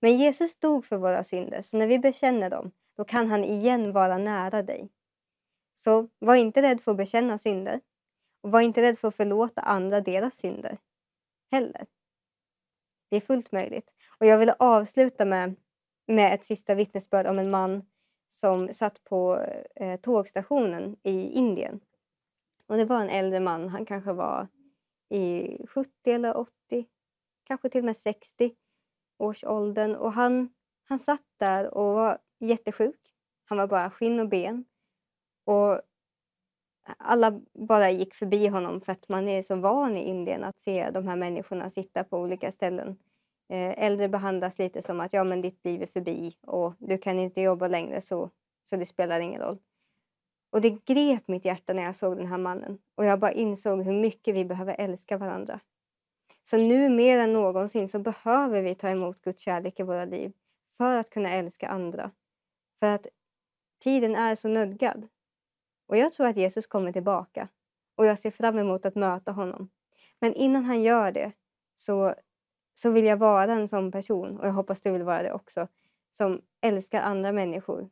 [0.00, 3.92] Men Jesus dog för våra synder, så när vi bekänner dem, då kan han igen
[3.92, 4.88] vara nära dig.
[5.74, 7.80] Så var inte rädd för att bekänna synder.
[8.40, 10.78] Och var inte rädd för att förlåta andra deras synder
[11.50, 11.86] heller.
[13.10, 13.90] Det är fullt möjligt.
[14.18, 15.56] Och jag vill avsluta med,
[16.06, 17.82] med ett sista vittnesbörd om en man
[18.28, 21.80] som satt på eh, tågstationen i Indien.
[22.66, 24.48] Och det var en äldre man, han kanske var
[25.08, 26.86] i 70 eller 80,
[27.44, 28.54] kanske till och med 60
[29.18, 29.94] års åldern.
[29.96, 30.48] Och han,
[30.84, 33.00] han satt där och var jättesjuk.
[33.44, 34.64] Han var bara skinn och ben.
[35.44, 35.80] Och
[36.98, 40.90] alla bara gick förbi honom för att man är så van i Indien att se
[40.90, 42.98] de här människorna sitta på olika ställen.
[43.48, 47.18] Eh, äldre behandlas lite som att ja, men ditt liv är förbi och du kan
[47.18, 48.30] inte jobba längre så,
[48.70, 49.58] så det spelar ingen roll.
[50.50, 53.82] Och det grep mitt hjärta när jag såg den här mannen och jag bara insåg
[53.82, 55.60] hur mycket vi behöver älska varandra.
[56.44, 60.32] Så nu mer än någonsin så behöver vi ta emot Guds kärlek i våra liv
[60.76, 62.10] för att kunna älska andra.
[62.80, 63.06] För att
[63.78, 65.08] tiden är så nödgad.
[65.86, 67.48] Och jag tror att Jesus kommer tillbaka
[67.94, 69.68] och jag ser fram emot att möta honom.
[70.20, 71.32] Men innan han gör det
[71.76, 72.14] så,
[72.78, 75.68] så vill jag vara en sån person, och jag hoppas du vill vara det också,
[76.10, 77.90] som älskar andra människor.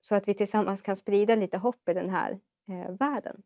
[0.00, 3.42] Så att vi tillsammans kan sprida lite hopp i den här eh, världen.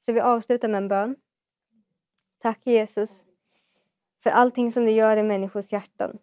[0.00, 1.16] Så vi avslutar med en bön.
[2.38, 3.26] Tack Jesus
[4.22, 6.18] för allting som du gör i människors hjärtan.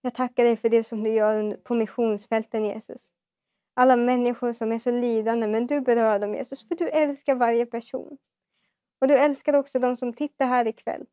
[0.00, 3.12] Jag tackar dig för det som du gör på missionsfälten Jesus.
[3.74, 7.66] Alla människor som är så lidande, men du berör dem Jesus, för du älskar varje
[7.66, 8.18] person.
[8.98, 11.06] Och du älskar också de som tittar här ikväll.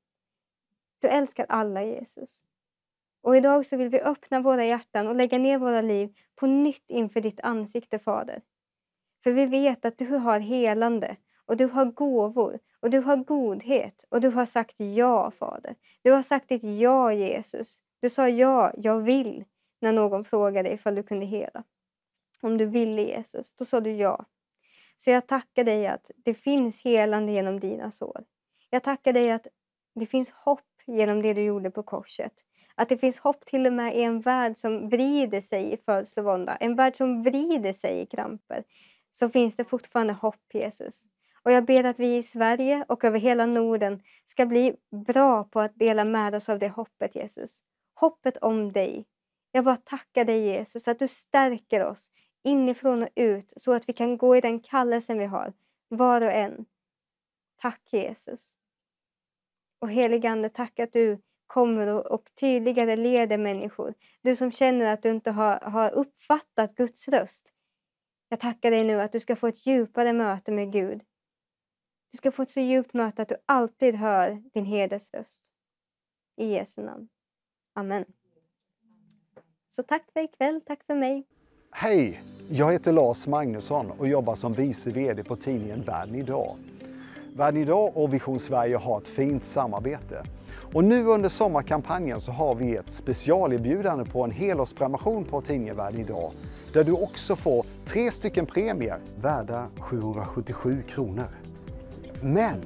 [1.00, 2.42] Du älskar alla Jesus.
[3.22, 6.86] Och idag så vill vi öppna våra hjärtan och lägga ner våra liv på nytt
[6.88, 8.42] inför ditt ansikte, Fader.
[9.24, 14.06] För vi vet att du har helande och du har gåvor och du har godhet
[14.10, 15.76] och du har sagt ja, Fader.
[16.02, 17.80] Du har sagt ditt ja, Jesus.
[18.02, 19.46] Du sa ja, jag vill,
[19.82, 21.64] när någon frågade ifall du kunde hela.
[22.42, 24.26] Om du ville Jesus, då sa du ja.
[24.98, 28.24] Så jag tackar dig att det finns helande genom dina sår.
[28.70, 29.48] Jag tackar dig att
[29.96, 32.34] det finns hopp genom det du gjorde på korset.
[32.76, 36.56] Att det finns hopp till och med i en värld som vrider sig i födslovånda,
[36.56, 38.64] en värld som vrider sig i kramper.
[39.12, 41.06] Så finns det fortfarande hopp, Jesus.
[41.44, 44.76] Och jag ber att vi i Sverige och över hela Norden ska bli
[45.08, 47.62] bra på att dela med oss av det hoppet, Jesus.
[47.94, 49.06] Hoppet om dig.
[49.52, 52.12] Jag bara tackar dig, Jesus, att du stärker oss
[52.44, 55.54] inifrån och ut så att vi kan gå i den kallelsen vi har,
[55.88, 56.66] var och en.
[57.62, 58.54] Tack Jesus.
[59.80, 63.94] Och heligande, tack att du kommer och tydligare leder människor.
[64.22, 67.48] Du som känner att du inte har, har uppfattat Guds röst.
[68.30, 71.02] Jag tackar dig nu att du ska få ett djupare möte med Gud.
[72.12, 75.42] Du ska få ett så djupt möte att du alltid hör din herdes röst.
[76.38, 77.10] I Jesu namn.
[77.74, 78.06] Amen.
[79.70, 81.28] Så tack för ikväll, tack för mig.
[81.72, 82.22] Hej!
[82.50, 86.58] Jag heter Lars Magnusson och jobbar som vice VD på tidningen Världen idag.
[87.34, 90.24] Världen idag och Vision Sverige har ett fint samarbete.
[90.74, 96.02] Och nu under sommarkampanjen så har vi ett specialerbjudande på en helårsprenumeration på tidningen Världen
[96.02, 96.32] idag
[96.74, 101.28] där du också får tre stycken premier värda 777 kronor.
[102.22, 102.62] Men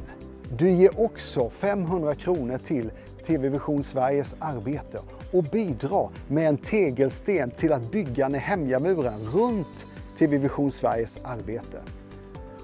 [0.57, 2.91] du ger också 500 kronor till
[3.27, 4.99] TV Vision Sveriges arbete
[5.31, 9.85] och bidrar med en tegelsten till att bygga Nehemjamuren runt
[10.19, 11.81] TV Vision Sveriges arbete.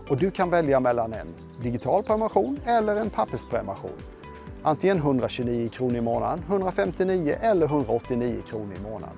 [0.10, 1.28] Och du kan välja mellan en
[1.62, 3.98] digital prenumeration eller en pappersprenumeration.
[4.64, 9.16] Antingen 129 kronor i månaden, 159 eller 189 kronor i månaden.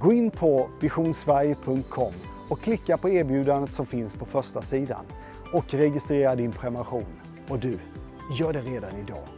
[0.00, 2.12] Gå in på visionsverige.com
[2.48, 5.04] och klicka på erbjudandet som finns på första sidan
[5.52, 7.20] och registrera din prenumeration.
[7.48, 7.78] Och du,
[8.38, 9.33] gör det redan idag.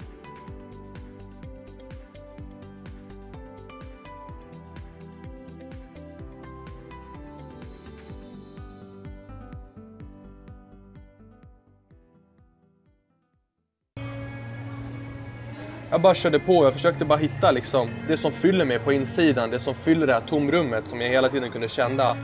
[15.91, 19.51] Jag bara körde på, jag försökte bara hitta liksom det som fyller mig på insidan,
[19.51, 22.17] det som fyller det här tomrummet som jag hela tiden kunde känna.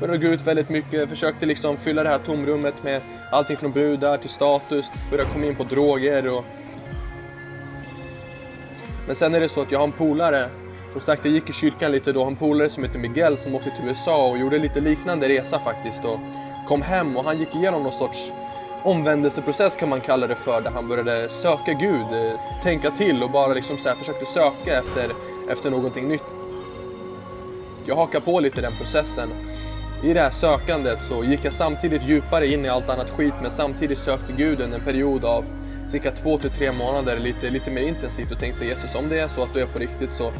[0.00, 4.16] Började gå ut väldigt mycket, försökte liksom fylla det här tomrummet med allting från brudar
[4.16, 6.44] till status, började komma in på droger och...
[9.06, 10.50] Men sen är det så att jag har en polare,
[10.92, 13.70] som sagt jag gick i kyrkan lite då, en polare som heter Miguel som åkte
[13.70, 16.18] till USA och gjorde lite liknande resa faktiskt och
[16.68, 18.32] kom hem och han gick igenom någon sorts
[18.84, 23.30] omvändelseprocess kan man kalla det för, där han började söka Gud, eh, tänka till och
[23.30, 25.12] bara liksom så här försökte söka efter,
[25.50, 26.34] efter någonting nytt.
[27.86, 29.30] Jag hakar på lite i den processen.
[30.04, 33.50] I det här sökandet så gick jag samtidigt djupare in i allt annat skit men
[33.50, 35.44] samtidigt sökte Gud under en period av
[35.88, 39.28] cirka två till tre månader lite, lite mer intensivt och tänkte Jesus om det är
[39.28, 40.32] så att du är på riktigt så,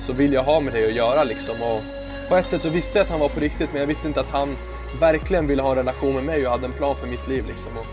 [0.00, 1.54] så vill jag ha med dig att göra liksom.
[1.62, 1.80] Och
[2.28, 4.20] på ett sätt så visste jag att han var på riktigt men jag visste inte
[4.20, 4.56] att han
[5.00, 7.46] verkligen ville ha en relation med mig och hade en plan för mitt liv.
[7.46, 7.78] Liksom.
[7.78, 7.86] Och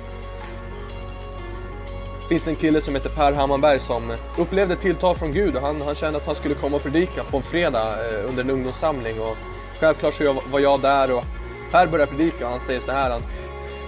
[2.30, 5.62] finns det en kille som heter Per Hammarberg som upplevde ett tilltal från Gud och
[5.62, 8.50] han, han kände att han skulle komma och predika på en fredag eh, under en
[8.50, 9.22] ungdomssamling.
[9.22, 9.38] Och
[9.80, 11.24] självklart så var jag där och
[11.72, 13.10] Per börjar predika och han säger så här.
[13.10, 13.22] Han,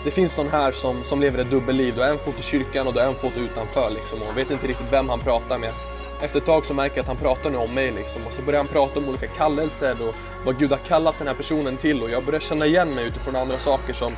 [0.05, 1.95] det finns någon här som, som lever ett dubbelliv.
[1.95, 3.89] Du har en fot i kyrkan och du har en fot utanför.
[3.89, 5.73] Liksom, och vet inte riktigt vem han pratar med.
[6.21, 8.27] Efter ett tag så märker jag att han pratar nu om mig liksom.
[8.27, 10.15] Och så börjar han prata om olika kallelser och
[10.45, 12.03] vad Gud har kallat den här personen till.
[12.03, 14.11] Och jag börjar känna igen mig utifrån andra saker som,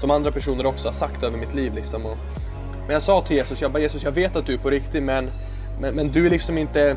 [0.00, 1.74] som andra personer också har sagt över mitt liv.
[1.74, 2.06] Liksom.
[2.06, 2.16] Och,
[2.80, 5.02] men jag sa till Jesus, jag bara Jesus jag vet att du är på riktigt
[5.02, 5.30] men,
[5.80, 6.96] men, men du är liksom inte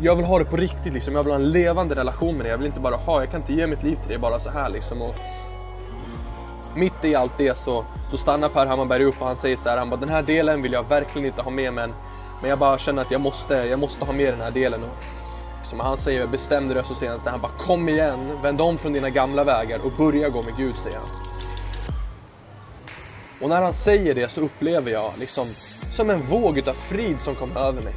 [0.00, 1.14] jag vill ha det på riktigt liksom.
[1.14, 2.50] Jag vill ha en levande relation med dig.
[2.50, 4.50] Jag vill inte bara ha, jag kan inte ge mitt liv till dig bara så
[4.50, 5.02] här liksom.
[5.02, 5.14] Och
[6.76, 9.76] mitt i allt det så, så stannar Per Hammarberg upp och han säger så här,
[9.76, 11.92] han bara den här delen vill jag verkligen inte ha med men,
[12.40, 14.82] men jag bara känner att jag måste, jag måste ha med den här delen.
[14.82, 15.04] Och,
[15.66, 18.78] som han säger med bestämd röst så säger han han bara kom igen, vänd om
[18.78, 21.08] från dina gamla vägar och börja gå med Gud säger han.
[23.40, 25.46] Och när han säger det så upplever jag liksom
[25.90, 27.94] som en våg utav frid som kommer över mig.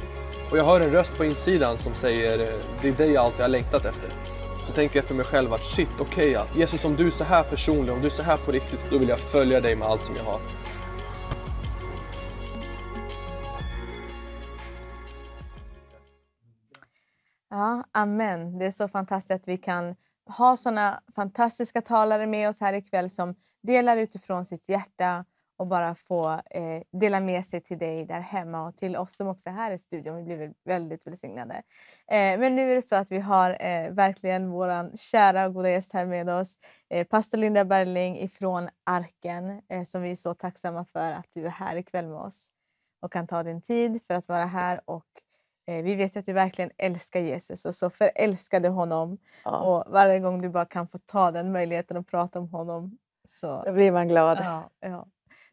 [0.50, 2.38] Och jag hör en röst på insidan som säger
[2.82, 4.10] det är dig jag alltid har längtat efter.
[4.66, 7.24] Så tänker jag för mig själv att shit, okej okay, Jesus om du är så
[7.24, 9.88] här personlig, om du är så här på riktigt, då vill jag följa dig med
[9.88, 10.40] allt som jag har.
[17.50, 18.58] Ja, amen.
[18.58, 19.96] Det är så fantastiskt att vi kan
[20.26, 25.24] ha såna fantastiska talare med oss här ikväll som delar utifrån sitt hjärta
[25.56, 29.28] och bara få eh, dela med sig till dig där hemma och till oss som
[29.28, 30.16] också är här i studion.
[30.16, 31.54] Vi blir väldigt välsignade.
[32.06, 35.70] Eh, men nu är det så att vi har eh, verkligen vår kära och goda
[35.70, 36.58] gäst här med oss.
[36.90, 41.46] Eh, pastor Linda Berling ifrån Arken eh, som vi är så tacksamma för att du
[41.46, 42.48] är här ikväll med oss
[43.00, 44.80] och kan ta din tid för att vara här.
[44.84, 45.06] Och
[45.70, 49.18] vi vet ju att du verkligen älskar Jesus och så förälskade honom.
[49.44, 49.60] Ja.
[49.60, 52.98] Och varje gång du bara kan få ta den möjligheten att prata om honom
[53.28, 54.38] så Då blir man glad.
[54.40, 55.06] Ja, ja.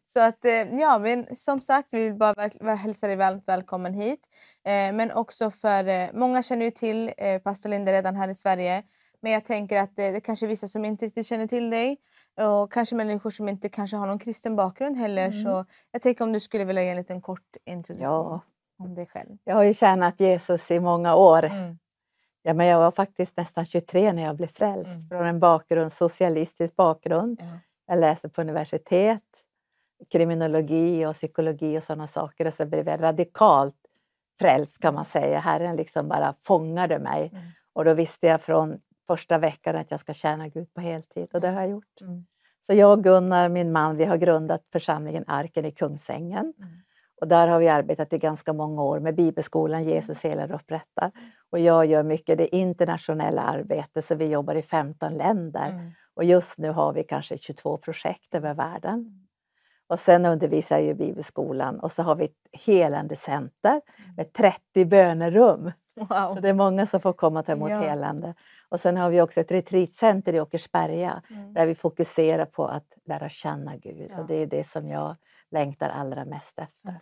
[0.06, 4.20] Så att eh, ja, men som sagt, vi vill bara hälsa dig varmt välkommen hit.
[4.64, 7.12] Eh, men också för, eh, många känner ju till
[7.44, 8.82] pastor Linde redan här i Sverige.
[9.20, 11.96] Men jag tänker att det, det kanske är vissa som inte riktigt känner till dig.
[12.36, 15.26] Och kanske människor som inte kanske har någon kristen bakgrund heller.
[15.26, 15.42] Mm.
[15.42, 18.40] Så jag tänker om du skulle vilja ge en liten kort introduktion ja.
[18.78, 19.36] Om dig själv.
[19.44, 21.44] Jag har ju tjänat Jesus i många år.
[21.44, 21.78] Mm.
[22.42, 24.96] Ja, men jag var faktiskt nästan 23 när jag blev frälst.
[24.96, 25.08] Mm.
[25.08, 27.40] Från en bakgrund, socialistisk bakgrund.
[27.40, 27.58] Ja.
[27.86, 29.22] Jag läste på universitet
[30.12, 33.76] kriminologi och psykologi och sådana saker och så blev jag radikalt
[34.40, 35.38] frälst kan man säga.
[35.38, 37.44] Herren liksom bara fångade mig mm.
[37.72, 41.40] och då visste jag från första veckan att jag ska tjäna Gud på heltid och
[41.40, 42.00] det har jag gjort.
[42.00, 42.26] Mm.
[42.66, 46.54] Så jag och Gunnar, min man, vi har grundat församlingen Arken i Kungsängen.
[46.58, 46.70] Mm.
[47.20, 51.12] Och där har vi arbetat i ganska många år med Bibelskolan Jesus helar och upprättar.
[51.50, 55.68] Och jag gör mycket det internationella arbetet, så vi jobbar i 15 länder.
[55.68, 55.90] Mm.
[56.14, 59.28] Och just nu har vi kanske 22 projekt över världen.
[59.88, 63.80] Och sen undervisar jag i Bibelskolan och så har vi ett helande center
[64.16, 65.72] med 30 bönerum.
[66.00, 66.34] Wow.
[66.34, 67.80] Så det är många som får komma och ta emot ja.
[67.80, 68.34] helande.
[68.68, 71.54] Och sen har vi också ett retreatcenter i Åkersberga mm.
[71.54, 74.10] där vi fokuserar på att lära känna Gud.
[74.10, 74.20] Ja.
[74.20, 75.16] Och det är det som jag
[75.50, 76.92] längtar allra mest efter.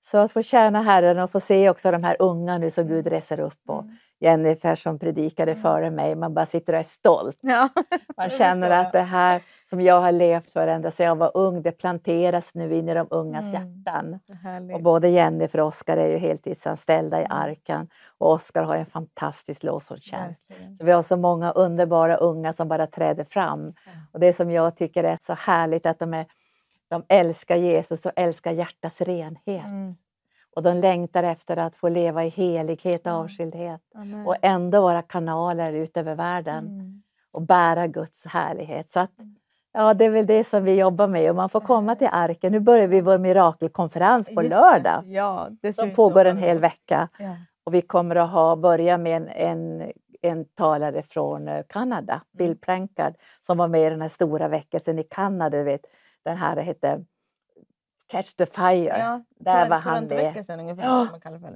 [0.00, 3.06] Så att få tjäna Herren och få se också de här unga nu som Gud
[3.06, 3.10] mm.
[3.10, 3.96] reser upp och mm.
[4.20, 5.62] Jennifer som predikade mm.
[5.62, 7.38] före mig, man bara sitter och är stolt.
[7.40, 7.68] Ja.
[8.16, 11.62] Man känner att det här som jag har levt för ända sedan jag var ung,
[11.62, 13.82] det planteras nu in i de ungas mm.
[13.84, 14.20] hjärtan.
[14.74, 17.36] Och både Jennifer och Oskar är ju heltidsanställda i mm.
[17.36, 17.88] Arkan
[18.18, 20.42] och Oskar har en fantastisk lovsångstjänst.
[20.80, 23.72] Vi har så många underbara unga som bara träder fram.
[24.12, 26.26] Och det som jag tycker är så härligt att de är
[26.88, 29.64] de älskar Jesus och älskar hjärtats renhet.
[29.64, 29.94] Mm.
[30.56, 33.80] Och de längtar efter att få leva i helighet och avskildhet.
[33.94, 34.26] Mm.
[34.26, 36.66] Och ändå vara kanaler ut över världen.
[36.66, 37.02] Mm.
[37.30, 38.88] Och bära Guds härlighet.
[38.88, 39.36] Så att, mm.
[39.72, 41.30] ja, det är väl det som vi jobbar med.
[41.30, 42.52] Och man får komma till Arken.
[42.52, 45.02] Nu börjar vi vår mirakelkonferens på lördag.
[45.04, 47.08] Ja, som pågår en hel vecka.
[47.18, 47.36] Ja.
[47.64, 49.92] Och vi kommer att ha, börja med en, en
[50.22, 52.58] en talare från eh, Kanada, Bill mm.
[52.58, 55.62] Prankard, som var med i den här stora väckelsen i Kanada.
[55.62, 55.84] Vet,
[56.28, 57.04] den här hette
[58.08, 58.98] Catch the Fire.
[58.98, 60.46] Ja, där var han med.
[60.46, 61.08] Sedan, ungefär, ja,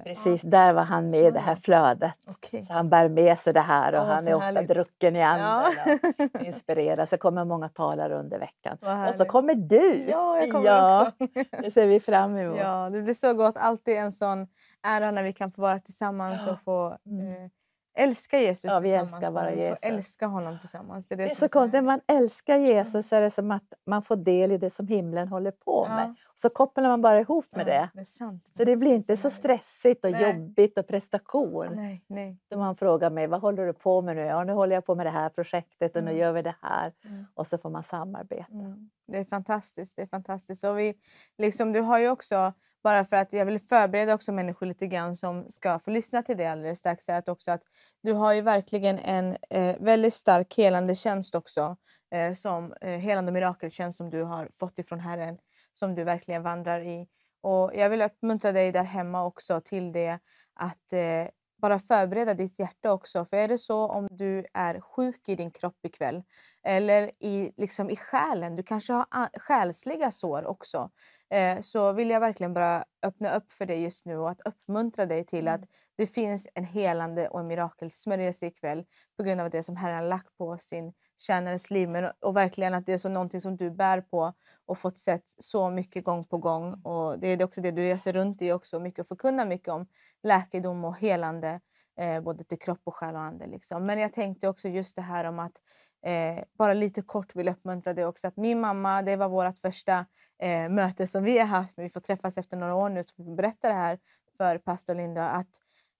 [0.04, 2.12] precis, där var han med i det här flödet.
[2.26, 2.62] Okay.
[2.62, 4.68] Så han bär med sig det här och oh, han är ofta härligt.
[4.68, 5.98] drucken i anden ja.
[6.34, 7.08] och inspirerad.
[7.08, 8.78] Så kommer många talare under veckan.
[9.08, 10.04] Och så kommer du!
[10.08, 11.44] Ja, jag kommer ja, också.
[11.62, 12.58] det ser vi fram emot.
[12.58, 13.56] Ja, det blir så gott.
[13.56, 14.46] Alltid en sån
[14.82, 17.28] ära när vi kan få vara tillsammans och få mm.
[17.28, 17.50] eh,
[17.94, 19.82] älska Jesus ja, vi älskar bara Jesus.
[19.82, 21.06] älska honom tillsammans.
[21.06, 23.50] Det är, det det är så konstigt, när man älskar Jesus så är det som
[23.50, 26.08] att man får del i det som himlen håller på med.
[26.08, 26.14] Ja.
[26.34, 28.00] Så kopplar man bara ihop med ja, det.
[28.00, 30.22] det så det blir inte så stressigt och nej.
[30.22, 31.76] jobbigt och prestation.
[31.76, 32.38] Nej, nej.
[32.54, 34.22] Man frågar mig, vad håller du på med nu?
[34.22, 36.14] Ja, nu håller jag på med det här projektet och mm.
[36.14, 36.92] nu gör vi det här.
[37.04, 37.26] Mm.
[37.34, 38.52] Och så får man samarbeta.
[38.52, 38.90] Mm.
[39.06, 39.96] Det är fantastiskt.
[39.96, 40.64] Det är fantastiskt.
[40.64, 40.94] Och vi,
[41.38, 42.52] liksom, du har ju också
[42.82, 46.36] bara för att jag vill förbereda också människor lite grann som ska få lyssna till
[46.36, 47.08] det alldeles strax.
[47.08, 47.62] Att också att
[48.02, 51.76] du har ju verkligen en eh, väldigt stark helande tjänst också.
[52.14, 55.38] Eh, som eh, helande mirakeltjänst som du har fått ifrån Herren.
[55.74, 57.08] Som du verkligen vandrar i.
[57.40, 60.18] Och jag vill uppmuntra dig där hemma också till det.
[60.54, 61.28] Att eh,
[61.62, 63.24] bara förbereda ditt hjärta också.
[63.24, 66.22] För är det så om du är sjuk i din kropp ikväll
[66.62, 70.90] eller i, liksom i själen, du kanske har själsliga sår också,
[71.30, 75.06] eh, så vill jag verkligen bara öppna upp för dig just nu och att uppmuntra
[75.06, 75.54] dig till mm.
[75.54, 78.84] att det finns en helande och en mirakelsmörjelse ikväll
[79.16, 80.92] på grund av det som Herren har lagt på sin
[81.22, 81.88] tjänares liv.
[81.88, 84.34] Men, och verkligen att det är så någonting som du bär på
[84.66, 86.74] och fått sett så mycket gång på gång.
[86.74, 89.86] Och det är också det du reser runt i också, mycket och förkunnar mycket om
[90.22, 91.60] läkedom och helande,
[91.98, 93.46] eh, både till kropp och själ och ande.
[93.46, 93.86] Liksom.
[93.86, 95.60] Men jag tänkte också just det här om att
[96.06, 98.28] eh, bara lite kort vill uppmuntra dig också.
[98.28, 100.06] Att min mamma, det var vårt första
[100.38, 103.14] eh, möte som vi har haft, men vi får träffas efter några år nu så
[103.16, 103.98] vi berätta det här
[104.36, 105.28] för pastor Linda.
[105.28, 105.48] Att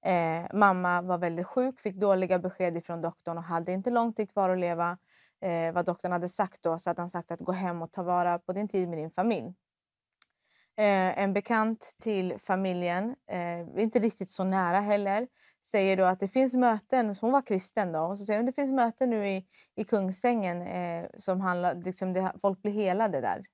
[0.04, 4.32] eh, mamma var väldigt sjuk, fick dåliga besked ifrån doktorn och hade inte lång tid
[4.32, 4.98] kvar att leva.
[5.42, 8.02] Eh, vad doktorn hade sagt då så hade han sagt att gå hem och ta
[8.02, 9.54] vara på din tid med din familj.
[10.76, 15.28] Eh, en bekant till familjen, eh, inte riktigt så nära heller,
[15.66, 18.52] säger då att det finns möten, hon var kristen då, och så säger hon det
[18.52, 23.44] finns möten nu i, i Kungsängen eh, som handlar, liksom det, folk blir helade där.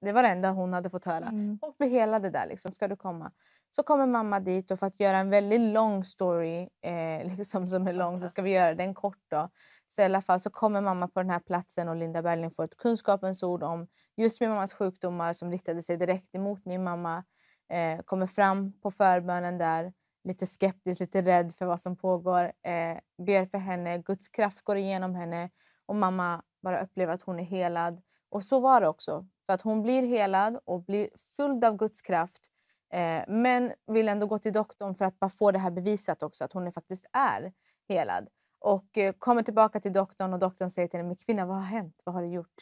[0.00, 1.26] Det var det enda hon hade fått höra.
[1.26, 1.58] Mm.
[1.58, 3.32] Folk blir helade där, liksom, ska du komma?
[3.70, 7.86] Så kommer mamma dit och för att göra en väldigt lång story, eh, liksom som
[7.86, 9.50] är lång, så ska vi göra den kort då.
[9.88, 12.64] Så i alla fall så kommer mamma på den här platsen och Linda Berling får
[12.64, 13.86] ett kunskapens ord om
[14.16, 17.24] just min mammas sjukdomar som riktade sig direkt emot min mamma.
[17.68, 19.92] Eh, kommer fram på förbönen där,
[20.24, 22.44] lite skeptisk, lite rädd för vad som pågår.
[22.44, 25.50] Eh, ber för henne, Guds kraft går igenom henne
[25.86, 28.02] och mamma bara upplever att hon är helad.
[28.30, 32.02] Och så var det också, för att hon blir helad och blir fylld av Guds
[32.02, 32.50] kraft.
[32.92, 36.44] Eh, men vill ändå gå till doktorn för att bara få det här bevisat också,
[36.44, 37.52] att hon faktiskt är
[37.88, 38.28] helad.
[38.68, 42.00] Och eh, kommer tillbaka till doktorn och doktorn säger till henne, kvinna vad har hänt?
[42.04, 42.54] Vad har du gjort?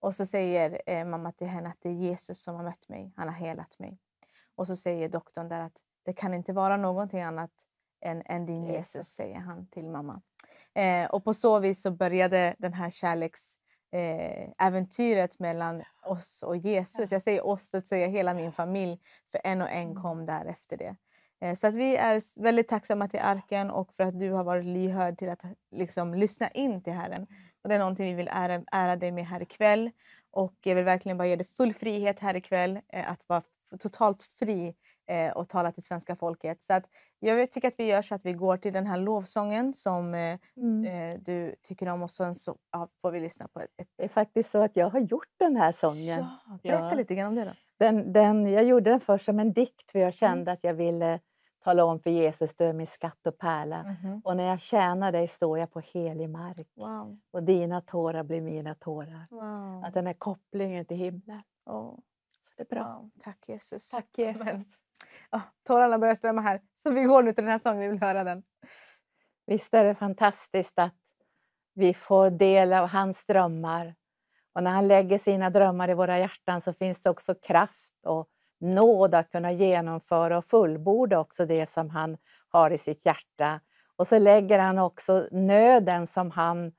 [0.00, 3.12] Och så säger eh, mamma till henne att det är Jesus som har mött mig.
[3.16, 3.98] Han har helat mig.
[4.54, 7.50] Och så säger doktorn där att det kan inte vara någonting annat
[8.00, 10.22] än, än din Jesus, säger han till mamma.
[10.74, 17.12] Eh, och på så vis så började den här kärleksäventyret eh, mellan oss och Jesus.
[17.12, 19.00] Jag säger oss, då säger hela min familj,
[19.30, 20.02] för en och en mm.
[20.02, 20.96] kom där efter det.
[21.40, 24.64] Eh, så att vi är väldigt tacksamma till Arken och för att du har varit
[24.64, 25.40] lyhörd till att
[25.70, 27.26] liksom, lyssna in till Herren.
[27.62, 29.90] Och det är någonting vi vill ära, ära dig med här ikväll.
[30.30, 33.42] Och jag vill verkligen bara ge dig full frihet här ikväll eh, att vara
[33.78, 34.74] totalt fri
[35.06, 36.62] eh, och tala till svenska folket.
[36.62, 36.84] Så att
[37.18, 40.38] jag tycker att vi gör så att vi går till den här lovsången som eh,
[40.56, 40.84] Mm.
[41.14, 43.70] eh, du tycker om och sen så ja, får vi lyssna på ett...
[43.76, 43.88] ett...
[43.96, 46.26] Det är faktiskt så att jag har gjort den här sången.
[46.46, 46.94] Ja, berätta Ja.
[46.94, 47.52] lite grann om det då.
[47.78, 50.12] Den, den, jag gjorde den först som en dikt för jag Mm.
[50.12, 51.20] kände att jag ville
[51.64, 53.82] tala om för Jesus, du är min skatt och pärla.
[53.82, 54.20] Mhm.
[54.24, 57.18] Och när jag tjänar dig står jag på helig mark Wow.
[57.30, 59.26] och dina tårar blir mina tårar.
[59.30, 59.84] wow.
[59.84, 61.42] Att den här kopplingen till himlen.
[61.70, 61.94] Åh,
[62.42, 62.84] Så det är bra.
[63.00, 63.10] wow.
[63.22, 63.90] Tack Jesus.
[63.90, 64.44] Tack Jesus.
[64.44, 64.64] Men-
[65.32, 66.60] oh, tårarna börjar strömma här.
[66.74, 68.42] Så vi går nu till den här sången, vi vill höra den.
[69.46, 70.94] Visst är det fantastiskt att
[71.74, 73.94] vi får del av hans drömmar.
[74.54, 78.28] Och när han lägger sina drömmar i våra hjärtan så finns det också kraft och
[78.60, 82.16] nåd att kunna genomföra och fullborda också det som han
[82.48, 83.60] har i sitt hjärta.
[83.96, 86.72] Och så lägger han också nöden som han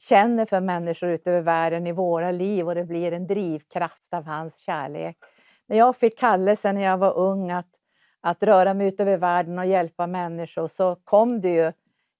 [0.00, 4.58] känner för människor ute världen i våra liv och det blir en drivkraft av hans
[4.58, 5.16] kärlek.
[5.66, 7.68] När jag fick kallelsen när jag var ung att,
[8.20, 11.72] att röra mig ut över världen och hjälpa människor så kom det ju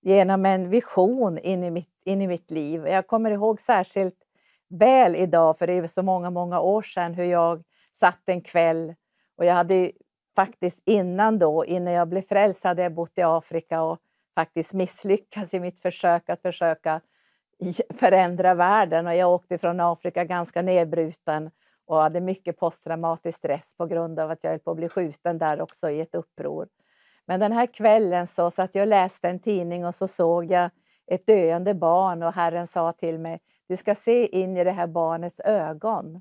[0.03, 2.87] genom en vision in i mitt, in i mitt liv.
[2.87, 4.19] Jag kommer ihåg särskilt
[4.69, 7.63] väl idag, för det är så många, många år sedan, hur jag
[7.93, 8.95] satt en kväll
[9.39, 9.91] och jag hade ju
[10.37, 13.99] faktiskt innan då, innan jag blev frälst, hade jag bott i Afrika och
[14.35, 17.01] faktiskt misslyckats i mitt försök att försöka
[17.95, 19.07] förändra världen.
[19.07, 21.51] Och jag åkte från Afrika ganska nedbruten
[21.87, 25.39] och hade mycket posttraumatisk stress på grund av att jag höll på att bli skjuten
[25.39, 26.69] där också i ett uppror.
[27.27, 30.71] Men den här kvällen så satt jag och läste en tidning och så såg jag
[31.07, 34.87] ett döende barn och Herren sa till mig, du ska se in i det här
[34.87, 36.21] barnets ögon.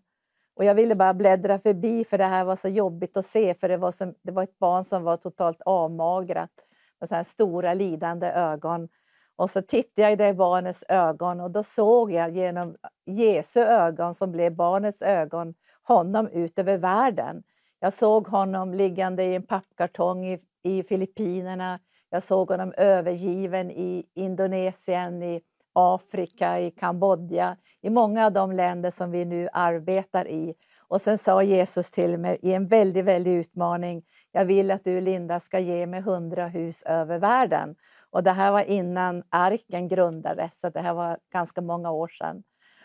[0.55, 3.69] Och jag ville bara bläddra förbi för det här var så jobbigt att se för
[3.69, 6.51] det var, som, det var ett barn som var totalt avmagrat
[6.99, 8.89] med så här stora lidande ögon.
[9.35, 14.13] Och så tittade jag i det barnets ögon och då såg jag genom Jesu ögon
[14.15, 15.53] som blev barnets ögon
[15.83, 17.43] honom ut över världen.
[17.79, 21.79] Jag såg honom liggande i en pappkartong i, i Filippinerna.
[22.09, 25.41] Jag såg honom övergiven i Indonesien, i
[25.73, 30.53] Afrika, i Kambodja, i många av de länder som vi nu arbetar i.
[30.87, 34.03] Och sen sa Jesus till mig i en väldigt, väldigt utmaning.
[34.31, 37.75] Jag vill att du Linda ska ge mig hundra hus över världen.
[38.13, 42.43] Och det här var innan arken grundades, så det här var ganska många år sedan.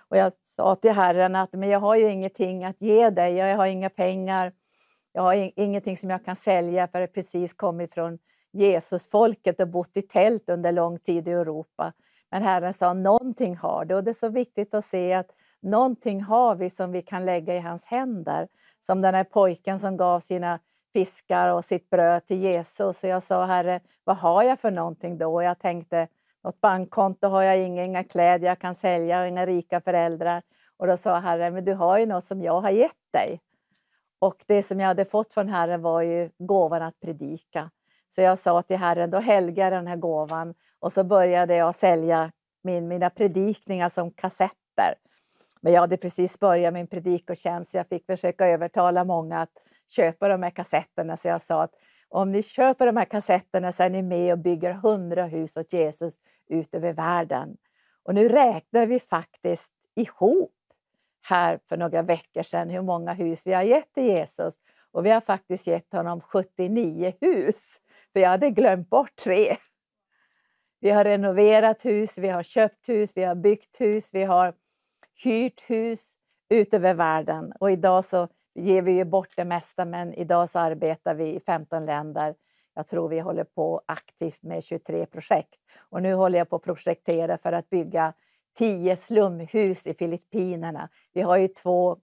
[0.08, 3.56] Och jag sa till Herren att men jag har ju ingenting att ge dig, jag
[3.56, 4.52] har inga pengar,
[5.12, 8.18] jag har ingenting som jag kan sälja för jag har precis kommit från
[8.52, 11.92] Jesusfolket och bott i tält under lång tid i Europa.
[12.30, 15.30] Men Herren sa någonting har du och det är så viktigt att se att
[15.62, 18.48] någonting har vi som vi kan lägga i hans händer.
[18.80, 20.60] Som den här pojken som gav sina
[20.92, 23.04] fiskar och sitt bröd till Jesus.
[23.04, 25.34] Och jag sa, Herre, vad har jag för någonting då?
[25.34, 26.08] Och jag tänkte,
[26.44, 30.42] något bankkonto har jag inga, inga kläder jag kan sälja, och inga rika föräldrar.
[30.76, 33.40] Och då sa Herren, men du har ju något som jag har gett dig.
[34.18, 37.70] Och det som jag hade fått från Herren var ju gåvan att predika.
[38.14, 40.54] Så jag sa till Herren, då helgar jag den här gåvan.
[40.78, 42.32] Och så började jag sälja
[42.62, 44.94] min, mina predikningar som kassetter.
[45.60, 49.52] Men jag hade precis börjat min predikotjänst, så jag fick försöka övertala många att
[49.90, 51.16] köpa de här kassetterna.
[51.16, 51.74] Så jag sa att
[52.08, 55.72] om ni köper de här kassetterna så är ni med och bygger hundra hus åt
[55.72, 56.14] Jesus
[56.48, 57.56] ut över världen.
[58.02, 60.54] Och nu räknar vi faktiskt ihop
[61.22, 64.54] här för några veckor sedan hur många hus vi har gett till Jesus.
[64.90, 67.80] Och vi har faktiskt gett honom 79 hus,
[68.12, 69.56] för jag hade glömt bort tre.
[70.80, 74.54] Vi har renoverat hus, vi har köpt hus, vi har byggt hus, vi har
[75.24, 76.14] hyrt hus
[76.48, 77.52] ut över världen.
[77.60, 78.28] Och idag så
[78.58, 82.34] ger vi ju bort det mesta, men idag så arbetar vi i 15 länder.
[82.74, 85.58] Jag tror vi håller på aktivt med 23 projekt.
[85.90, 88.12] Och nu håller jag på att projektera för att bygga
[88.58, 90.88] 10 slumhus i Filippinerna.
[91.12, 91.96] Vi har ju två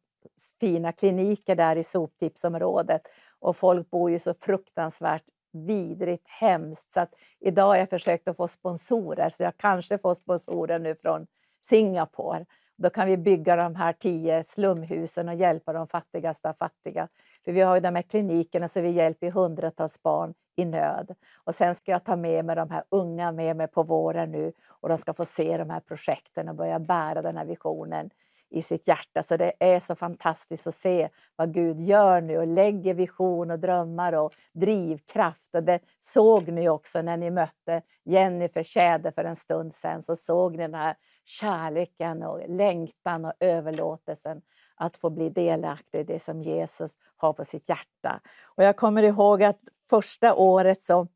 [0.60, 3.02] fina kliniker där i soptipsområdet
[3.40, 6.94] och folk bor ju så fruktansvärt vidrigt hemskt.
[6.94, 10.96] Så att idag har jag försökt att få sponsorer, så jag kanske får sponsorer nu
[10.96, 11.28] från
[11.62, 12.46] Singapore.
[12.78, 17.08] Då kan vi bygga de här tio slumhusen och hjälpa de fattigaste av fattiga.
[17.46, 21.16] För vi har ju de här klinikerna så vi hjälper hundratals barn i nöd.
[21.36, 24.52] Och sen ska jag ta med mig de här unga med mig på våren nu
[24.68, 28.10] och de ska få se de här projekten och börja bära den här visionen
[28.56, 29.24] i sitt hjärta.
[29.24, 33.60] Så det är så fantastiskt att se vad Gud gör nu och lägger vision och
[33.60, 35.56] drömmar och drivkraft.
[35.56, 40.04] Och det såg ni också när ni mötte Jennifer Tjäder för en stund sedan.
[40.04, 40.96] Så såg ni den här
[41.26, 44.42] kärleken och längtan och överlåtelsen
[44.76, 48.22] att få bli delaktig i det som Jesus har på sitt hjärta.
[48.44, 49.60] Och jag kommer ihåg att
[49.90, 51.08] första året så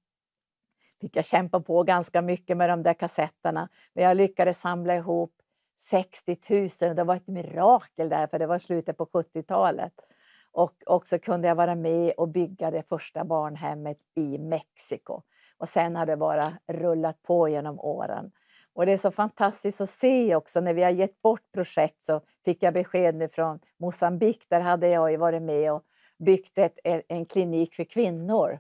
[1.02, 3.70] fick jag kämpa på ganska mycket med de där kassetterna.
[3.94, 5.32] Men jag lyckades samla ihop
[5.80, 6.38] 60
[6.82, 6.96] 000.
[6.96, 9.94] Det var ett mirakel där, för det var slutet på 70-talet.
[10.52, 15.22] Och också kunde jag vara med och bygga det första barnhemmet i Mexiko.
[15.58, 18.32] Och sen har det bara rullat på genom åren.
[18.74, 22.22] Och det är så fantastiskt att se också när vi har gett bort projekt så
[22.46, 24.46] fick jag besked nu från Mosambik.
[24.50, 25.84] Där hade jag ju varit med och
[26.18, 28.60] byggt ett, en klinik för kvinnor.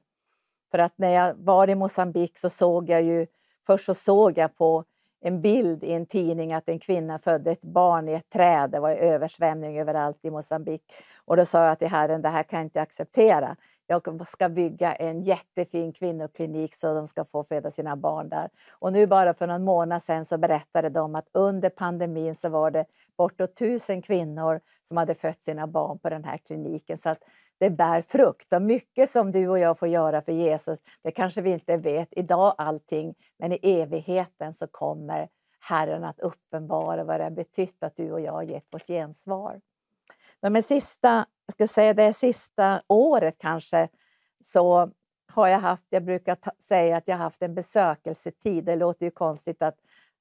[0.71, 3.27] För att när jag var i Mosambik så såg jag ju,
[3.65, 4.83] först så såg jag på
[5.21, 8.71] en bild i en tidning att en kvinna födde ett barn i ett träd.
[8.71, 10.81] Det var översvämning överallt i Mosambik.
[11.25, 13.55] Och då sa jag till Herren, det här kan jag inte acceptera.
[13.87, 18.49] Jag ska bygga en jättefin kvinnoklinik så de ska få föda sina barn där.
[18.71, 22.71] Och nu bara för någon månad sedan så berättade de att under pandemin så var
[22.71, 22.85] det
[23.17, 26.97] bortåt tusen kvinnor som hade fött sina barn på den här kliniken.
[26.97, 27.19] Så att
[27.59, 28.53] det bär frukt.
[28.53, 32.09] Och mycket som du och jag får göra för Jesus, det kanske vi inte vet
[32.11, 35.29] idag allting, men i evigheten så kommer
[35.59, 39.61] Herren att uppenbara vad det har betytt att du och jag har gett vårt gensvar.
[40.41, 43.89] Men sista, jag ska säga det sista året kanske,
[44.43, 44.91] så
[45.31, 48.65] har jag haft, jag brukar ta, säga att jag har haft en besökelsetid.
[48.65, 49.75] Det låter ju konstigt att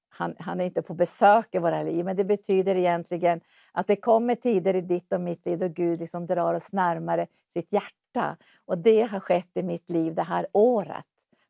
[0.09, 3.41] han, han är inte på besök i våra liv, men det betyder egentligen
[3.73, 7.27] att det kommer tider i ditt och mitt liv då Gud liksom drar oss närmare
[7.53, 8.37] sitt hjärta.
[8.65, 11.05] Och det har skett i mitt liv det här året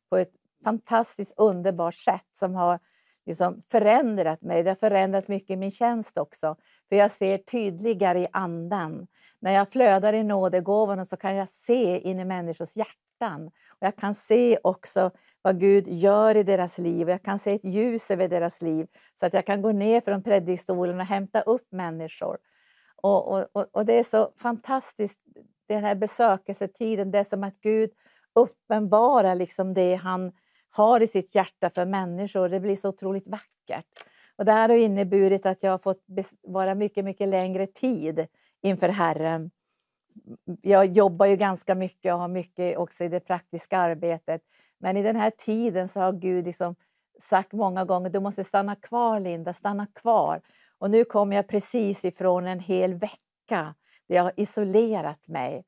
[0.09, 0.31] på ett
[0.63, 2.79] fantastiskt underbart sätt som har
[3.25, 4.63] liksom förändrat mig.
[4.63, 6.55] Det har förändrat mycket i min tjänst också.
[6.89, 9.07] För jag ser tydligare i anden.
[9.39, 13.08] När jag flödar i nådegåvorna så kan jag se in i människors hjärtan.
[13.69, 17.07] Och jag kan se också vad Gud gör i deras liv.
[17.07, 18.87] och Jag kan se ett ljus över deras liv.
[19.15, 22.37] Så att jag kan gå ner från predikstolen och hämta upp människor.
[22.95, 25.19] Och, och, och det är så fantastiskt,
[25.67, 27.11] den här besökelsetiden.
[27.11, 27.89] Det är som att Gud
[28.35, 30.31] uppenbarar liksom det han
[30.69, 32.49] har i sitt hjärta för människor.
[32.49, 33.85] Det blir så otroligt vackert.
[34.35, 36.03] Och det här har inneburit att jag har fått
[36.41, 38.27] vara mycket, mycket längre tid
[38.61, 39.51] inför Herren.
[40.61, 44.41] Jag jobbar ju ganska mycket och har mycket också i det praktiska arbetet.
[44.77, 46.75] Men i den här tiden så har Gud liksom
[47.19, 50.41] sagt många gånger, du måste stanna kvar Linda, stanna kvar.
[50.77, 53.75] Och nu kommer jag precis ifrån en hel vecka
[54.07, 55.65] där jag har isolerat mig.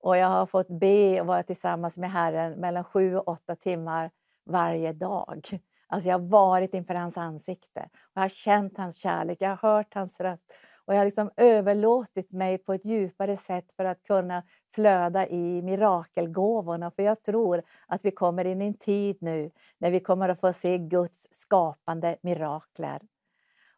[0.00, 4.10] Och jag har fått be och vara tillsammans med Herren mellan sju och åtta timmar
[4.46, 5.60] varje dag.
[5.88, 9.76] Alltså jag har varit inför hans ansikte och jag har känt hans kärlek, jag har
[9.76, 10.52] hört hans röst
[10.86, 14.42] och jag har liksom överlåtit mig på ett djupare sätt för att kunna
[14.74, 16.90] flöda i mirakelgåvorna.
[16.90, 20.40] För jag tror att vi kommer in i en tid nu när vi kommer att
[20.40, 23.00] få se Guds skapande mirakler.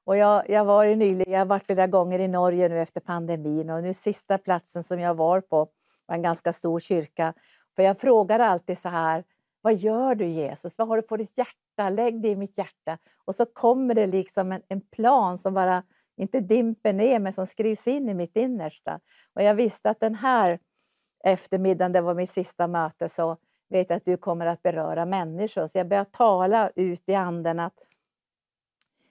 [0.04, 3.70] Och jag, jag var nyligen, jag har varit flera gånger i Norge nu efter pandemin
[3.70, 5.68] och nu sista platsen som jag var på
[6.06, 7.34] var en ganska stor kyrka.
[7.76, 9.24] För jag frågar alltid så här,
[9.60, 10.78] vad gör du Jesus?
[10.78, 11.90] Vad har du på ditt hjärta?
[11.90, 12.98] Lägg det i mitt hjärta.
[13.24, 15.82] Och så kommer det liksom en, en plan som bara
[16.18, 19.00] inte dimper ner men som skrivs in i mitt innersta.
[19.34, 20.58] Och jag visste att den här
[21.24, 23.36] eftermiddagen, det var mitt sista möte, så
[23.68, 25.66] vet jag att du kommer att beröra människor.
[25.66, 27.74] Så jag började tala ut i anden att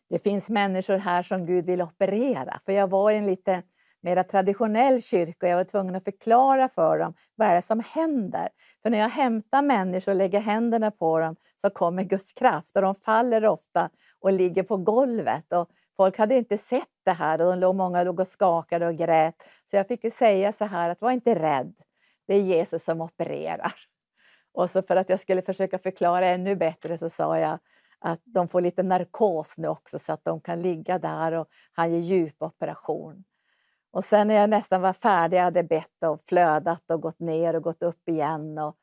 [0.10, 2.60] det finns människor här som Gud vill operera.
[2.66, 3.64] För jag var i en lite
[4.02, 7.80] mera traditionell kyrka och jag var tvungen att förklara för dem vad är det som
[7.80, 8.50] händer.
[8.84, 12.82] För när jag hämtar människor och lägger händerna på dem så kommer Guds kraft och
[12.82, 15.54] de faller ofta och ligger på golvet.
[15.54, 18.98] Och folk hade inte sett det här och de låg, många låg och skakade och
[18.98, 19.36] grät.
[19.66, 21.74] Så jag fick ju säga så här att var inte rädd,
[22.28, 23.74] det är Jesus som opererar.
[24.54, 27.60] Och så för att jag skulle försöka förklara ännu bättre så sa jag
[28.00, 31.92] att de får lite narkos nu också så att de kan ligga där och han
[31.92, 33.24] ger djup operation.
[33.98, 37.56] Och sen när jag nästan var färdig, jag hade bett och flödat och gått ner
[37.56, 38.76] och gått upp igen och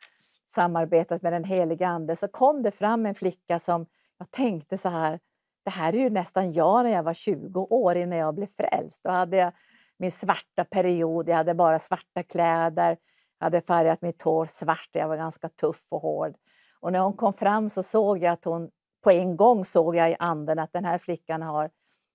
[0.54, 3.86] samarbetat med den heliga Ande, så kom det fram en flicka som
[4.18, 5.20] jag tänkte så här,
[5.64, 9.00] det här är ju nästan jag när jag var 20 år innan jag blev frälst.
[9.04, 9.52] Då hade jag
[9.98, 12.96] min svarta period, jag hade bara svarta kläder,
[13.38, 16.34] jag hade färgat mitt hår svart, jag var ganska tuff och hård.
[16.80, 18.70] Och när hon kom fram så såg jag att hon,
[19.04, 21.70] på en gång såg jag i anden att den här flickan har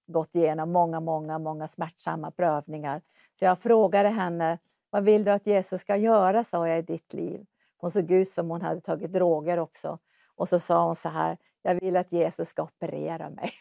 [0.09, 3.01] gått igenom många, många, många smärtsamma prövningar.
[3.39, 4.57] Så jag frågade henne,
[4.89, 7.45] vad vill du att Jesus ska göra, sa jag, i ditt liv.
[7.77, 9.99] Hon såg ut som hon hade tagit droger också.
[10.35, 13.51] Och så sa hon så här, jag vill att Jesus ska operera mig.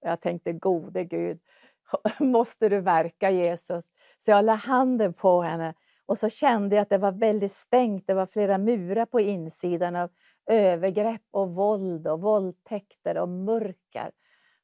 [0.00, 1.38] Jag tänkte, gode Gud,
[2.18, 3.90] måste du verka Jesus?
[4.18, 5.74] Så jag la handen på henne
[6.06, 8.06] och så kände jag att det var väldigt stängt.
[8.06, 10.10] Det var flera murar på insidan av
[10.46, 14.10] övergrepp och våld och våldtäkter och mörker.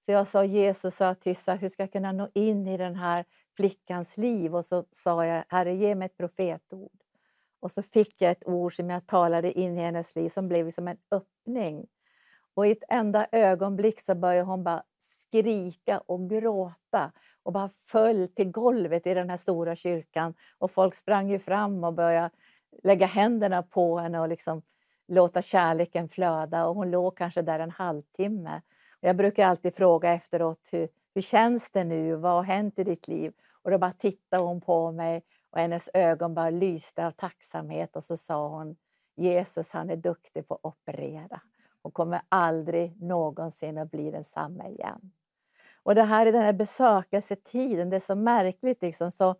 [0.07, 3.25] Så jag sa Jesus sa Tyssa, hur ska jag kunna nå in i den här
[3.57, 4.55] flickans liv?
[4.55, 6.93] Och så sa jag, Herre ge mig ett profetord.
[7.61, 10.71] Och så fick jag ett ord som jag talade in i hennes liv som blev
[10.71, 11.87] som en öppning.
[12.55, 17.13] Och i ett enda ögonblick så började hon bara skrika och gråta
[17.43, 20.35] och bara föll till golvet i den här stora kyrkan.
[20.59, 22.31] Och folk sprang ju fram och började
[22.83, 24.63] lägga händerna på henne och liksom
[25.09, 26.67] låta kärleken flöda.
[26.67, 28.63] Och hon låg kanske där en halvtimme.
[29.03, 32.15] Och jag brukar alltid fråga efteråt, hur, hur känns det nu?
[32.15, 33.33] Vad har hänt i ditt liv?
[33.63, 38.05] Och då bara tittade hon på mig och hennes ögon bara lyste av tacksamhet och
[38.05, 38.77] så sa hon,
[39.17, 41.41] Jesus han är duktig på att operera
[41.87, 45.13] Hon kommer aldrig någonsin att bli densamma igen.
[45.83, 49.35] Och det här i den här besökelsetiden, det är så märkligt liksom, så,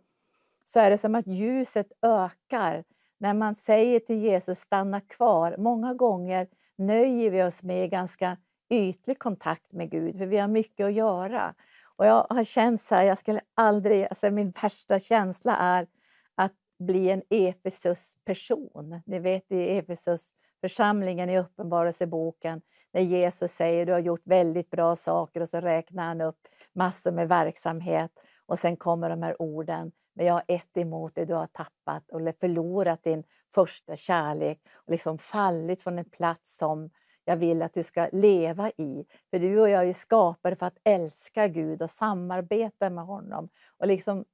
[0.65, 2.83] så är det som att ljuset ökar
[3.17, 5.55] när man säger till Jesus stanna kvar.
[5.57, 8.37] Många gånger nöjer vi oss med ganska
[8.69, 11.55] ytlig kontakt med Gud, för vi har mycket att göra.
[11.95, 15.87] Och jag har känt så här, jag skulle aldrig, alltså min värsta känsla är
[16.35, 19.01] att bli en Efesus-person.
[19.05, 20.29] Ni vet i Efesus
[20.61, 22.61] församlingen i Uppenbarelseboken
[22.93, 26.39] när Jesus säger du har gjort väldigt bra saker och så räknar han upp
[26.73, 28.11] massor med verksamhet
[28.45, 32.09] och sen kommer de här orden men jag har ett emot dig, du har tappat
[32.11, 33.23] eller förlorat din
[33.55, 36.89] första kärlek och liksom fallit från en plats som
[37.27, 39.05] jag vill att du ska leva i.
[39.29, 43.87] För du och jag är skapade för att älska Gud och samarbeta med honom och
[43.87, 44.25] liksom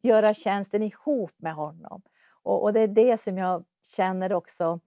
[0.00, 2.02] göra tjänsten ihop med honom.
[2.42, 3.64] Och, och det är det som jag
[3.96, 4.80] känner också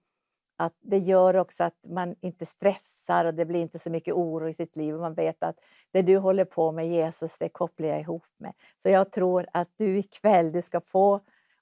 [0.56, 4.48] att det gör också att man inte stressar och det blir inte så mycket oro
[4.48, 4.94] i sitt liv.
[4.94, 5.56] Man vet att
[5.92, 8.52] det du håller på med Jesus, det kopplar jag ihop med.
[8.78, 11.20] Så jag tror att du ikväll, du ska få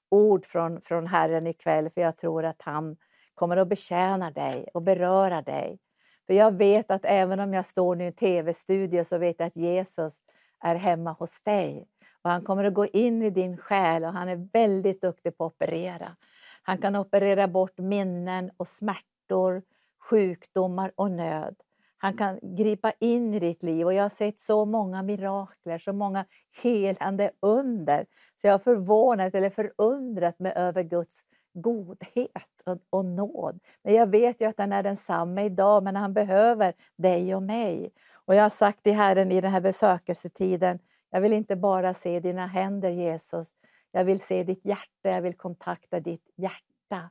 [0.09, 2.97] ord från, från Herren ikväll, för jag tror att han
[3.35, 5.79] kommer att betjäna dig och beröra dig.
[6.27, 9.47] För jag vet att även om jag står nu i en tv-studio så vet jag
[9.47, 10.19] att Jesus
[10.63, 11.87] är hemma hos dig.
[12.21, 15.45] Och han kommer att gå in i din själ och han är väldigt duktig på
[15.45, 16.15] att operera.
[16.63, 19.61] Han kan operera bort minnen och smärtor,
[20.09, 21.55] sjukdomar och nöd.
[21.97, 25.93] Han kan gripa in i ditt liv och jag har sett så många mirakler, så
[25.93, 26.25] många
[26.63, 28.05] helande under.
[28.35, 31.21] Så jag har förvånat eller förundrat mig över Guds
[31.53, 33.59] godhet och, och nåd.
[33.83, 37.91] Men jag vet ju att han är densamma idag, men han behöver dig och mig.
[38.13, 42.19] Och jag har sagt till Herren i den här besökelsetiden, jag vill inte bara se
[42.19, 43.49] dina händer Jesus,
[43.91, 47.09] jag vill se ditt hjärta, jag vill kontakta ditt hjärta.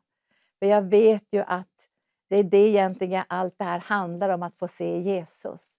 [0.59, 1.89] För jag vet ju att
[2.28, 5.77] det är det egentligen allt det här handlar om, att få se Jesus.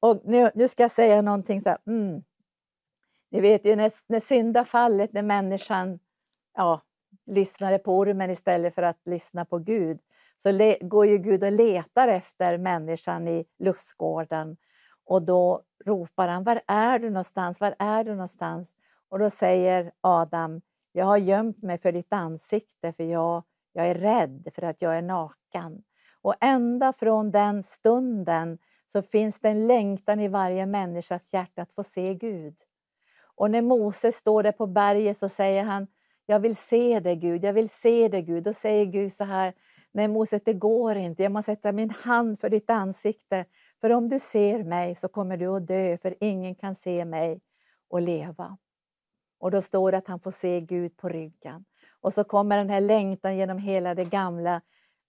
[0.00, 2.22] Och nu, nu ska jag säga någonting så här, mm.
[3.30, 5.98] Ni vet ju när, när syndafallet, när människan
[6.54, 6.80] ja,
[7.26, 10.00] lyssnade på ormen istället för att lyssna på Gud,
[10.38, 14.56] så går ju Gud och letar efter människan i lustgården.
[15.04, 17.60] Och då ropar han, var är du någonstans?
[17.60, 18.74] Var är du någonstans?
[19.08, 20.60] Och då säger Adam,
[20.92, 23.42] jag har gömt mig för ditt ansikte för jag,
[23.72, 25.82] jag är rädd för att jag är naken.
[26.22, 28.58] Och ända från den stunden
[28.92, 32.54] så finns det en längtan i varje människas hjärta att få se Gud.
[33.36, 35.86] Och när Moses står där på berget så säger han,
[36.32, 38.42] jag vill se dig Gud, jag vill se dig Gud.
[38.42, 39.54] Då säger Gud så här,
[39.92, 43.44] nej Moses det går inte, jag måste sätta min hand för ditt ansikte.
[43.80, 47.40] För om du ser mig så kommer du att dö, för ingen kan se mig
[47.88, 48.58] och leva.
[49.40, 51.64] Och då står det att han får se Gud på ryggen.
[52.00, 54.60] Och så kommer den här längtan genom hela det gamla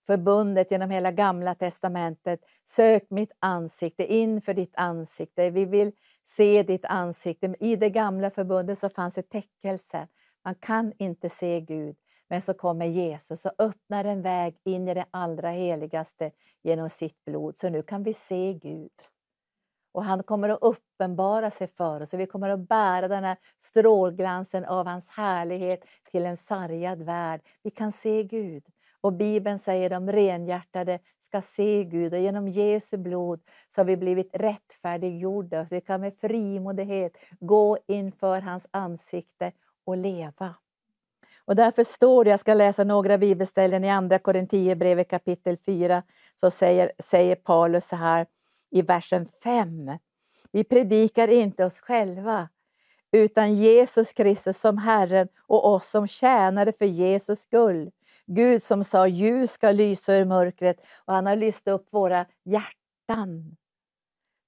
[0.06, 2.40] förbundet, genom hela gamla testamentet.
[2.64, 5.50] Sök mitt ansikte, inför ditt ansikte.
[5.50, 5.92] Vi vill
[6.24, 7.54] se ditt ansikte.
[7.60, 10.08] I det gamla förbundet så fanns det täckelse.
[10.44, 11.96] Man kan inte se Gud.
[12.28, 16.30] Men så kommer Jesus och öppnar en väg in i det allra heligaste
[16.62, 17.58] genom sitt blod.
[17.58, 18.90] Så nu kan vi se Gud.
[19.92, 23.36] Och han kommer att uppenbara sig för oss och vi kommer att bära den här
[23.58, 25.80] strålglansen av hans härlighet
[26.10, 27.40] till en sargad värld.
[27.62, 28.64] Vi kan se Gud.
[29.00, 33.96] Och Bibeln säger de renhjärtade ska se Gud och genom Jesu blod så har vi
[33.96, 35.66] blivit rättfärdiggjorda.
[35.66, 39.52] Så vi kan med frimodighet gå inför hans ansikte
[39.84, 40.54] och leva.
[41.46, 46.02] Och därför står det, jag ska läsa några bibelställen i Andra Korinthierbrevet kapitel 4,
[46.40, 48.26] så säger, säger Paulus så här
[48.70, 49.90] i versen 5.
[50.52, 52.48] Vi predikar inte oss själva,
[53.12, 57.90] utan Jesus Kristus som Herren och oss som tjänare för Jesus skull.
[58.26, 63.56] Gud som sa ljus ska lysa ur mörkret och han har lyst upp våra hjärtan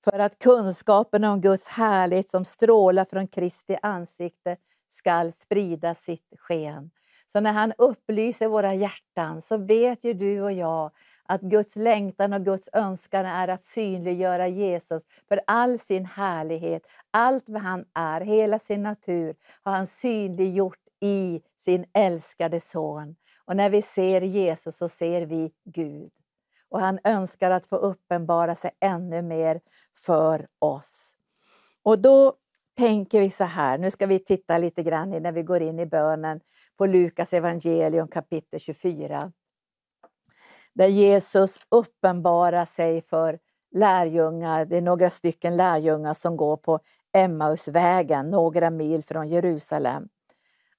[0.04, 4.56] för att kunskapen om Guds härlighet som strålar från Kristi ansikte
[4.88, 6.90] skall sprida sitt sken.
[7.26, 10.90] Så när han upplyser våra hjärtan så vet ju du och jag
[11.28, 17.48] att Guds längtan och Guds önskan är att synliggöra Jesus för all sin härlighet, allt
[17.48, 23.16] vad han är, hela sin natur har han synliggjort i sin älskade son.
[23.44, 26.12] Och när vi ser Jesus så ser vi Gud.
[26.68, 29.60] Och han önskar att få uppenbara sig ännu mer
[29.96, 31.16] för oss.
[31.82, 32.34] Och då
[32.76, 35.86] tänker vi så här, nu ska vi titta lite grann när vi går in i
[35.86, 36.40] bönen
[36.76, 39.32] på Lukas evangelium kapitel 24.
[40.74, 43.38] Där Jesus uppenbarar sig för
[43.74, 46.80] lärjungar, det är några stycken lärjungar som går på
[47.12, 50.08] Emmausvägen, några mil från Jerusalem.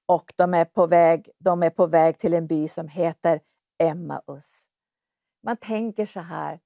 [0.06, 3.40] Och de är, på väg, de är på väg till en by som heter
[3.78, 4.64] Emmaus.
[5.42, 6.58] Man tänker så här,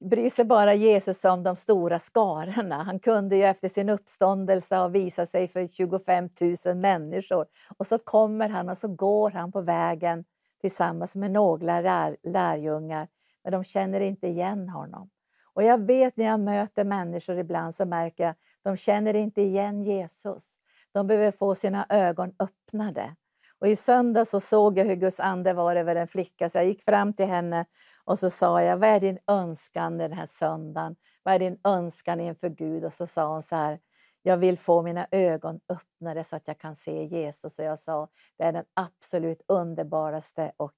[0.00, 2.82] bryr sig bara Jesus om de stora skarorna?
[2.82, 6.28] Han kunde ju efter sin uppståndelse ha visat sig för 25
[6.66, 7.46] 000 människor.
[7.76, 10.24] Och så kommer han och så går han på vägen
[10.60, 13.08] tillsammans med några lär, lärjungar,
[13.44, 15.10] men de känner inte igen honom.
[15.54, 19.42] Och jag vet när jag möter människor ibland så märker jag att de känner inte
[19.42, 20.56] igen Jesus.
[20.92, 23.16] De behöver få sina ögon öppnade.
[23.58, 26.64] Och I söndag så såg jag hur Guds ande var över en flicka, så jag
[26.64, 27.66] gick fram till henne
[28.10, 30.96] och så sa jag, vad är din önskan den här söndagen?
[31.22, 32.84] Vad är din önskan inför Gud?
[32.84, 33.78] Och så sa hon så här,
[34.22, 37.58] jag vill få mina ögon öppnade så att jag kan se Jesus.
[37.58, 38.08] Och jag sa,
[38.38, 40.72] det är den absolut underbaraste och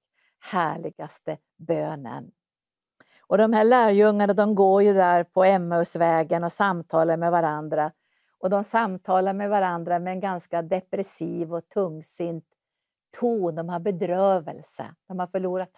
[0.51, 2.31] härligaste bönen.
[3.27, 7.91] Och de här lärjungarna de går ju där på Emmausvägen och samtalar med varandra.
[8.39, 12.45] Och de samtalar med varandra med en ganska depressiv och tungsint
[13.19, 13.55] ton.
[13.55, 15.71] De har bedrövelse, de har förlorat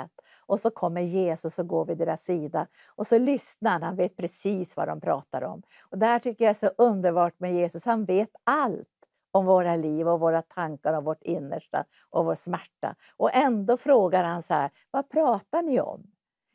[0.00, 0.26] skeppet.
[0.46, 2.66] Och så kommer Jesus och går vid deras sida
[2.96, 5.62] och så lyssnar han, han vet precis vad de pratar om.
[5.90, 8.88] Och det här tycker jag är så underbart med Jesus, han vet allt
[9.32, 12.94] om våra liv och våra tankar och vårt innersta och vår smärta.
[13.16, 16.02] Och ändå frågar han så här, vad pratar ni om?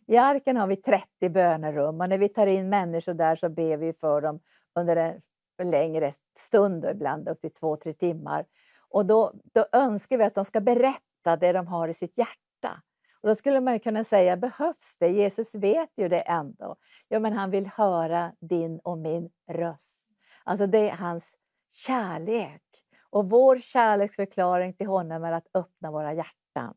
[0.07, 3.77] I arken har vi 30 bönerum och när vi tar in människor där så ber
[3.77, 4.39] vi för dem
[4.75, 5.19] under
[5.57, 8.45] en längre stund, ibland upp till två, tre timmar.
[8.89, 12.44] Och då, då önskar vi att de ska berätta det de har i sitt hjärta.
[13.25, 15.07] Och då skulle man kunna säga, behövs det?
[15.07, 16.75] Jesus vet ju det ändå.
[17.07, 20.07] Ja, men han vill höra din och min röst.
[20.43, 21.35] Alltså det är hans
[21.71, 22.61] kärlek.
[23.09, 26.73] Och vår kärleksförklaring till honom är att öppna våra hjärtan.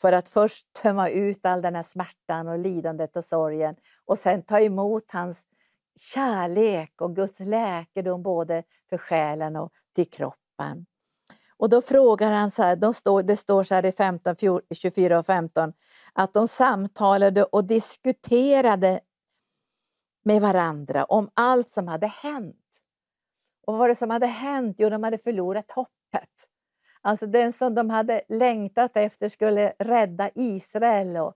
[0.00, 4.42] För att först tömma ut all den här smärtan och lidandet och sorgen och sen
[4.42, 5.42] ta emot hans
[6.14, 10.86] kärlek och Guds läkedom både för själen och till kroppen.
[11.60, 14.36] Och då frågar han så här, de står, det står så här i 15,
[14.74, 15.72] 24 och 15,
[16.12, 19.00] att de samtalade och diskuterade
[20.24, 22.56] med varandra om allt som hade hänt.
[23.66, 24.76] Och vad var det som hade hänt?
[24.78, 26.30] Jo, de hade förlorat hoppet.
[27.00, 31.34] Alltså den som de hade längtat efter skulle rädda Israel och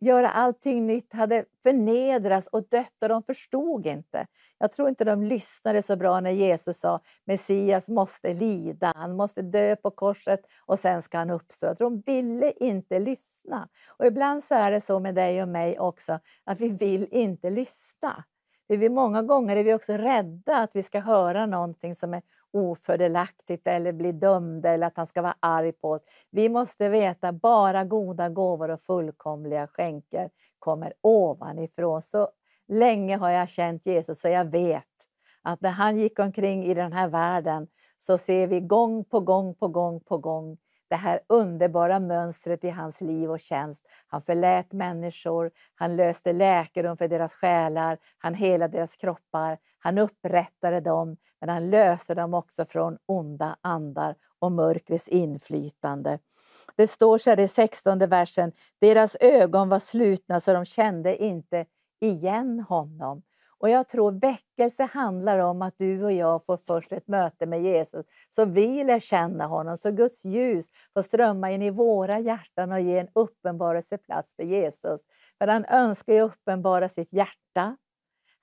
[0.00, 4.26] göra allting nytt hade förnedrats och dött och de förstod inte.
[4.58, 9.42] Jag tror inte de lyssnade så bra när Jesus sa Messias måste lida, han måste
[9.42, 11.66] dö på korset och sen ska han uppstå.
[11.66, 13.68] Jag tror de ville inte lyssna.
[13.96, 17.50] Och ibland så är det så med dig och mig också, att vi vill inte
[17.50, 18.24] lyssna.
[18.68, 22.22] Vi många gånger är vi också rädda att vi ska höra någonting som är
[22.52, 26.02] ofördelaktigt eller bli dömda eller att han ska vara arg på oss.
[26.30, 32.02] Vi måste veta bara goda gåvor och fullkomliga skänker kommer ovanifrån.
[32.02, 32.28] Så
[32.68, 34.84] länge har jag känt Jesus så jag vet
[35.42, 37.68] att när han gick omkring i den här världen
[37.98, 42.70] så ser vi gång på gång på gång på gång det här underbara mönstret i
[42.70, 43.82] hans liv och tjänst.
[44.06, 50.80] Han förlät människor, han löste läkedom för deras själar, han helade deras kroppar, han upprättade
[50.80, 56.18] dem, men han löste dem också från onda andar och mörkrets inflytande.
[56.76, 61.66] Det står så här i 16 versen, deras ögon var slutna så de kände inte
[62.00, 63.22] igen honom.
[63.58, 67.62] Och jag tror väckelse handlar om att du och jag får först ett möte med
[67.62, 72.72] Jesus, så vi lär känna honom, så Guds ljus får strömma in i våra hjärtan
[72.72, 75.00] och ge en uppenbarelseplats för Jesus.
[75.38, 77.76] För han önskar ju uppenbara sitt hjärta,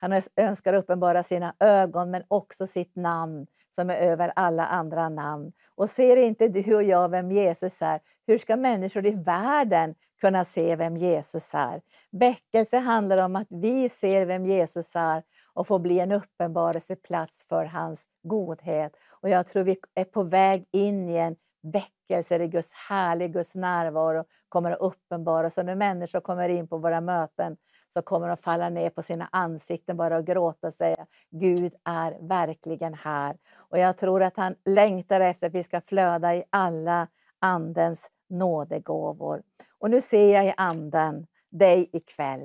[0.04, 5.52] han önskar uppenbara sina ögon men också sitt namn som är över alla andra namn.
[5.76, 10.44] Och ser inte du och jag vem Jesus är, hur ska människor i världen kunna
[10.46, 11.82] se vem Jesus är?
[12.12, 15.24] Väckelse handlar om att vi ser vem Jesus är
[15.54, 18.96] och får bli en uppenbarelseplats för hans godhet.
[19.22, 23.56] Och jag tror vi är på väg in i en väckelse där Guds härlig Guds
[23.56, 25.58] närvaro kommer att uppenbaras.
[25.58, 27.58] Och när människor kommer in på våra möten
[27.94, 32.28] så kommer de falla ner på sina ansikten bara och gråta och säga Gud är
[32.28, 33.38] verkligen här.
[33.56, 37.08] Och jag tror att han längtar efter att vi ska flöda i alla
[37.40, 39.42] Andens nådegåvor.
[39.80, 42.44] Och nu ser jag i Anden dig ikväll.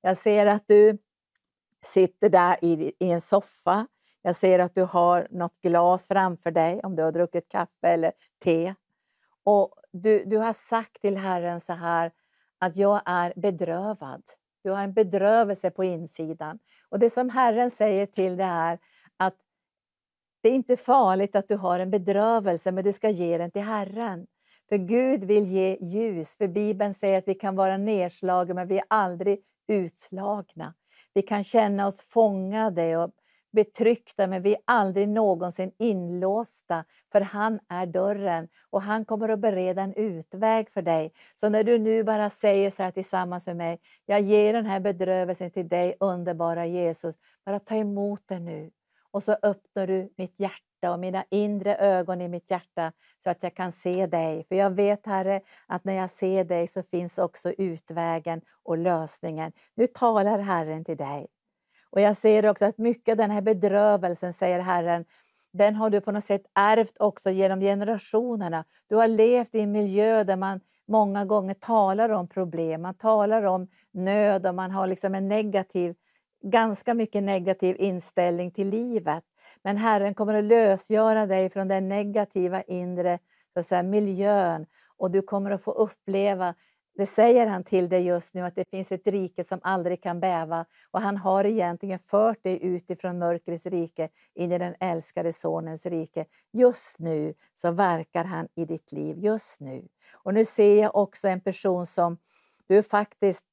[0.00, 0.98] Jag ser att du
[1.84, 3.86] sitter där i, i en soffa.
[4.22, 8.12] Jag ser att du har något glas framför dig, om du har druckit kaffe eller
[8.44, 8.74] te.
[9.44, 12.12] Och du, du har sagt till Herren så här,
[12.58, 14.22] att jag är bedrövad.
[14.64, 16.58] Du har en bedrövelse på insidan.
[16.88, 18.78] Och det som Herren säger till dig är
[19.16, 19.34] att
[20.42, 23.62] det är inte farligt att du har en bedrövelse, men du ska ge den till
[23.62, 24.26] Herren.
[24.68, 26.36] För Gud vill ge ljus.
[26.36, 30.74] För Bibeln säger att vi kan vara nedslagna, men vi är aldrig utslagna.
[31.14, 33.10] Vi kan känna oss fångade och
[33.52, 39.40] betryckta, men vi är aldrig någonsin inlåsta, för han är dörren och han kommer att
[39.40, 41.12] bereda en utväg för dig.
[41.34, 44.80] Så när du nu bara säger så här tillsammans med mig, jag ger den här
[44.80, 47.14] bedrövelsen till dig, underbara Jesus,
[47.44, 48.70] bara ta emot den nu.
[49.10, 52.92] Och så öppnar du mitt hjärta och mina inre ögon i mitt hjärta
[53.24, 54.44] så att jag kan se dig.
[54.48, 59.52] För jag vet, Herre, att när jag ser dig så finns också utvägen och lösningen.
[59.74, 61.26] Nu talar Herren till dig.
[61.90, 65.04] Och jag ser också att mycket av den här bedrövelsen, säger Herren,
[65.52, 68.64] den har du på något sätt ärvt också genom generationerna.
[68.88, 73.42] Du har levt i en miljö där man många gånger talar om problem, man talar
[73.42, 75.94] om nöd och man har liksom en negativ,
[76.42, 79.24] ganska mycket negativ inställning till livet.
[79.62, 83.18] Men Herren kommer att lösgöra dig från den negativa inre
[83.52, 84.66] så att säga, miljön
[84.96, 86.54] och du kommer att få uppleva
[86.98, 90.20] det säger han till dig just nu, att det finns ett rike som aldrig kan
[90.20, 90.66] bäva.
[90.90, 96.24] Och han har egentligen fört dig utifrån mörkrets rike in i den älskade Sonens rike.
[96.52, 99.88] Just nu så verkar han i ditt liv, just nu.
[100.12, 102.18] Och nu ser jag också en person som
[102.66, 103.44] du faktiskt,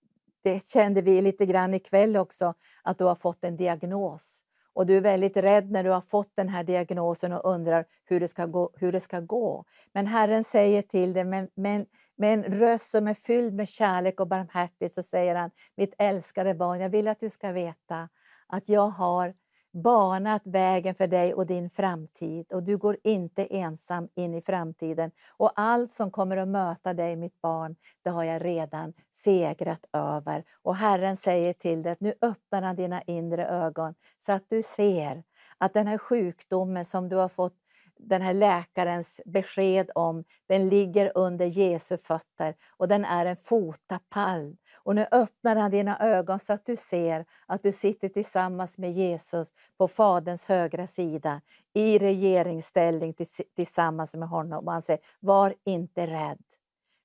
[0.44, 2.54] det kände vi lite grann ikväll också,
[2.84, 4.45] att du har fått en diagnos.
[4.76, 8.20] Och du är väldigt rädd när du har fått den här diagnosen och undrar hur
[8.20, 8.72] det ska gå.
[8.76, 9.66] Hur det ska gå.
[9.94, 11.86] Men Herren säger till dig, med, med,
[12.18, 16.56] med en röst som är fylld med kärlek och barmhärtighet så säger han, mitt älskade
[16.56, 18.10] barn, jag vill att du ska veta
[18.48, 19.34] att jag har
[19.76, 25.12] banat vägen för dig och din framtid och du går inte ensam in i framtiden.
[25.38, 30.44] Och allt som kommer att möta dig, mitt barn, det har jag redan segrat över.
[30.64, 34.64] Och Herren säger till dig att nu öppnar han dina inre ögon så att du
[34.64, 35.24] ser
[35.58, 37.65] att den här sjukdomen som du har fått
[38.06, 44.56] den här läkarens besked om, den ligger under Jesu fötter och den är en fotapall.
[44.84, 48.92] Och nu öppnar han dina ögon så att du ser att du sitter tillsammans med
[48.92, 51.42] Jesus på Faderns högra sida
[51.74, 53.14] i regeringsställning
[53.56, 54.66] tillsammans med honom.
[54.66, 56.44] Och han säger, var inte rädd.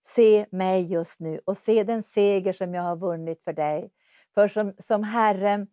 [0.03, 3.91] Se mig just nu och se den seger som jag har vunnit för dig.
[4.35, 5.67] För som, som Herren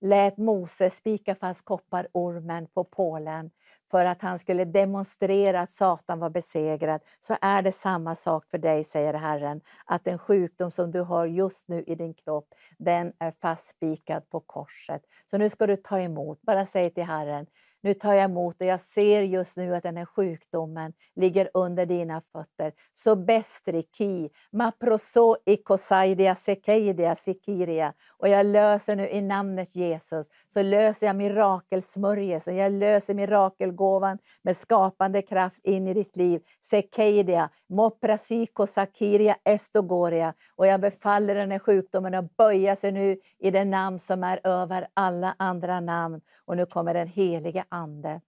[0.00, 3.50] lät Moses spika fast kopparormen på pålen
[3.90, 8.58] för att han skulle demonstrera att Satan var besegrad, så är det samma sak för
[8.58, 12.48] dig, säger Herren, att den sjukdom som du har just nu i din kropp,
[12.78, 15.02] den är fastspikad på korset.
[15.30, 17.46] Så nu ska du ta emot, bara säg till Herren,
[17.86, 21.86] nu tar jag emot och jag ser just nu att den här sjukdomen ligger under
[21.86, 22.72] dina fötter.
[22.92, 27.92] Så bestriki, maproso ikosaidia sekeidia sikiria.
[28.18, 34.56] Och jag löser nu i namnet Jesus, så löser jag mirakelsmörjelsen, jag löser mirakelgåvan med
[34.56, 36.40] skapande kraft in i ditt liv.
[36.62, 40.34] Sekeidia, moprasiko sakiria estogoria.
[40.56, 44.40] Och jag befaller den här sjukdomen att böja sig nu i det namn som är
[44.44, 46.20] över alla andra namn.
[46.44, 48.20] Och nu kommer den heliga ande.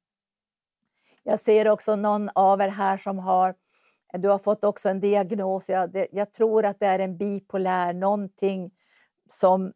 [1.23, 3.55] Jag ser också någon av er här som har
[4.13, 5.69] du har fått också en diagnos.
[5.69, 8.71] Jag, jag tror att det är en bipolär, någonting
[9.27, 9.73] som,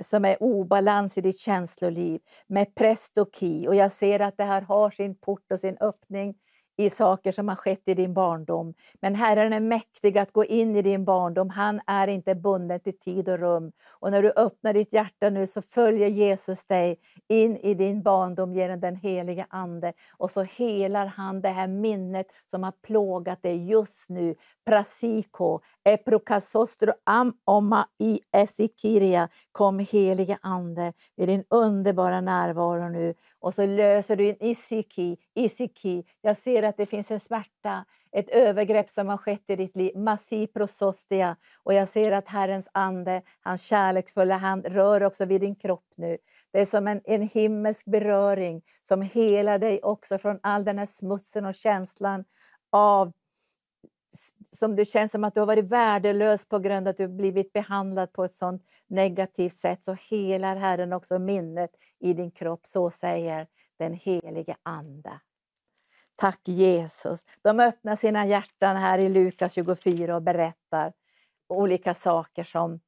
[0.00, 3.68] som är obalans i ditt känsloliv med prestoki.
[3.68, 6.34] Och jag ser att det här har sin port och sin öppning
[6.76, 8.74] i saker som har skett i din barndom.
[9.00, 11.50] Men Herren är mäktig att gå in i din barndom.
[11.50, 13.72] Han är inte bunden till tid och rum.
[14.00, 18.54] Och när du öppnar ditt hjärta nu så följer Jesus dig in i din barndom
[18.54, 19.92] genom den helige Ande.
[20.16, 24.34] Och så helar han det här minnet som har plågat dig just nu.
[24.66, 29.28] Prasiko, eprokasostro am oma i esikiria.
[29.52, 33.14] Kom helige Ande med din underbara närvaro nu.
[33.40, 36.04] Och så löser du in isiki, isiki.
[36.20, 39.76] Jag ser att att det finns en smärta, ett övergrepp som har skett i ditt
[39.76, 39.96] liv.
[39.96, 41.36] Massiprosostia.
[41.62, 46.18] Och jag ser att Herrens ande, hans kärleksfulla hand rör också vid din kropp nu.
[46.52, 50.86] Det är som en, en himmelsk beröring som helar dig också från all den här
[50.86, 52.24] smutsen och känslan
[52.70, 53.12] av
[54.52, 57.52] som du känner som att du har varit värdelös på grund av att du blivit
[57.52, 61.70] behandlad på ett sånt negativt sätt, så helar Herren också minnet
[62.00, 62.60] i din kropp.
[62.66, 63.46] Så säger
[63.78, 65.20] den helige Ande.
[66.16, 67.24] Tack Jesus.
[67.42, 70.92] De öppnar sina hjärtan här i Lukas 24 och berättar
[71.48, 72.80] olika saker som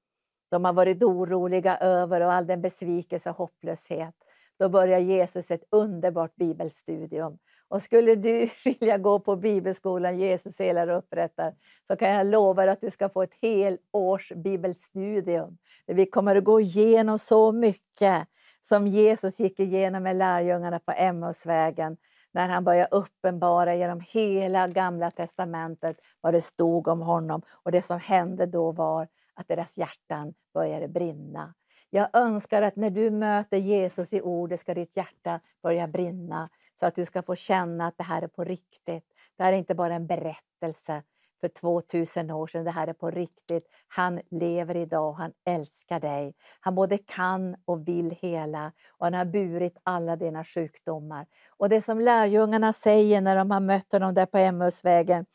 [0.50, 4.14] de har varit oroliga över och all den besvikelse och hopplöshet.
[4.58, 7.38] då börjar Jesus ett underbart bibelstudium.
[7.68, 11.54] Och skulle du vilja gå på bibelskolan Jesus helar och upprättar
[11.86, 15.58] så kan jag lova dig att du ska få ett helårs bibelstudium.
[15.86, 18.28] Där vi kommer att gå igenom så mycket
[18.62, 21.96] som Jesus gick igenom med lärjungarna på Emmausvägen
[22.34, 27.42] när han börjar uppenbara genom hela Gamla testamentet vad det stod om honom.
[27.62, 31.54] Och det som hände då var att deras hjärtan började brinna.
[31.90, 36.86] Jag önskar att när du möter Jesus i ordet ska ditt hjärta börja brinna så
[36.86, 39.04] att du ska få känna att det här är på riktigt.
[39.36, 41.02] Det här är inte bara en berättelse
[41.44, 42.64] för 2000 år sedan.
[42.64, 43.64] Det här är på riktigt.
[43.88, 46.34] Han lever idag och han älskar dig.
[46.60, 51.26] Han både kan och vill hela och han har burit alla dina sjukdomar.
[51.56, 55.26] Och det som lärjungarna säger när de har mött honom där på Emmausvägen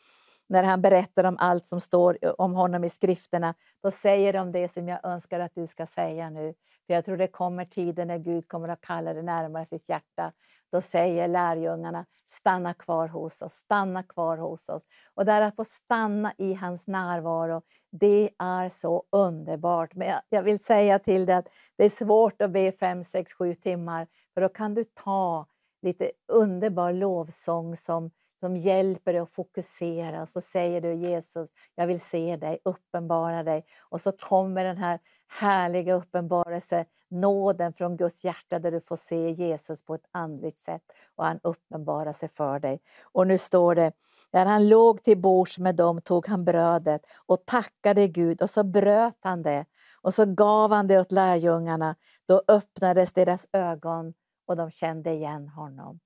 [0.47, 3.53] när han berättar om allt som står om honom i skrifterna,
[3.83, 6.53] då säger de det som jag önskar att du ska säga nu.
[6.87, 10.31] För jag tror det kommer tider när Gud kommer att kalla dig närmare sitt hjärta.
[10.71, 14.83] Då säger lärjungarna, stanna kvar hos oss, stanna kvar hos oss.
[15.13, 19.95] Och där att få stanna i hans närvaro, det är så underbart.
[19.95, 21.47] Men jag vill säga till dig att
[21.77, 25.45] det är svårt att be fem, sex, sju timmar, för då kan du ta
[25.81, 30.21] lite underbar lovsång som som hjälper dig att fokusera.
[30.21, 33.65] och Så säger du Jesus, jag vill se dig, uppenbara dig.
[33.89, 39.29] Och så kommer den här härliga uppenbarelse, nåden från Guds hjärta där du får se
[39.29, 40.81] Jesus på ett andligt sätt
[41.15, 42.81] och han uppenbarar sig för dig.
[43.01, 43.91] Och nu står det,
[44.31, 48.63] när han låg till bords med dem tog han brödet och tackade Gud och så
[48.63, 49.65] bröt han det
[50.01, 51.95] och så gav han det åt lärjungarna.
[52.27, 54.13] Då öppnades deras ögon
[54.47, 55.99] och de kände igen honom.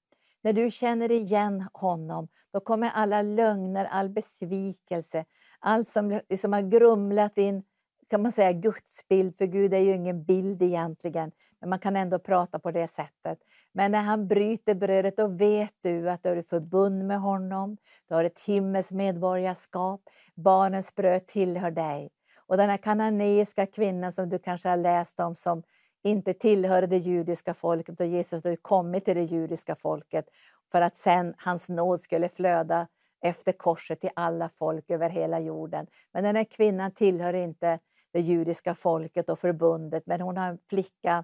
[0.43, 5.25] När du känner igen honom, då kommer alla lögner, all besvikelse,
[5.59, 7.63] allt som liksom har grumlat in
[8.09, 12.19] kan man säga gudsbild, för Gud är ju ingen bild egentligen, men man kan ändå
[12.19, 13.39] prata på det sättet.
[13.71, 17.77] Men när han bryter brödet, då vet du att du är förbund med honom,
[18.09, 20.01] du har ett himmelskt medborgarskap,
[20.35, 22.09] barnens bröd tillhör dig.
[22.47, 25.63] Och den här kananeiska kvinnan som du kanske har läst om som
[26.03, 30.25] inte tillhörde det judiska folket och Jesus hade kommit till det judiska folket
[30.71, 32.87] för att sen hans nåd skulle flöda
[33.21, 35.87] efter korset till alla folk över hela jorden.
[36.13, 37.79] Men den här kvinnan tillhör inte
[38.11, 41.23] det judiska folket och förbundet, men hon har en flicka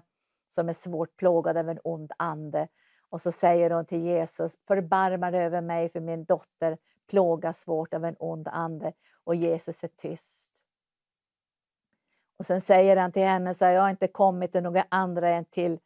[0.54, 2.68] som är svårt plågad av en ond ande.
[3.10, 6.78] Och så säger hon till Jesus, förbarma dig över mig för min dotter
[7.10, 8.92] plågas svårt av en ond ande.
[9.24, 10.49] Och Jesus är tyst.
[12.40, 15.30] Och sen säger han till henne, så här, jag har inte kommit till några andra
[15.30, 15.78] än till,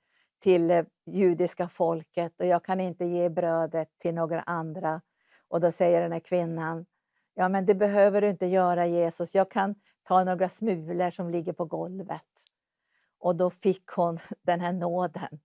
[0.43, 5.01] till eh, judiska folket och jag kan inte ge brödet till några andra.
[5.49, 6.87] Och då säger den här kvinnan,
[7.35, 11.53] ja men det behöver du inte göra Jesus, jag kan ta några smulor som ligger
[11.53, 12.23] på golvet.
[13.19, 15.39] Och då fick hon den här nåden.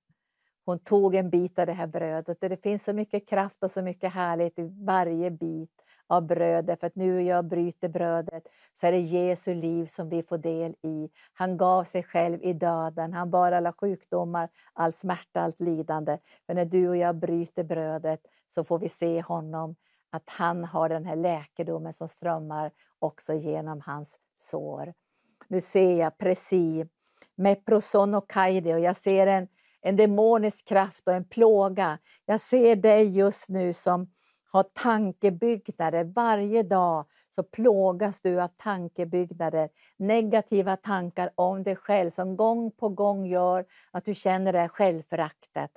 [0.65, 2.44] Hon tog en bit av det här brödet.
[2.44, 6.80] Och det finns så mycket kraft och så mycket härlighet i varje bit av brödet.
[6.80, 10.76] För att nu jag bryter brödet så är det Jesu liv som vi får del
[10.81, 11.10] i.
[11.34, 13.14] Han gav sig själv i döden.
[13.14, 16.18] Han bar alla sjukdomar, all smärta, allt lidande.
[16.45, 19.76] För när du och jag bryter brödet så får vi se honom
[20.11, 24.94] att han har den här läkedomen som strömmar också genom hans sår.
[25.48, 26.88] Nu ser jag precis
[27.36, 29.48] med proson och kaide och jag ser en,
[29.81, 31.98] en demonisk kraft och en plåga.
[32.26, 34.07] Jag ser dig just nu som
[34.51, 36.03] ha tankebyggnader.
[36.03, 42.89] Varje dag så plågas du av tankebyggnader, negativa tankar om dig själv som gång på
[42.89, 45.71] gång gör att du känner det här självföraktet.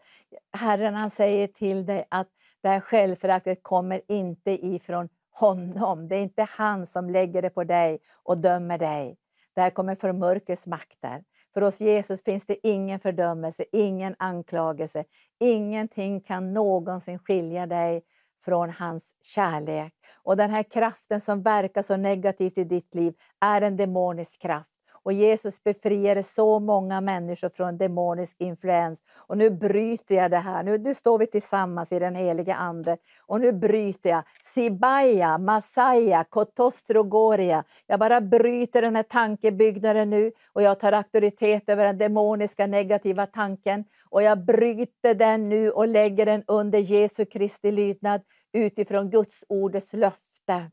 [0.52, 2.28] Herren han säger till dig att
[2.62, 6.08] det här självföraktet kommer inte ifrån honom.
[6.08, 9.16] Det är inte han som lägger det på dig och dömer dig.
[9.54, 11.24] Det här kommer från mörkrets makter.
[11.54, 15.04] För oss Jesus finns det ingen fördömelse, ingen anklagelse.
[15.40, 18.02] Ingenting kan någonsin skilja dig
[18.44, 19.92] från hans kärlek.
[20.22, 24.71] Och den här kraften som verkar så negativt i ditt liv är en demonisk kraft.
[25.04, 29.02] Och Jesus befriade så många människor från demonisk influens.
[29.16, 30.62] Och nu bryter jag det här.
[30.62, 32.96] Nu, nu står vi tillsammans i den heliga Ande.
[33.26, 34.22] Och nu bryter jag.
[34.42, 37.64] Sibaya, Masaya, Kotostrogoria.
[37.86, 40.32] Jag bara bryter den här tankebyggnaden nu.
[40.52, 43.84] Och jag tar auktoritet över den demoniska negativa tanken.
[44.10, 48.20] Och jag bryter den nu och lägger den under Jesu Kristi lydnad
[48.52, 50.70] utifrån Guds ordets löfte.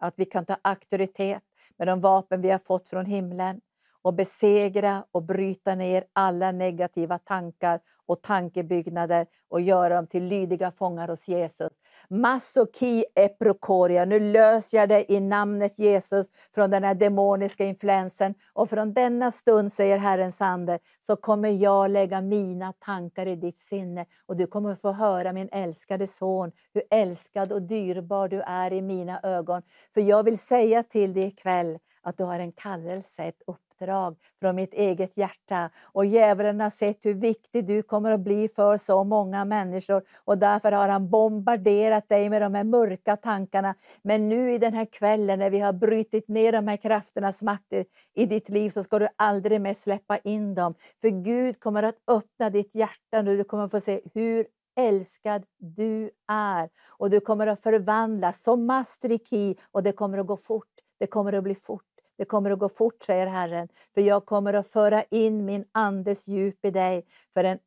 [0.00, 1.42] Att vi kan ta auktoritet
[1.78, 3.60] med de vapen vi har fått från himlen
[4.02, 10.70] och besegra och bryta ner alla negativa tankar och tankebyggnader och göra dem till lydiga
[10.70, 11.72] fångar hos Jesus.
[12.08, 14.04] Masoki eprokoria.
[14.04, 18.34] Nu löser jag dig i namnet Jesus från den här demoniska influensen.
[18.52, 23.58] Och från denna stund, säger Herrens ande, så kommer jag lägga mina tankar i ditt
[23.58, 24.06] sinne.
[24.26, 28.82] Och du kommer få höra min älskade son, hur älskad och dyrbar du är i
[28.82, 29.62] mina ögon.
[29.94, 34.56] För jag vill säga till dig ikväll att du har en kallelse, ett uppdrag från
[34.56, 35.70] mitt eget hjärta.
[35.82, 40.02] Och djävulen har sett hur viktig du kommer att bli för så många människor.
[40.24, 43.74] Och därför har han bombarderat dig med de här mörka tankarna.
[44.02, 47.84] Men nu i den här kvällen när vi har brutit ner de här krafternas makter
[48.14, 50.74] i ditt liv så ska du aldrig mer släppa in dem.
[51.00, 53.36] För Gud kommer att öppna ditt hjärta nu.
[53.36, 54.46] Du kommer att få se hur
[54.76, 56.68] älskad du är.
[56.88, 60.68] Och du kommer att förvandlas som mastriki och det kommer att gå fort.
[61.00, 61.91] Det kommer att bli fort.
[62.22, 66.28] Det kommer att gå fort, säger Herren, för jag kommer att föra in min andes
[66.28, 67.58] djup i dig för en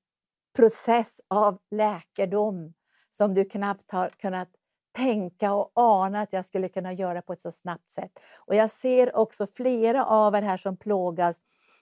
[0.55, 2.73] process av läkedom
[3.11, 4.47] som du knappt har kunnat
[4.97, 8.11] tänka och ana att jag skulle kunna göra på ett så snabbt sätt.
[8.37, 11.37] Och jag ser också flera av er här som plågas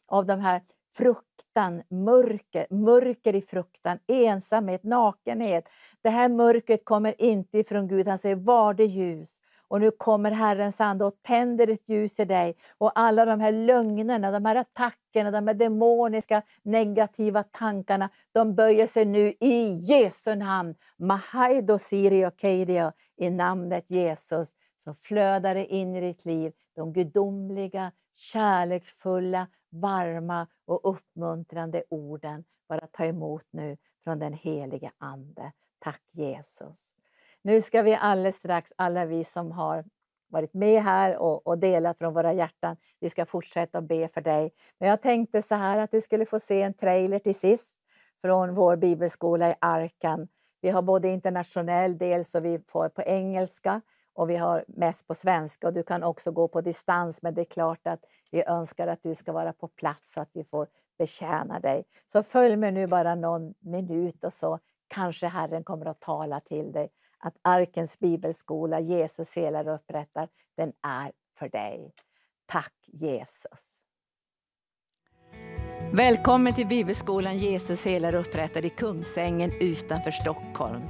[0.08, 0.62] av de här
[0.98, 5.70] fruktan, mörker, mörker i fruktan, ensamhet, nakenhet.
[6.02, 8.08] Det här mörkret kommer inte ifrån Gud.
[8.08, 9.40] Han säger, var det ljus.
[9.74, 12.56] Och nu kommer Herrens ande och tänder ett ljus i dig.
[12.78, 18.88] Och alla de här lögnerna, de här attackerna, de här demoniska negativa tankarna, de böjer
[18.88, 20.76] sig nu i Jesu namn.
[20.98, 24.50] Mahaido Sirio Keidio, i namnet Jesus.
[24.78, 32.44] Så flödar det in i ditt liv, de gudomliga, kärleksfulla, varma och uppmuntrande orden.
[32.70, 35.52] Bara ta emot nu från den helige Ande.
[35.80, 36.94] Tack Jesus.
[37.46, 39.86] Nu ska vi alldeles strax, alla vi som har
[40.30, 44.22] varit med här och, och delat från våra hjärtan, vi ska fortsätta att be för
[44.22, 44.52] dig.
[44.80, 47.80] Men jag tänkte så här att du skulle få se en trailer till sist
[48.22, 50.28] från vår bibelskola i Arkan.
[50.62, 53.82] Vi har både internationell del så vi får på engelska
[54.14, 57.42] och vi har mest på svenska och du kan också gå på distans men det
[57.42, 60.68] är klart att vi önskar att du ska vara på plats så att vi får
[60.98, 61.84] betjäna dig.
[62.08, 66.72] Så följ med nu bara någon minut och så kanske Herren kommer att tala till
[66.72, 66.90] dig
[67.26, 70.28] att Arkens bibelskola, Jesus helar och upprättar,
[70.58, 71.92] den är för dig.
[72.46, 73.84] Tack Jesus!
[75.92, 80.82] Välkommen till bibelskolan Jesus helar och upprättar i Kungsängen utanför Stockholm.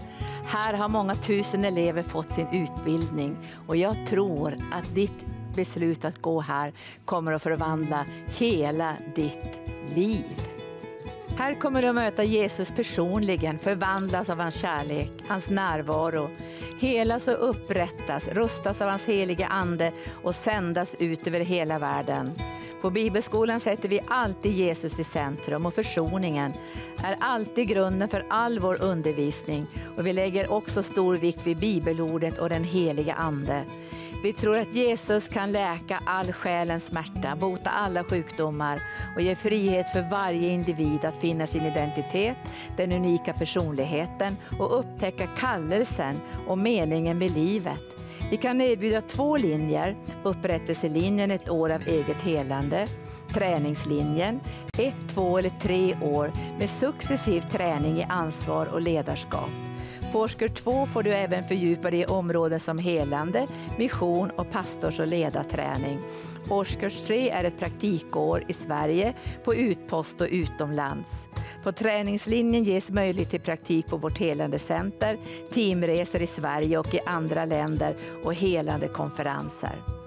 [0.46, 3.38] Här har många tusen elever fått sin utbildning
[3.68, 6.74] och jag tror att ditt beslut att gå här
[7.06, 8.06] kommer att förvandla
[8.38, 9.60] hela ditt
[9.96, 10.53] liv.
[11.38, 16.30] Här kommer du att möta Jesus personligen, förvandlas av hans kärlek, hans närvaro.
[16.80, 19.92] Helas och upprättas, rustas av hans heliga Ande
[20.24, 22.32] och sändas ut över hela världen.
[22.82, 26.54] På Bibelskolan sätter vi alltid Jesus i centrum och försoningen
[27.04, 29.66] är alltid grunden för all vår undervisning
[29.98, 33.64] och vi lägger också stor vikt vid bibelordet och den heliga Ande.
[34.24, 38.80] Vi tror att Jesus kan läka all själens smärta, bota alla sjukdomar
[39.16, 42.38] och ge frihet för varje individ att finna sin identitet,
[42.78, 46.16] den unika personligheten och upptäcka kallelsen
[46.48, 47.80] och meningen med livet.
[48.32, 52.88] Vi kan erbjuda två linjer, upprättelselinjen ett år av eget helande,
[53.34, 54.40] träningslinjen
[54.78, 59.73] ett, två eller tre år med successiv träning i ansvar och ledarskap.
[60.14, 65.00] På årskurs 2 får du även fördjupa dig i områden som helande, mission och pastors
[65.00, 66.00] och ledarträning.
[66.50, 69.14] Årskurs 3 är ett praktikår i Sverige,
[69.44, 71.10] på utpost och utomlands.
[71.64, 75.18] På träningslinjen ges möjlighet till praktik på vårt helande center,
[75.54, 80.03] teamresor i Sverige och i andra länder och helande konferenser.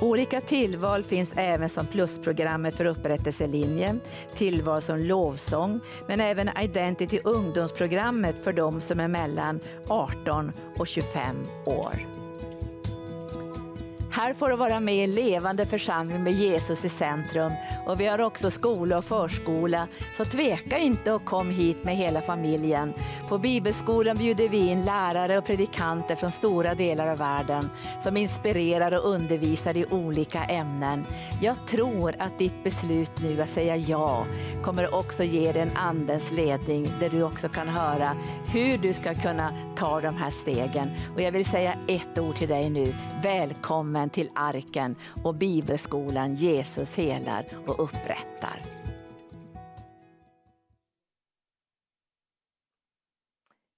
[0.00, 4.00] Olika tillval finns även som plusprogrammet för upprättelselinjen,
[4.34, 11.36] tillval som lovsång, men även Identity ungdomsprogrammet för de som är mellan 18 och 25
[11.66, 12.19] år.
[14.12, 17.52] Här får du vara med i en levande församling med Jesus i centrum.
[17.86, 22.20] Och vi har också skola och förskola, så tveka inte och kom hit med hela
[22.20, 22.92] familjen.
[23.28, 27.70] På Bibelskolan bjuder vi in lärare och predikanter från stora delar av världen
[28.02, 31.04] som inspirerar och undervisar i olika ämnen.
[31.42, 34.24] Jag tror att ditt beslut nu att säga ja
[34.62, 38.16] kommer också ge dig en andens ledning där du också kan höra
[38.52, 40.90] hur du ska kunna ta de här stegen.
[41.14, 42.94] Och jag vill säga ett ord till dig nu.
[43.22, 48.60] Välkommen till Arken och Bibelskolan Jesus helar och upprättar.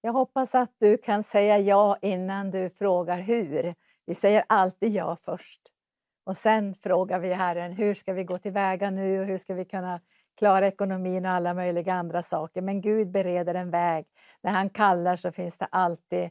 [0.01, 3.75] Jag hoppas att du kan säga ja innan du frågar hur.
[4.07, 5.61] Vi säger alltid ja först.
[6.25, 9.65] Och sen frågar vi Herren, hur ska vi gå tillväga nu och hur ska vi
[9.65, 10.01] kunna
[10.39, 12.63] klara ekonomin och alla möjliga andra saker.
[12.63, 14.07] Men Gud bereder en väg.
[14.43, 16.31] När han kallar så finns det alltid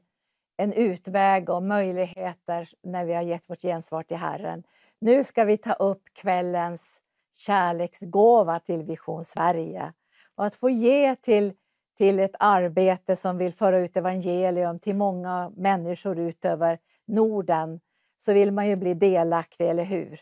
[0.62, 4.64] en utväg och möjligheter när vi har gett vårt gensvar till Herren.
[5.00, 7.02] Nu ska vi ta upp kvällens
[7.38, 9.94] kärleksgåva till Vision Sverige
[10.36, 11.54] och att få ge till,
[11.98, 17.80] till ett arbete som vill föra ut evangelium till många människor utöver Norden
[18.18, 20.20] så vill man ju bli delaktig, eller hur?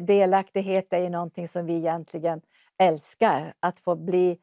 [0.00, 2.40] delaktighet är ju någonting som vi egentligen
[2.78, 4.38] älskar, att få bli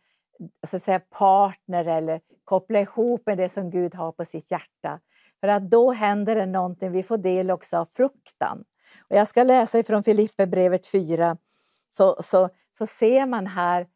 [0.67, 4.99] så att säga, partner eller koppla ihop med det som Gud har på sitt hjärta.
[5.41, 8.63] För att då händer det någonting, vi får del också av fruktan.
[9.09, 11.37] Och jag ska läsa ifrån Filipperbrevet 4,
[11.89, 13.87] så, så, så ser man här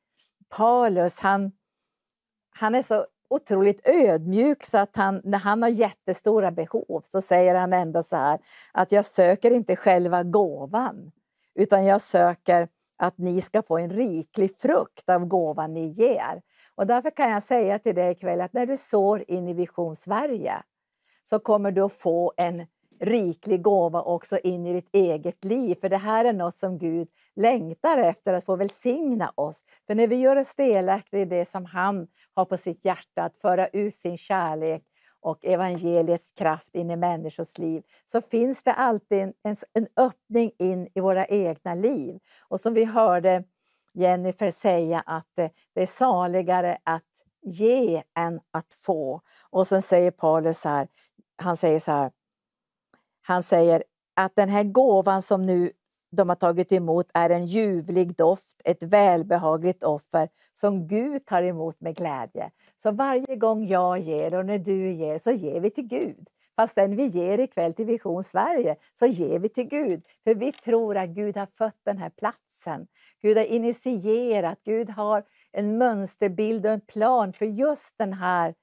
[0.50, 1.52] Paulus, han,
[2.60, 7.56] han är så otroligt ödmjuk så att han, när han har jättestora behov så säger
[7.56, 8.40] han ändå så här
[8.72, 11.12] att jag söker inte själva gåvan
[11.56, 12.68] utan jag söker
[12.98, 16.42] att ni ska få en riklig frukt av gåvan ni ger.
[16.76, 19.96] Och därför kan jag säga till dig ikväll att när du sår in i Vision
[19.96, 20.64] Sverige
[21.30, 22.66] så kommer du att få en
[23.00, 25.76] riklig gåva också in i ditt eget liv.
[25.82, 29.64] För det här är något som Gud längtar efter att få välsigna oss.
[29.88, 33.38] För när vi gör oss delaktiga i det som han har på sitt hjärta, att
[33.38, 34.84] föra ut sin kärlek
[35.22, 40.52] och evangeliets kraft in i människors liv, så finns det alltid en, en, en öppning
[40.60, 42.20] in i våra egna liv.
[42.40, 43.44] Och som vi hörde
[43.94, 47.04] Jennifer säga att det, det är saligare att
[47.42, 49.22] ge än att få.
[49.50, 50.88] Och sen säger Paulus här,
[51.42, 52.12] han säger så här,
[53.22, 53.84] han säger
[54.16, 55.72] att den här gåvan som nu
[56.12, 61.82] de har tagit emot är en ljuvlig doft, ett välbehagligt offer som Gud tar emot
[61.82, 62.52] med glädje.
[62.78, 66.28] Så varje gång jag ger och när du ger så ger vi till Gud.
[66.56, 70.06] Fast den vi ger ikväll till Vision Sverige så ger vi till Gud.
[70.24, 72.88] För vi tror att Gud har fött den här platsen.
[73.22, 78.56] Gud har initierat, Gud har en mönsterbild och en plan för just den här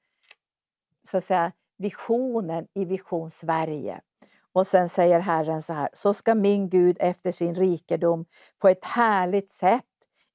[1.10, 4.00] så att säga, visionen i Vision Sverige.
[4.52, 8.24] Och sen säger Herren så här, så ska min Gud efter sin rikedom
[8.58, 9.84] på ett härligt sätt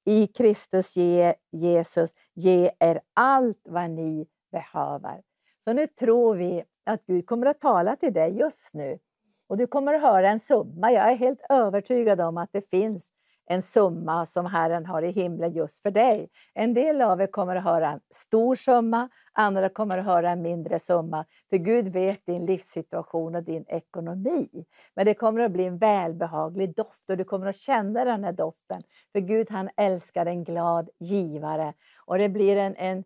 [0.04, 5.22] i Kristus ge, Jesus ge er allt vad ni behöver.
[5.64, 8.98] Så nu tror vi att Gud kommer att tala till dig just nu.
[9.46, 10.92] Och du kommer att höra en summa.
[10.92, 13.08] Jag är helt övertygad om att det finns
[13.46, 16.28] en summa som Herren har i himlen just för dig.
[16.54, 20.42] En del av er kommer att höra en stor summa, andra kommer att höra en
[20.42, 21.24] mindre summa.
[21.50, 24.48] För Gud vet din livssituation och din ekonomi.
[24.94, 28.32] Men det kommer att bli en välbehaglig doft och du kommer att känna den här
[28.32, 28.82] doften.
[29.12, 31.74] För Gud han älskar en glad givare.
[32.06, 33.04] Och det blir en, en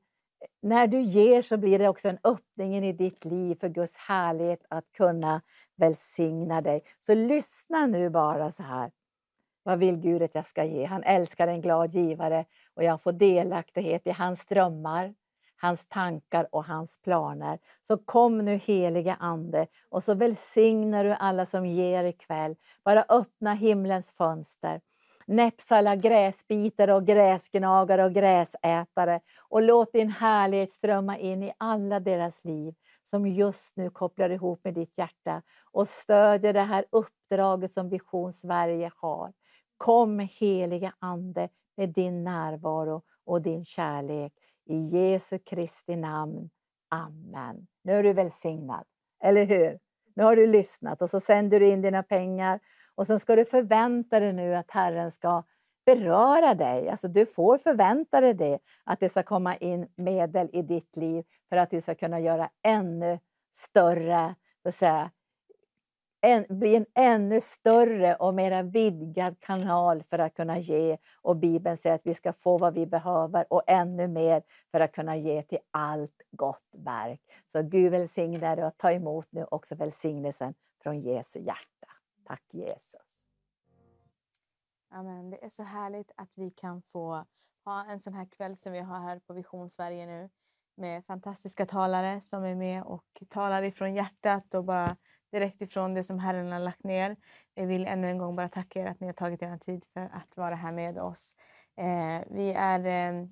[0.62, 4.60] när du ger så blir det också en öppning i ditt liv för Guds härlighet
[4.70, 5.42] att kunna
[5.76, 6.82] välsigna dig.
[7.00, 8.90] Så lyssna nu bara så här.
[9.66, 10.84] Vad vill Gud att jag ska ge?
[10.84, 12.44] Han älskar en glad givare
[12.74, 15.14] och jag får delaktighet i hans drömmar,
[15.60, 17.58] hans tankar och hans planer.
[17.82, 22.56] Så kom nu helige Ande och så välsignar du alla som ger ikväll.
[22.84, 24.80] Bara öppna himlens fönster.
[25.26, 32.00] Näps alla gräsbitare och gräsgnagare och gräsätare och låt din härlighet strömma in i alla
[32.00, 32.74] deras liv
[33.04, 38.32] som just nu kopplar ihop med ditt hjärta och stödjer det här uppdraget som Vision
[38.32, 39.32] Sverige har.
[39.76, 44.32] Kom helige Ande med din närvaro och din kärlek.
[44.66, 46.50] I Jesu Kristi namn.
[46.90, 47.66] Amen.
[47.84, 48.84] Nu är du välsignad,
[49.22, 49.78] eller hur?
[50.14, 52.60] Nu har du lyssnat och så sänder du in dina pengar
[52.94, 55.44] och sen ska du förvänta dig nu att Herren ska
[55.86, 56.88] beröra dig.
[56.88, 61.24] Alltså du får förvänta dig det, att det ska komma in medel i ditt liv
[61.48, 63.18] för att du ska kunna göra ännu
[63.52, 65.10] större så att säga,
[66.20, 70.98] en, bli en ännu större och mera vidgad kanal för att kunna ge.
[71.22, 74.92] Och Bibeln säger att vi ska få vad vi behöver och ännu mer för att
[74.92, 77.20] kunna ge till allt gott verk.
[77.46, 81.88] Så Gud välsigne dig och ta emot nu också välsignelsen från Jesu hjärta.
[82.24, 83.24] Tack Jesus.
[84.90, 85.30] Amen.
[85.30, 87.24] Det är så härligt att vi kan få
[87.64, 90.30] ha en sån här kväll som vi har här på Vision Sverige nu
[90.76, 94.96] med fantastiska talare som är med och talar ifrån hjärtat och bara
[95.36, 97.16] direkt ifrån det som Herren har lagt ner.
[97.54, 100.00] Jag vill ännu en gång bara tacka er att ni har tagit er tid för
[100.00, 101.34] att vara här med oss.
[101.76, 103.26] Eh, vi är, eh,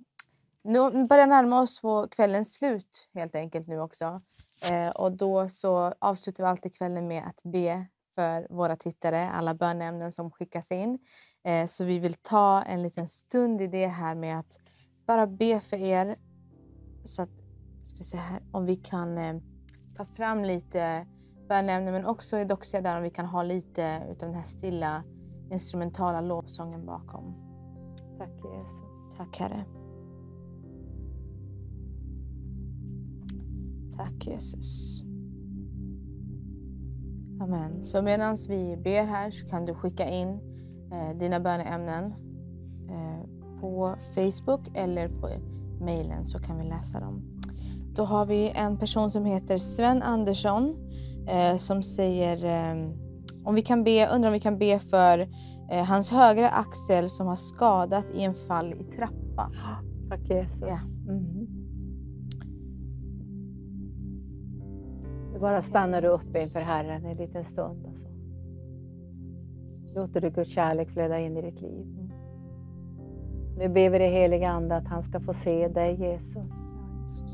[0.62, 4.22] nu börjar närma oss kvällens slut helt enkelt nu också.
[4.70, 9.54] Eh, och då så avslutar vi alltid kvällen med att be för våra tittare, alla
[9.54, 10.98] bönämnen som skickas in.
[11.44, 14.58] Eh, så vi vill ta en liten stund i det här med att
[15.06, 16.16] bara be för er.
[17.04, 17.30] Så att,
[17.84, 19.36] ska vi se här, om vi kan eh,
[19.96, 21.06] ta fram lite
[21.48, 25.02] bönämnen men också i Doxia där om vi kan ha lite utav den här stilla
[25.50, 27.34] instrumentala lovsången bakom.
[28.18, 28.82] Tack Jesus.
[29.16, 29.64] Tack Herre.
[33.96, 35.02] Tack Jesus.
[37.40, 37.84] Amen.
[37.84, 40.28] Så medan vi ber här så kan du skicka in
[40.92, 42.04] eh, dina böneämnen
[42.90, 43.28] eh,
[43.60, 45.28] på Facebook eller på
[45.80, 47.22] mejlen så kan vi läsa dem.
[47.94, 50.83] Då har vi en person som heter Sven Andersson
[51.28, 52.90] eh, som säger eh,
[53.44, 55.18] om vi kan be, undrar om vi kan be för
[55.70, 59.50] eh, hans högra axel som har skadat i en fall i trappa.
[60.08, 60.60] Tack Jesus.
[60.60, 60.78] Ja.
[61.08, 61.46] Mm.
[65.32, 67.86] Du bara stannar upp inför Herren en liten stund.
[67.86, 68.08] Och så.
[69.94, 71.86] Låter du Guds kärlek flöda in i ditt liv.
[73.58, 76.74] Nu ber vi dig heliga Ande att han ska få se dig Jesus.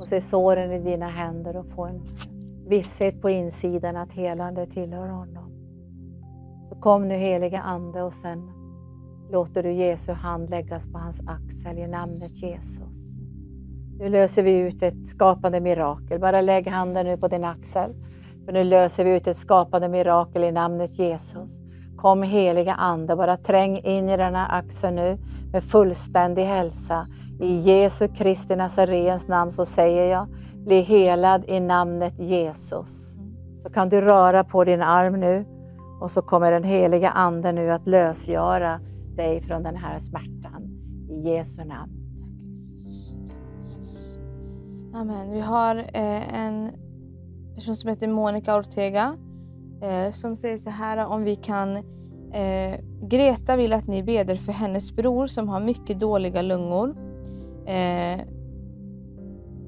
[0.01, 2.01] Och se såren i dina händer och få en
[2.71, 5.53] visshet på insidan att helande tillhör honom.
[6.69, 8.51] Så kom nu heliga Ande och sen
[9.31, 12.89] låter du Jesu hand läggas på hans axel i namnet Jesus.
[13.99, 16.21] Nu löser vi ut ett skapande mirakel.
[16.21, 17.95] Bara lägg handen nu på din axel.
[18.45, 21.59] För nu löser vi ut ett skapande mirakel i namnet Jesus.
[21.97, 25.19] Kom heliga Ande, bara träng in i denna axel nu
[25.53, 27.07] med fullständig hälsa.
[27.41, 30.29] I Jesu Kristi Nazarens namn så säger jag,
[30.65, 33.17] bli helad i namnet Jesus.
[33.63, 35.45] Så kan du röra på din arm nu
[36.01, 38.81] och så kommer den heliga Ande nu att lösgöra
[39.17, 40.63] dig från den här smärtan.
[41.11, 41.93] I Jesu namn.
[44.95, 45.31] Amen.
[45.31, 46.71] Vi har eh, en
[47.55, 49.17] person som heter Monica Ortega
[49.83, 51.77] eh, som säger så här om vi kan
[52.33, 56.97] eh, Greta vill att ni beder för hennes bror som har mycket dåliga lungor.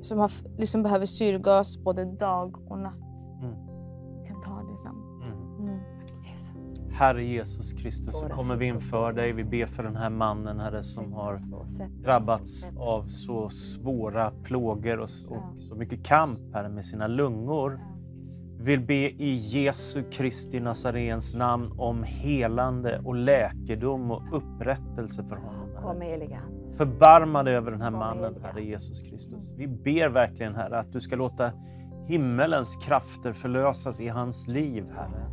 [0.03, 2.95] Som har, liksom behöver syrgas både dag och natt.
[3.43, 3.55] Mm.
[4.21, 4.93] Vi kan ta det sen.
[5.23, 5.69] Mm.
[5.69, 5.81] Mm.
[6.93, 9.33] Herre Jesus Kristus, så kommer vi inför dig.
[9.33, 11.43] Vi ber för den här mannen, Herre, som har
[12.03, 17.81] drabbats av så svåra plågor och, och så mycket kamp, Herre, med sina lungor.
[18.59, 25.37] Vi vill be i Jesu Kristi Nazarens namn om helande och läkedom och upprättelse för
[25.37, 25.69] honom.
[25.83, 26.41] Kom heliga
[26.77, 28.35] Förbarma dig över den här mannen.
[28.43, 29.55] Herre Jesus Kristus.
[29.57, 31.53] Vi ber verkligen, Herre, att du ska låta
[32.07, 35.27] himmelens krafter förlösas i hans liv, Herre.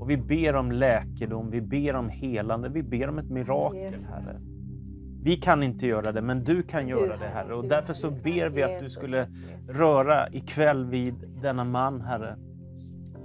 [0.00, 3.92] Och vi ber om läkedom, vi ber om helande, vi ber om ett mirakel.
[4.10, 4.40] Herre.
[5.22, 7.54] Vi kan inte göra det, men du kan göra det, Herre.
[7.54, 9.28] Och därför så ber vi att du skulle
[9.68, 12.36] röra ikväll vid denna man, Herre.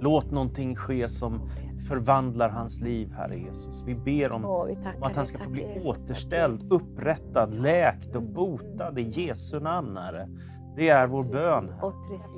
[0.00, 1.50] Låt någonting ske som
[1.88, 3.82] förvandlar hans liv, Herre Jesus.
[3.86, 5.84] Vi ber om Åh, vi tackar om att han ska få bli Jesus.
[5.84, 6.70] Återställd, Jesus.
[6.70, 10.28] upprättad, läkt och botad i Jesu namn, Herre.
[10.76, 11.92] Det är vår bön, Herre.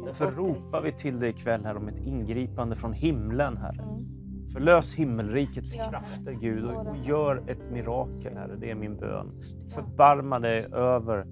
[0.06, 3.82] Därför ropar vi till dig ikväll här om ett ingripande från himlen, Herre.
[3.82, 4.04] Mm.
[4.52, 6.40] Förlös himmelrikets krafter, Herre.
[6.40, 8.56] Gud, och och gör ett mirakel, Herre.
[8.56, 9.42] Det är min bön.
[9.74, 11.26] Förbarma dig över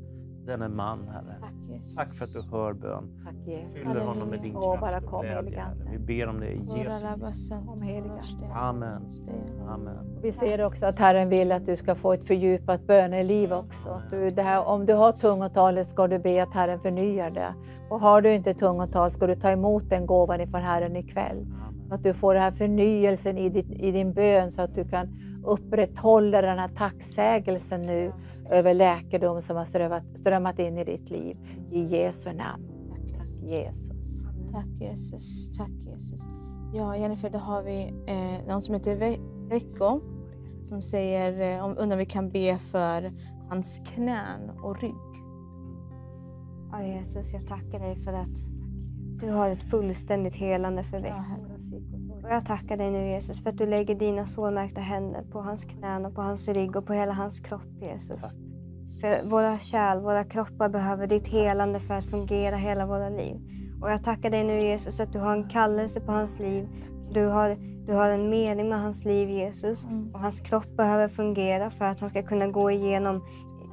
[0.46, 1.36] denne man, Herre.
[1.72, 1.96] Tack Jesus.
[1.96, 3.22] Tack för att du hör bön.
[3.24, 3.82] Tack Jesus.
[3.82, 5.64] Fyller honom med din Åh, bara kraft och kom, glädje.
[5.90, 7.32] Vi ber om det i Jesu Kom, Ande.
[8.54, 9.02] Amen.
[9.68, 10.18] Amen.
[10.22, 13.88] Vi ser också att Herren vill att du ska få ett fördjupat böneliv också.
[13.88, 17.54] Att du, det här, om du har tungotalet ska du be att Herren förnyar det.
[17.90, 21.38] Och har du inte tungotal ska du ta emot den gåvan ifrån Herren ikväll.
[21.38, 21.71] Amen.
[21.92, 25.08] Att du får den här förnyelsen i, ditt, i din bön så att du kan
[25.44, 28.12] upprätthålla den här tacksägelsen nu
[28.50, 31.36] över läkedom som har strövat, strömmat in i ditt liv.
[31.70, 32.64] I Jesu namn.
[33.18, 33.90] Tack Jesus.
[34.52, 35.58] Tack Jesus.
[35.58, 36.20] Tack Jesus.
[36.74, 40.00] Ja, Jennifer, då har vi eh, någon som heter Ve- Vecko
[40.62, 43.12] som säger eh, om undrar om vi kan be för
[43.48, 44.94] hans knän och rygg.
[46.70, 48.52] Ja, Jesus, jag tackar dig för att
[49.20, 51.00] du har ett fullständigt helande för.
[51.00, 51.51] Herre.
[52.22, 55.64] Och jag tackar dig nu Jesus för att du lägger dina sårmärkta händer på hans
[55.64, 58.20] knän och på hans rygg och på hela hans kropp Jesus.
[58.20, 58.32] Tack.
[59.00, 63.36] För våra kärl, våra kroppar behöver ditt helande för att fungera hela våra liv.
[63.82, 66.68] Och jag tackar dig nu Jesus att du har en kallelse på hans liv.
[67.10, 69.84] Du har, du har en mening med hans liv Jesus.
[69.84, 70.14] Mm.
[70.14, 73.24] Och hans kropp behöver fungera för att han ska kunna gå igenom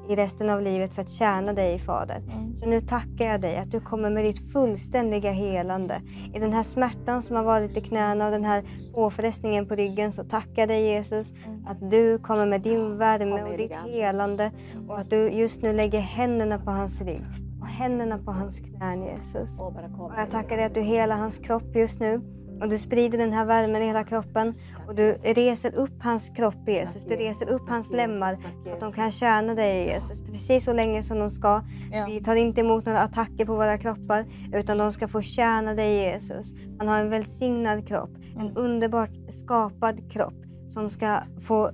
[0.09, 2.17] i resten av livet för att tjäna dig Fader.
[2.17, 2.59] Mm.
[2.59, 6.01] Så nu tackar jag dig att du kommer med ditt fullständiga helande.
[6.33, 8.63] I den här smärtan som har varit i knäna och den här
[8.93, 11.67] påfrestningen på ryggen så tackar jag dig Jesus Mm.
[11.67, 14.51] att du kommer med din värme och ditt helande
[14.87, 17.21] och att du just nu lägger händerna på hans rygg
[17.61, 19.59] och händerna på hans knän Jesus.
[19.59, 19.73] Och
[20.17, 22.21] jag tackar dig att du helar hans kropp just nu
[22.61, 24.53] och du sprider den här värmen i hela kroppen
[24.89, 27.03] och du reser upp hans kropp Jesus.
[27.07, 31.03] Du reser upp hans lemmar så att de kan tjäna dig Jesus precis så länge
[31.03, 31.61] som de ska.
[32.07, 35.95] Vi tar inte emot några attacker på våra kroppar utan de ska få tjäna dig
[35.95, 36.53] Jesus.
[36.77, 38.53] Han har en välsignad kropp, en Mm.
[38.57, 40.33] underbart skapad kropp
[40.73, 41.17] som ska
[41.47, 41.71] få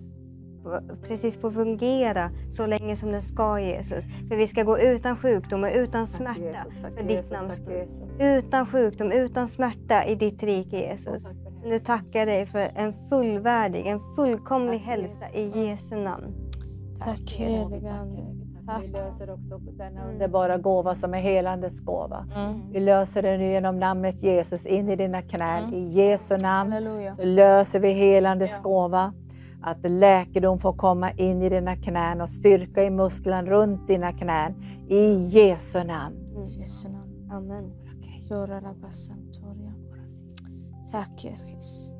[1.07, 4.05] precis få fungera så länge som den ska Jesus.
[4.29, 7.57] För vi ska gå utan sjukdom och utan Tack, smärta Jesus, tack, för ditt namns
[7.57, 8.09] tack, skull.
[8.19, 11.23] Utan sjukdom, utan smärta i ditt rike Jesus.
[11.23, 11.33] Tack
[11.63, 16.33] Nu tackar dig för en fullvärdig, en fullkomlig hälsa i Jesu namn.
[16.99, 18.45] Tack helige Ande.
[18.81, 22.25] Vi löser också denna underbara gåva som är helandes gåva.
[22.35, 22.71] Mm.
[22.71, 25.63] Vi löser den nu genom namnet Jesus in i dina knän.
[25.63, 25.73] Mm.
[25.73, 27.15] I Jesu namn Halleluja.
[27.15, 29.13] så löser vi helandes gåva.
[29.67, 34.55] Att läkedom får komma in i dina knän och styrka i musklerna runt dina knän.
[34.89, 36.15] I Jesu namn.
[36.15, 37.31] I Jesu namn.
[37.31, 37.71] Amen.
[38.27, 39.73] Sorarabasantoria.
[40.91, 41.91] Tack Jesus.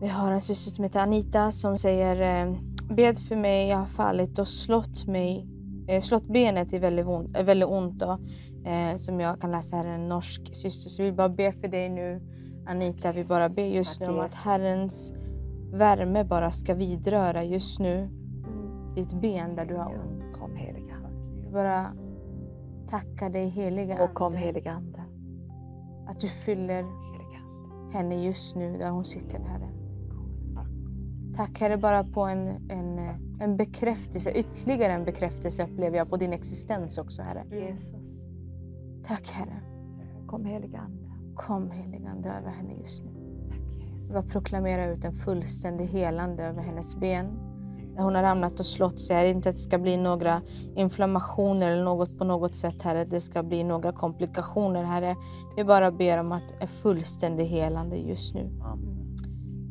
[0.00, 2.56] Vi har en syster som heter Anita som säger eh,
[2.94, 5.46] Bed för mig, jag har fallit och slått mig.
[5.88, 8.18] Eh, slått benet är väldigt ont, är väldigt ont då.
[8.64, 10.90] Eh, som jag kan läsa här, en norsk syster.
[10.90, 12.20] Så vi vill bara be för dig nu
[12.66, 13.12] Anita.
[13.12, 14.34] Vi bara ber just nu om att.
[14.34, 15.14] Herrens
[15.72, 18.08] värme bara ska vidröra just nu
[18.94, 20.32] ditt ben där du har ont.
[20.32, 20.94] Kom heliga
[21.44, 21.92] Vi bara
[22.88, 25.02] tackar dig heliga Och kom Ande, heliga Ande.
[26.06, 27.98] att du fyller Heliga Ande.
[27.98, 29.68] henne just nu där hon sitter Herre.
[31.36, 32.98] Tack Herre bara på en, en,
[33.40, 37.44] en bekräftelse, ytterligare en bekräftelse upplever jag på din existens också Herre.
[37.50, 38.22] Jesus.
[39.04, 39.60] Tack Herre.
[40.26, 41.12] Kom heliga Ande.
[41.34, 43.11] Kom heligande över henne just nu.
[44.12, 47.26] Bara proklamera ut en fullständig helande över hennes ben.
[47.94, 49.16] Där hon har ramlat och slått sig.
[49.16, 50.40] Herre, Inte att det ska bli några
[50.74, 53.04] inflammationer eller något på något sätt Herre.
[53.04, 55.16] Det ska bli några komplikationer Herre.
[55.56, 58.50] Vi bara ber om att en fullständig helande just nu.
[58.62, 59.18] Amen.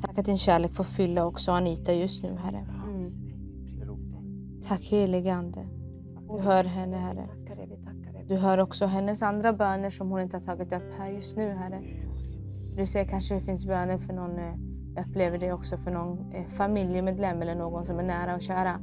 [0.01, 2.65] Tack att din kärlek får fylla också Anita just nu Herre.
[4.67, 5.67] Tack helige Ande.
[6.29, 7.29] Du hör henne Herre.
[8.27, 11.49] Du hör också hennes andra böner som hon inte har tagit upp här just nu
[11.49, 11.81] Herre.
[12.75, 14.55] Du ser kanske det finns böner för någon, eh,
[14.95, 18.79] jag upplever det också för någon eh, familjemedlem eller någon som är nära och kära.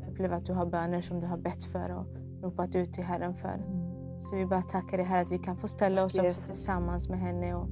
[0.00, 2.06] Jag upplever att du har böner som du har bett för och
[2.42, 3.64] ropat ut till Herren för.
[4.20, 7.20] Så vi bara tackar dig Herre att vi kan få ställa oss också tillsammans med
[7.20, 7.68] henne och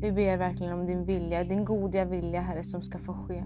[0.00, 3.44] vi ber verkligen om din vilja, din goda vilja Herre som ska få ske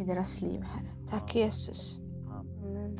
[0.00, 1.08] i deras liv Herre.
[1.10, 1.98] Tack Jesus.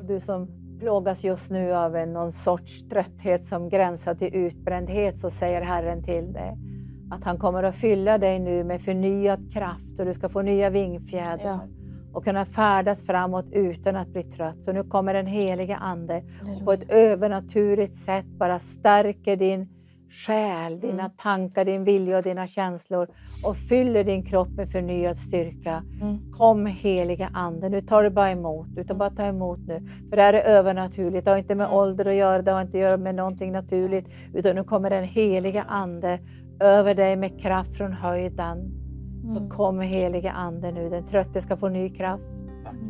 [0.02, 0.48] Du som
[0.78, 6.32] plågas just nu av någon sorts trötthet som gränsar till utbrändhet så säger Herren till
[6.32, 6.73] dig
[7.10, 10.70] att han kommer att fylla dig nu med förnyad kraft och du ska få nya
[10.70, 11.60] vingfjädrar Ja.
[12.12, 14.64] och kunna färdas framåt utan att bli trött.
[14.64, 16.22] Så nu kommer den heliga Ande
[16.59, 19.68] och på ett övernaturligt sätt bara stärker din
[20.26, 21.10] själ, dina Mm.
[21.16, 23.09] tankar, din vilja och dina känslor
[23.44, 25.82] och fyller din kropp med förnyad styrka.
[26.02, 26.32] Mm.
[26.32, 28.66] Kom heliga Ande, nu tar du bara emot.
[28.76, 29.89] Du tar bara ta emot nu.
[30.10, 31.76] För det här är övernaturligt, det har inte med Mm.
[31.78, 34.06] ålder att göra, det har inte att göra med någonting naturligt.
[34.35, 36.18] Utan nu kommer den heliga Ande
[36.60, 38.70] över dig med kraft från höjden.
[39.22, 39.51] Så Mm.
[39.51, 42.22] kom heliga Ande nu, den trötte ska få ny kraft.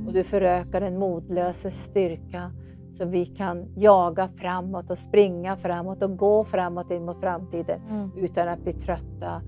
[0.06, 2.50] Och du förökar den modlöses styrka.
[2.98, 8.10] Så vi kan jaga framåt och springa framåt och gå framåt in mot framtiden Mm.
[8.16, 9.42] utan att bli trötta.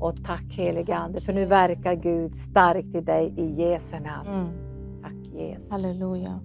[0.00, 4.28] Och tack heliga Ande, för nu verkar Gud starkt i dig i Jesu namn.
[4.28, 4.46] Mm.
[5.02, 5.70] Tack Jesus.
[5.70, 6.40] Halleluja.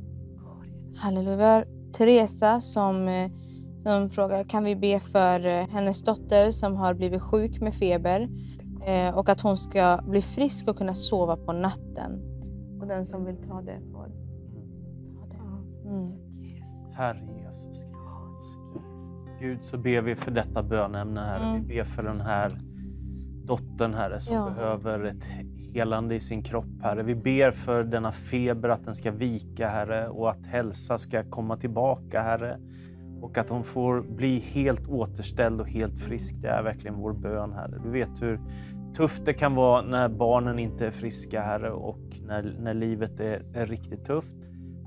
[0.96, 1.38] Halleluja.
[1.38, 3.08] Vi har Teresa som,
[3.86, 8.30] som frågar kan vi be för eh, hennes dotter som har blivit sjuk med feber
[8.86, 12.22] eh, och att hon ska bli frisk och kunna sova på natten.
[12.82, 14.08] Och den som vill ta det får
[15.20, 15.90] ta det.
[15.90, 16.12] Mm.
[16.94, 19.08] Herre Jesus Kristus.
[19.40, 21.46] Gud, så ber vi för detta bönämne, Herre.
[21.50, 21.62] Mm.
[21.62, 22.52] Vi ber för den här
[23.44, 24.50] dottern, Herre, som Ja.
[24.50, 25.24] behöver ett
[25.74, 27.04] helande i sin kropp, Herre.
[27.04, 31.58] Vi ber för denna feber, att den ska vika, Herre, och att hälsa ska komma
[31.58, 32.60] tillbaka, Herre.
[33.22, 36.36] Och att hon får bli helt återställd och helt frisk.
[36.42, 37.82] Det är verkligen vår bön, Herre.
[37.84, 38.40] Du vet hur
[38.96, 43.46] tufft det kan vara när barnen inte är friska, Herre, och när, när livet är,
[43.54, 44.32] är riktigt tufft.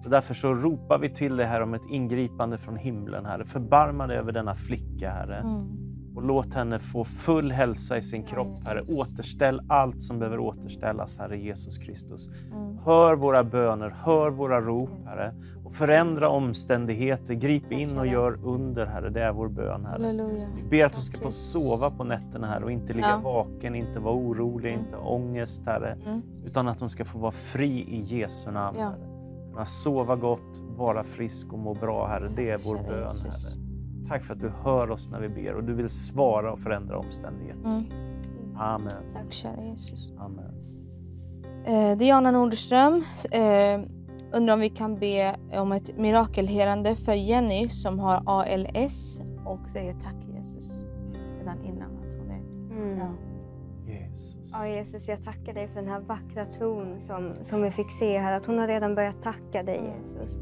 [0.02, 3.44] Så därför så ropar vi till dig här om ett ingripande från himlen, Herre.
[3.44, 5.36] Förbarma dig över denna flicka, Herre.
[5.36, 5.88] Mm.
[6.14, 8.82] Och låt henne få full hälsa i sin Ja, kropp, Herre.
[8.82, 12.28] Återställ allt som behöver återställas, Herre Jesus Kristus.
[12.28, 12.78] Mm.
[12.78, 15.34] Hör våra böner, hör våra rop, Herre.
[15.69, 17.35] Och förändra omständigheter.
[17.35, 19.11] Grip in och gör under, Herre.
[19.11, 19.93] Det är vår bön, Herre.
[19.93, 20.47] Halleluja.
[20.57, 23.20] Vi ber att hon ska få sova på nätterna, Herre, och inte ligga Ja.
[23.24, 24.85] vaken, inte vara orolig, Mm.
[24.85, 25.97] inte ångest, Herre.
[26.07, 26.23] Mm.
[26.45, 28.85] Utan att hon ska få vara fri i Jesu namn, Ja.
[28.85, 28.99] Herre.
[29.53, 32.28] Kunna sova gott, vara frisk och må bra, Herre.
[32.36, 33.24] Det är vår bön, Jesus.
[33.57, 34.09] Herre.
[34.09, 36.99] Tack för att du hör oss när vi ber och du vill svara och förändra
[36.99, 37.65] omständigheter.
[37.69, 37.85] Mm.
[38.57, 38.90] Amen.
[39.12, 40.12] Tack kära Jesus.
[40.19, 40.55] Amen.
[41.65, 43.81] Eh, Diana Nordström eh,
[44.32, 49.94] undrar om vi kan be om ett mirakelhelande för Jenny som har ALS och säger
[49.94, 50.84] tack Jesus
[51.38, 52.40] redan innan att hon är...
[52.82, 52.98] Mm.
[52.98, 53.09] Ja.
[53.92, 54.52] Jesus.
[54.52, 58.18] Ja, Jesus, jag tackar dig för den här vackra tron som, som vi fick se
[58.18, 58.36] här.
[58.36, 60.38] Att hon har redan börjat tacka dig, Jesus.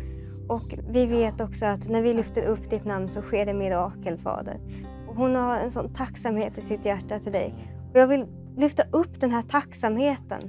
[0.49, 4.19] Och vi vet också att när vi lyfter upp ditt namn så sker det mirakel,
[4.19, 4.61] Fader.
[5.09, 7.55] Och hon har en sån tacksamhet i sitt hjärta till dig.
[7.91, 8.27] Och Och jag vill
[8.57, 10.41] lyfta upp den här tacksamheten.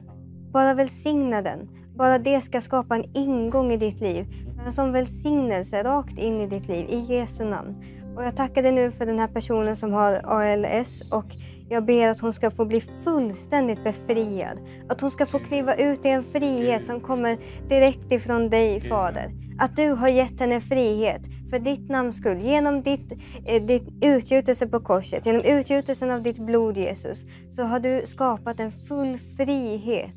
[0.51, 1.69] Bara välsigna den.
[1.97, 4.25] Bara det ska skapa en ingång i ditt liv.
[4.65, 7.75] En sån välsignelse rakt in i ditt liv, i Jesu namn.
[8.15, 11.25] Och jag tackar dig nu för den här personen som har ALS och
[11.69, 14.57] jag ber att hon ska få bli fullständigt befriad.
[14.89, 17.37] Att hon ska få kliva ut i en frihet som kommer
[17.69, 19.31] direkt ifrån dig, Fader.
[19.59, 22.41] Att du har gett henne frihet för ditt namns skull.
[22.41, 23.11] Genom ditt,
[23.45, 28.59] eh, ditt utgjutelse på korset, genom utgjutelsen av ditt blod Jesus, så har du skapat
[28.59, 30.15] en full frihet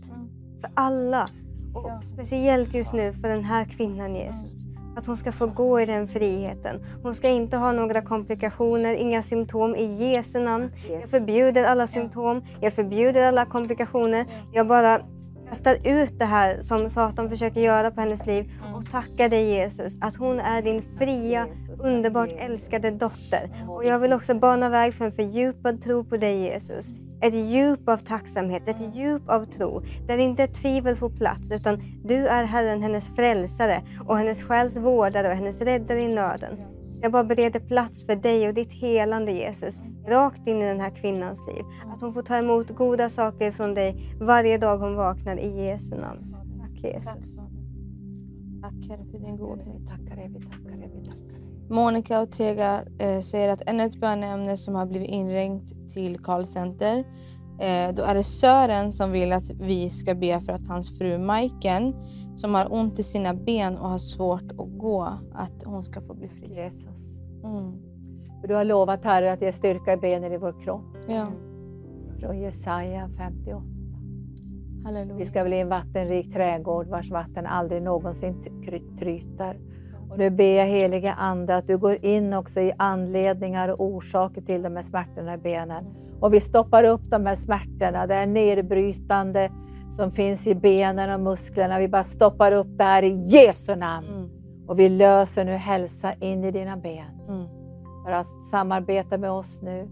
[0.60, 1.26] för alla.
[1.74, 4.66] Och speciellt just nu för den här kvinnan Jesus.
[4.96, 6.84] Att hon ska få gå i den friheten.
[7.02, 10.70] Hon ska inte ha några komplikationer, inga symptom i Jesu namn.
[10.90, 14.26] Jag förbjuder alla symptom, jag förbjuder alla komplikationer.
[14.52, 15.00] Jag bara
[15.48, 19.98] kastar ut det här som Satan försöker göra på hennes liv och tackar dig Jesus
[20.00, 21.46] att hon är din fria,
[21.78, 23.66] underbart älskade dotter.
[23.68, 26.86] Och jag vill också bana väg för en fördjupad tro på dig Jesus.
[27.22, 32.26] Ett djup av tacksamhet, ett djup av tro, där inte tvivel får plats, utan du
[32.26, 36.56] är Herren, hennes frälsare och hennes själs vårdare och hennes räddare i nöden.
[36.90, 40.80] Så jag bara bereder plats för dig och ditt helande Jesus, rakt in i den
[40.80, 41.64] här kvinnans liv.
[41.94, 45.96] Att hon får ta emot goda saker från dig varje dag hon vaknar i Jesu
[45.96, 46.20] namn.
[46.60, 47.36] Tack Jesus.
[48.62, 49.88] Tack Herre för din godhet.
[49.88, 51.40] Tackar dig, vi tackar dig, vi tackar dig.
[51.68, 56.98] Monica Ortega eh, säger att ännu ett böneämne som har blivit inringt till Carl Center.
[57.60, 61.18] Eh, då är det Sören som vill att vi ska be för att hans fru
[61.18, 61.94] Majken
[62.36, 65.02] som har ont i sina ben och har svårt att gå,
[65.32, 66.56] att hon ska få bli frisk.
[66.56, 67.10] Jesus.
[67.44, 67.72] Mm.
[68.42, 70.96] Du har lovat Herre att ge styrka i benen i vår kropp.
[71.08, 71.26] Ja,
[72.20, 73.66] Från Jesaja 58.
[74.84, 75.16] halleluja.
[75.18, 78.62] Vi ska bli en vattenrik trädgård vars vatten aldrig någonsin
[78.98, 79.58] tryter.
[80.10, 84.40] Och nu ber jag heliga Ande att du går in också i anledningar och orsaker
[84.40, 85.84] till de här smärtorna i benen.
[86.20, 89.50] Och vi stoppar upp de här smärtorna, det är nedbrytande
[89.90, 91.78] som finns i benen och musklerna.
[91.78, 94.08] Vi bara stoppar upp det här i Jesu namn.
[94.08, 94.28] Mm.
[94.66, 97.20] Och vi löser nu hälsa in i dina ben.
[97.28, 97.46] Mm.
[98.04, 99.88] Bara samarbeta med oss nu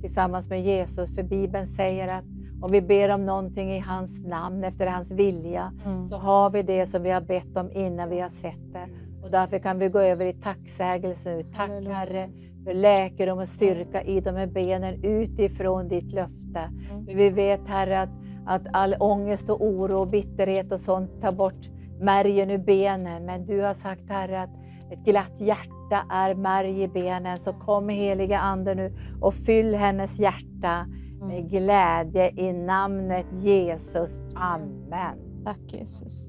[0.00, 1.14] tillsammans med Jesus.
[1.14, 2.24] För Bibeln säger att
[2.62, 6.08] om vi ber om någonting i hans namn, efter hans vilja, Mm.
[6.08, 8.88] så har vi det som vi har bett om innan vi har sett det.
[9.22, 11.42] Och därför kan vi gå över i tacksägelse nu.
[11.42, 11.94] Tack Halleluja.
[11.94, 12.30] Herre
[12.64, 16.70] för läkedom och styrka i de här benen utifrån ditt löfte.
[16.90, 17.04] Mm.
[17.04, 18.10] Vi vet Herre att,
[18.46, 21.68] att all ångest och oro och bitterhet och sånt tar bort
[22.00, 23.26] märgen ur benen.
[23.26, 24.50] Men du har sagt Herre att
[24.90, 27.36] ett glatt hjärta är märg i benen.
[27.36, 30.86] Så kom heliga Ande nu och fyll hennes hjärta
[31.20, 31.48] med Mm.
[31.48, 34.20] glädje i namnet Jesus.
[34.34, 35.44] Amen.
[35.44, 36.28] Tack Jesus.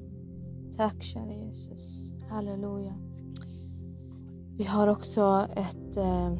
[0.78, 2.03] Tack kära Jesus.
[2.34, 2.94] Halleluja.
[4.58, 6.34] Vi har också ett eh,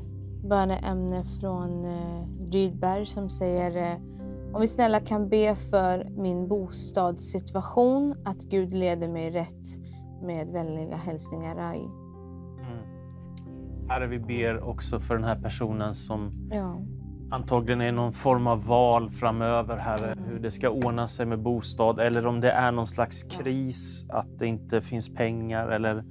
[0.50, 4.02] böneämne från eh, Rydberg som säger eh,
[4.54, 9.66] om vi snälla kan be för min bostadssituation, att Gud leder mig rätt
[10.22, 11.80] med vänliga hälsningar Rai.
[11.80, 12.84] Mm.
[13.90, 16.76] Herre, vi ber också för den här personen som Ja.
[17.32, 22.00] antagligen är någon form av val framöver, Herre, hur det ska ordna sig med bostad
[22.00, 26.04] eller om det är någon slags kris, att det inte finns pengar eller,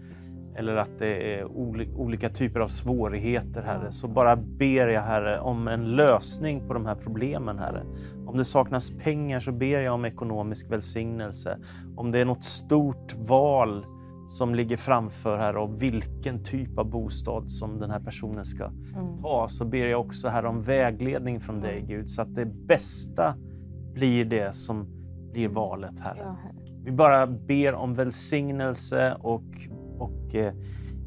[0.57, 3.93] eller att det är oli- olika typer av svårigheter, Herre.
[3.93, 7.83] Så bara ber jag, Herre, om en lösning på de här problemen, Herre.
[8.27, 11.59] Om det saknas pengar så ber jag om ekonomisk välsignelse.
[11.97, 13.87] Om det är något stort val
[14.27, 19.23] som ligger framför här och vilken typ av bostad som den här personen ska Mm.
[19.23, 23.35] ta så ber jag också här om vägledning från dig Gud så att det bästa
[23.95, 24.87] blir det som
[25.33, 26.19] blir valet Herre.
[26.19, 26.55] Ja, herre.
[26.85, 29.45] Vi bara ber om välsignelse och,
[29.99, 30.55] och eh,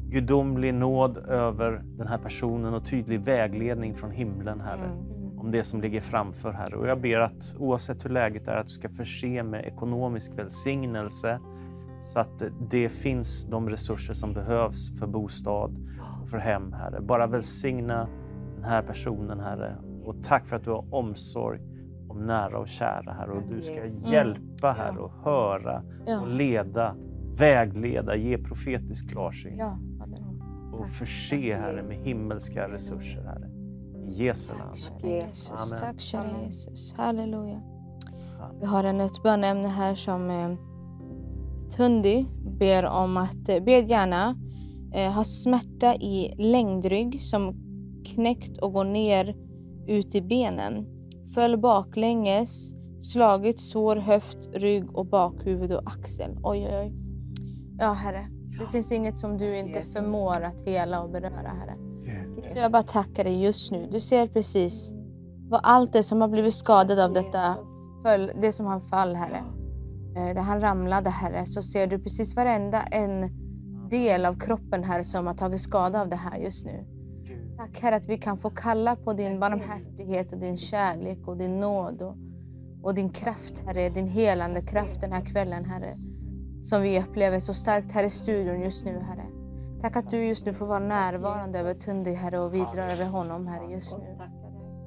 [0.08, 5.38] gudomlig nåd över den här personen och tydlig vägledning från himlen Herre Mm.
[5.38, 6.76] om det som ligger framför Herre.
[6.76, 11.40] Och jag ber att oavsett hur läget är att du ska förse med ekonomisk välsignelse
[12.02, 15.88] så att det finns de resurser som behövs för bostad
[16.22, 17.00] och för hem Herre.
[17.00, 18.08] Bara välsigna
[18.54, 21.60] den här personen Herre och tack för att du har omsorg
[22.16, 25.82] om nära och kära Herre och du ska hjälpa Herre och höra
[26.20, 26.96] och leda,
[27.38, 29.62] vägleda, ge profetisk klarsyn
[30.72, 33.50] och förse Herre med himmelska resurser Herre.
[34.06, 35.22] I Jesu namn.
[35.50, 35.80] Amen.
[35.80, 36.94] Tack kära Jesus.
[36.96, 37.62] Halleluja.
[38.60, 40.56] Vi har en ett böneämne här som eh,
[41.76, 42.26] Tundi
[42.58, 44.36] ber om att eh, bed gärna
[44.94, 47.54] eh, ha smärta i längdrygg som
[48.04, 49.36] knäckt och går ner
[49.86, 50.95] ut i benen.
[51.36, 56.38] Föll baklänges, slagit sår höft, rygg och bakhuvud och axel.
[56.42, 56.92] Oj, oj, oj.
[57.78, 58.26] Ja, Herre.
[58.60, 59.94] Det finns inget som du inte Jesus.
[59.94, 61.76] förmår att hela och beröra, Herre.
[62.54, 63.88] Så jag bara tackar dig just nu.
[63.92, 64.92] Du ser precis
[65.48, 67.56] Vad allt det som har blivit skadat av detta,
[68.02, 69.44] föll, det som han fall, Herre.
[70.16, 73.30] Eh, där han ramlade, Herre, så ser du precis varenda en
[73.90, 76.95] del av kroppen, Herre, som har tagit skada av det här just nu.
[77.56, 81.60] Tack Herre att vi kan få kalla på din barmhärtighet och din kärlek och din
[81.60, 82.16] nåd och,
[82.82, 85.96] och din kraft, Herre, din helande kraft den här kvällen, Herre.
[86.62, 89.26] Som vi upplever så starkt här i studion just nu, Herre.
[89.80, 93.46] Tack att du just nu får vara närvarande över Tundi, Herre, och vidröra över honom,
[93.46, 94.18] Herre, just nu.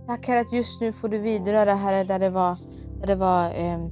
[0.07, 2.57] Tack Herre att just nu får du vidröra, Herre, där det var,
[2.99, 3.89] där det var eh,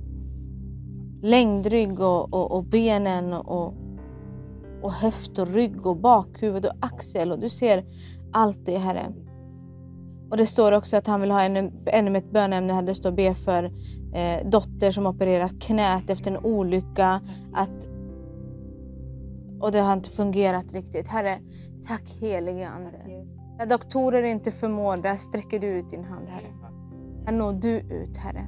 [1.22, 3.74] längdrygg och, och, och benen och,
[4.82, 7.84] och höft och rygg och bakhuvud och axel och du ser
[8.34, 9.14] allt det Herre.
[10.30, 13.12] Och det står också att han vill ha ännu, ännu ett bönämne här det står
[13.12, 13.64] be för
[14.14, 17.22] eh, dotter som opererat knät efter en olycka.
[17.54, 17.88] Att,
[19.60, 21.08] och det har inte fungerat riktigt.
[21.08, 21.40] Herre,
[21.88, 22.92] tack helige Ande.
[23.58, 26.54] När doktorer inte förmår, där sträcker du ut din hand Herre.
[27.26, 28.48] Här når du ut Herre.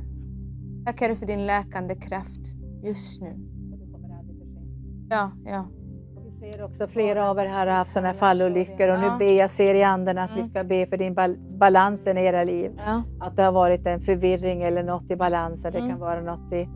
[0.86, 3.36] Tack Herre för din läkande kraft just nu.
[5.10, 5.66] Ja, ja.
[6.40, 9.74] Ser också flera av er här har haft sådana fallolyckor och nu ber jag ser
[9.74, 12.72] i anden att vi ska be för din bal balansen i era liv.
[12.86, 13.04] ja.
[13.20, 15.72] Att det har varit en förvirring eller något i balansen.
[15.72, 15.90] Det Mm.
[15.90, 16.70] kan vara något i,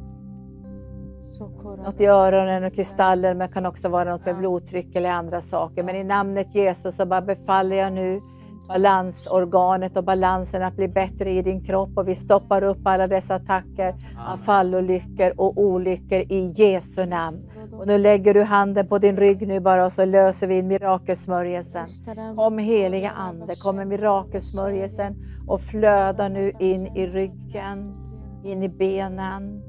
[1.86, 5.84] något i öronen och kristaller men kan också vara något med blodtryck eller andra saker.
[5.84, 8.20] Men i namnet Jesus så bara befaller jag nu
[8.68, 13.36] balansorganet och balansen att bli bättre i din kropp och vi stoppar upp alla dessa
[13.36, 13.96] attacker
[14.28, 17.50] av fallolyckor och olyckor i Jesu namn.
[17.72, 21.88] Och nu lägger du handen på din rygg nu bara och så löser vi mirakelsmörjelsen.
[22.36, 25.16] Kom heliga Ande, kom med mirakelsmörjelsen
[25.48, 27.96] och flöda nu in i ryggen,
[28.44, 29.62] in i benen,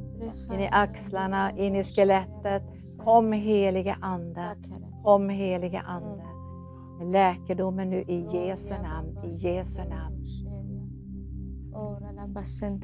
[0.52, 2.62] in i axlarna, in i skelettet.
[3.04, 4.56] Kom heliga Ande,
[5.04, 6.33] kom heliga Ande.
[6.98, 10.14] Med läkedomen nu i Jesu namn, i Jesu namn.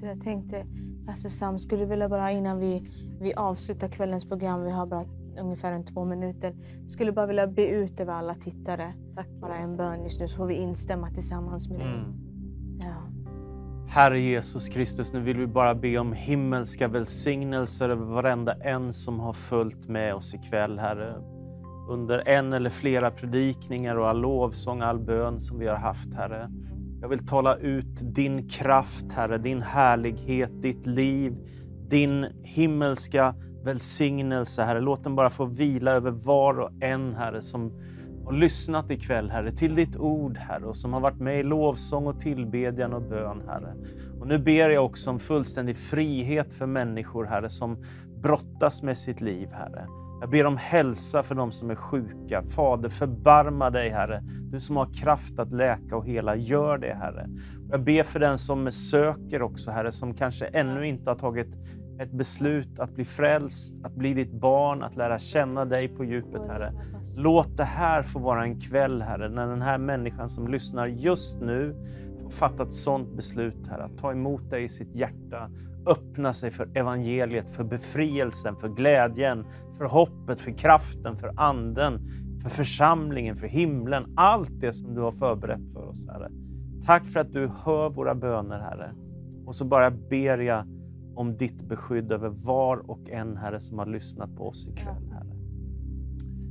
[0.02, 0.66] Jag tänkte,
[1.06, 2.90] Pastor Sam, skulle vilja bara innan vi,
[3.20, 5.04] vi avslutar kvällens program, vi har bara
[5.40, 6.54] ungefär en två minuter,
[6.88, 8.94] skulle bara vilja be ut över alla tittare.
[9.14, 11.88] Tack Bara en bön just nu så får vi instämma tillsammans med dig.
[11.88, 12.14] Mm.
[12.80, 13.10] Ja.
[13.88, 19.20] Herre Jesus Kristus, nu vill vi bara be om himmelska välsignelser över varenda en som
[19.20, 21.14] har följt med oss ikväll, Herre.
[21.90, 26.50] Under en eller flera predikningar och all lovsång, all bön som vi har haft, Herre.
[27.00, 31.36] Jag vill tala ut din kraft, Herre, din härlighet, ditt liv,
[31.88, 34.80] din himmelska välsignelse, Herre.
[34.80, 37.72] Låt den bara få vila över var och en, Herre, som
[38.24, 42.06] har lyssnat ikväll, Herre, till ditt ord, Herre, och som har varit med i lovsång
[42.06, 43.74] och tillbedjan och bön, Herre.
[44.20, 47.84] Och nu ber jag också om fullständig frihet för människor, Herre, som
[48.22, 49.99] brottas med sitt liv, Herre.
[50.20, 52.42] Jag ber om hälsa för de som är sjuka.
[52.42, 54.22] Fader, förbarma dig, Herre.
[54.52, 57.28] Du som har kraft att läka och hela, gör det, Herre.
[57.70, 61.48] Jag ber för den som söker också, Herre, som kanske ännu inte har tagit
[62.00, 66.42] ett beslut att bli frälst, att bli ditt barn, att lära känna dig på djupet,
[66.48, 66.72] Herre.
[67.18, 71.40] Låt det här få vara en kväll, Herre, när den här människan som lyssnar just
[71.40, 71.76] nu
[72.22, 75.50] får fatta ett sådant beslut, Herre, att ta emot dig i sitt hjärta,
[75.86, 79.44] öppna sig för evangeliet, för befrielsen, för glädjen,
[79.80, 82.00] för hoppet, för kraften, för anden,
[82.42, 84.12] för församlingen, för himlen.
[84.16, 86.30] Allt det som du har förberett för oss, Herre.
[86.86, 88.94] Tack för att du hör våra böner, Herre.
[89.46, 90.64] Och så bara ber jag
[91.14, 95.36] om ditt beskydd över var och en, Herre, som har lyssnat på oss ikväll, Herre.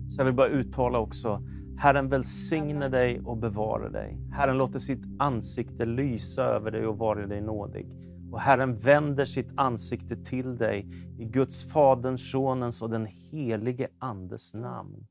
[0.07, 1.43] Så jag vill bara uttala också,
[1.77, 4.17] Herren välsigne dig och bevara dig.
[4.31, 7.87] Herren låter sitt ansikte lysa över dig och vara dig nådig.
[8.31, 14.53] Och Herren vänder sitt ansikte till dig i Guds, Faderns, Sonens och den helige Andes
[14.53, 15.07] namn.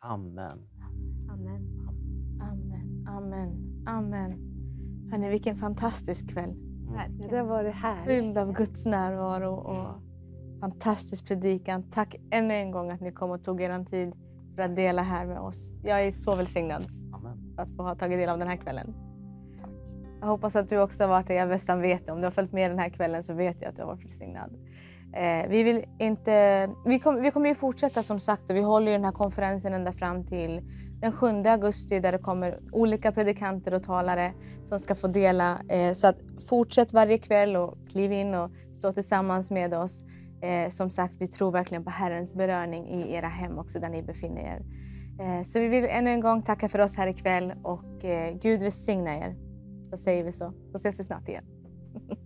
[0.00, 0.68] Amen.
[1.30, 1.76] Amen.
[2.40, 4.32] Amen, amen, amen.
[5.10, 6.54] Hörni, vilken fantastisk kväll.
[6.94, 8.04] Ja, det var det här.
[8.04, 10.02] Fylld av Guds närvaro och
[10.60, 11.90] fantastisk predikan.
[11.90, 14.12] Tack ännu en gång att ni kom och tog er tid
[14.54, 15.72] för att dela här med oss.
[15.82, 17.54] Jag är så välsignad Amen.
[17.56, 19.05] att få ha tagit del av den här kvällen.
[20.20, 21.34] Jag hoppas att du också har varit det.
[21.34, 22.12] Jag nästan vet det.
[22.12, 24.04] Om du har följt med den här kvällen så vet jag att du har varit
[24.04, 24.50] välsignad.
[25.16, 28.86] Eh, vi, vill inte, vi, kom, vi kommer ju fortsätta som sagt och vi håller
[28.86, 30.60] ju den här konferensen ända fram till
[31.00, 34.32] den 7 augusti där det kommer olika predikanter och talare
[34.68, 35.58] som ska få dela.
[35.68, 36.16] Eh, så att
[36.48, 40.02] fortsätt varje kväll och kliv in och stå tillsammans med oss.
[40.42, 44.02] Eh, som sagt, vi tror verkligen på Herrens beröring i era hem också där ni
[44.02, 44.62] befinner er.
[45.20, 48.60] Eh, så vi vill ännu en gång tacka för oss här ikväll och eh, Gud
[48.60, 49.45] välsigna er.
[49.90, 50.52] Då säger vi så.
[50.70, 51.44] Så ses vi snart igen.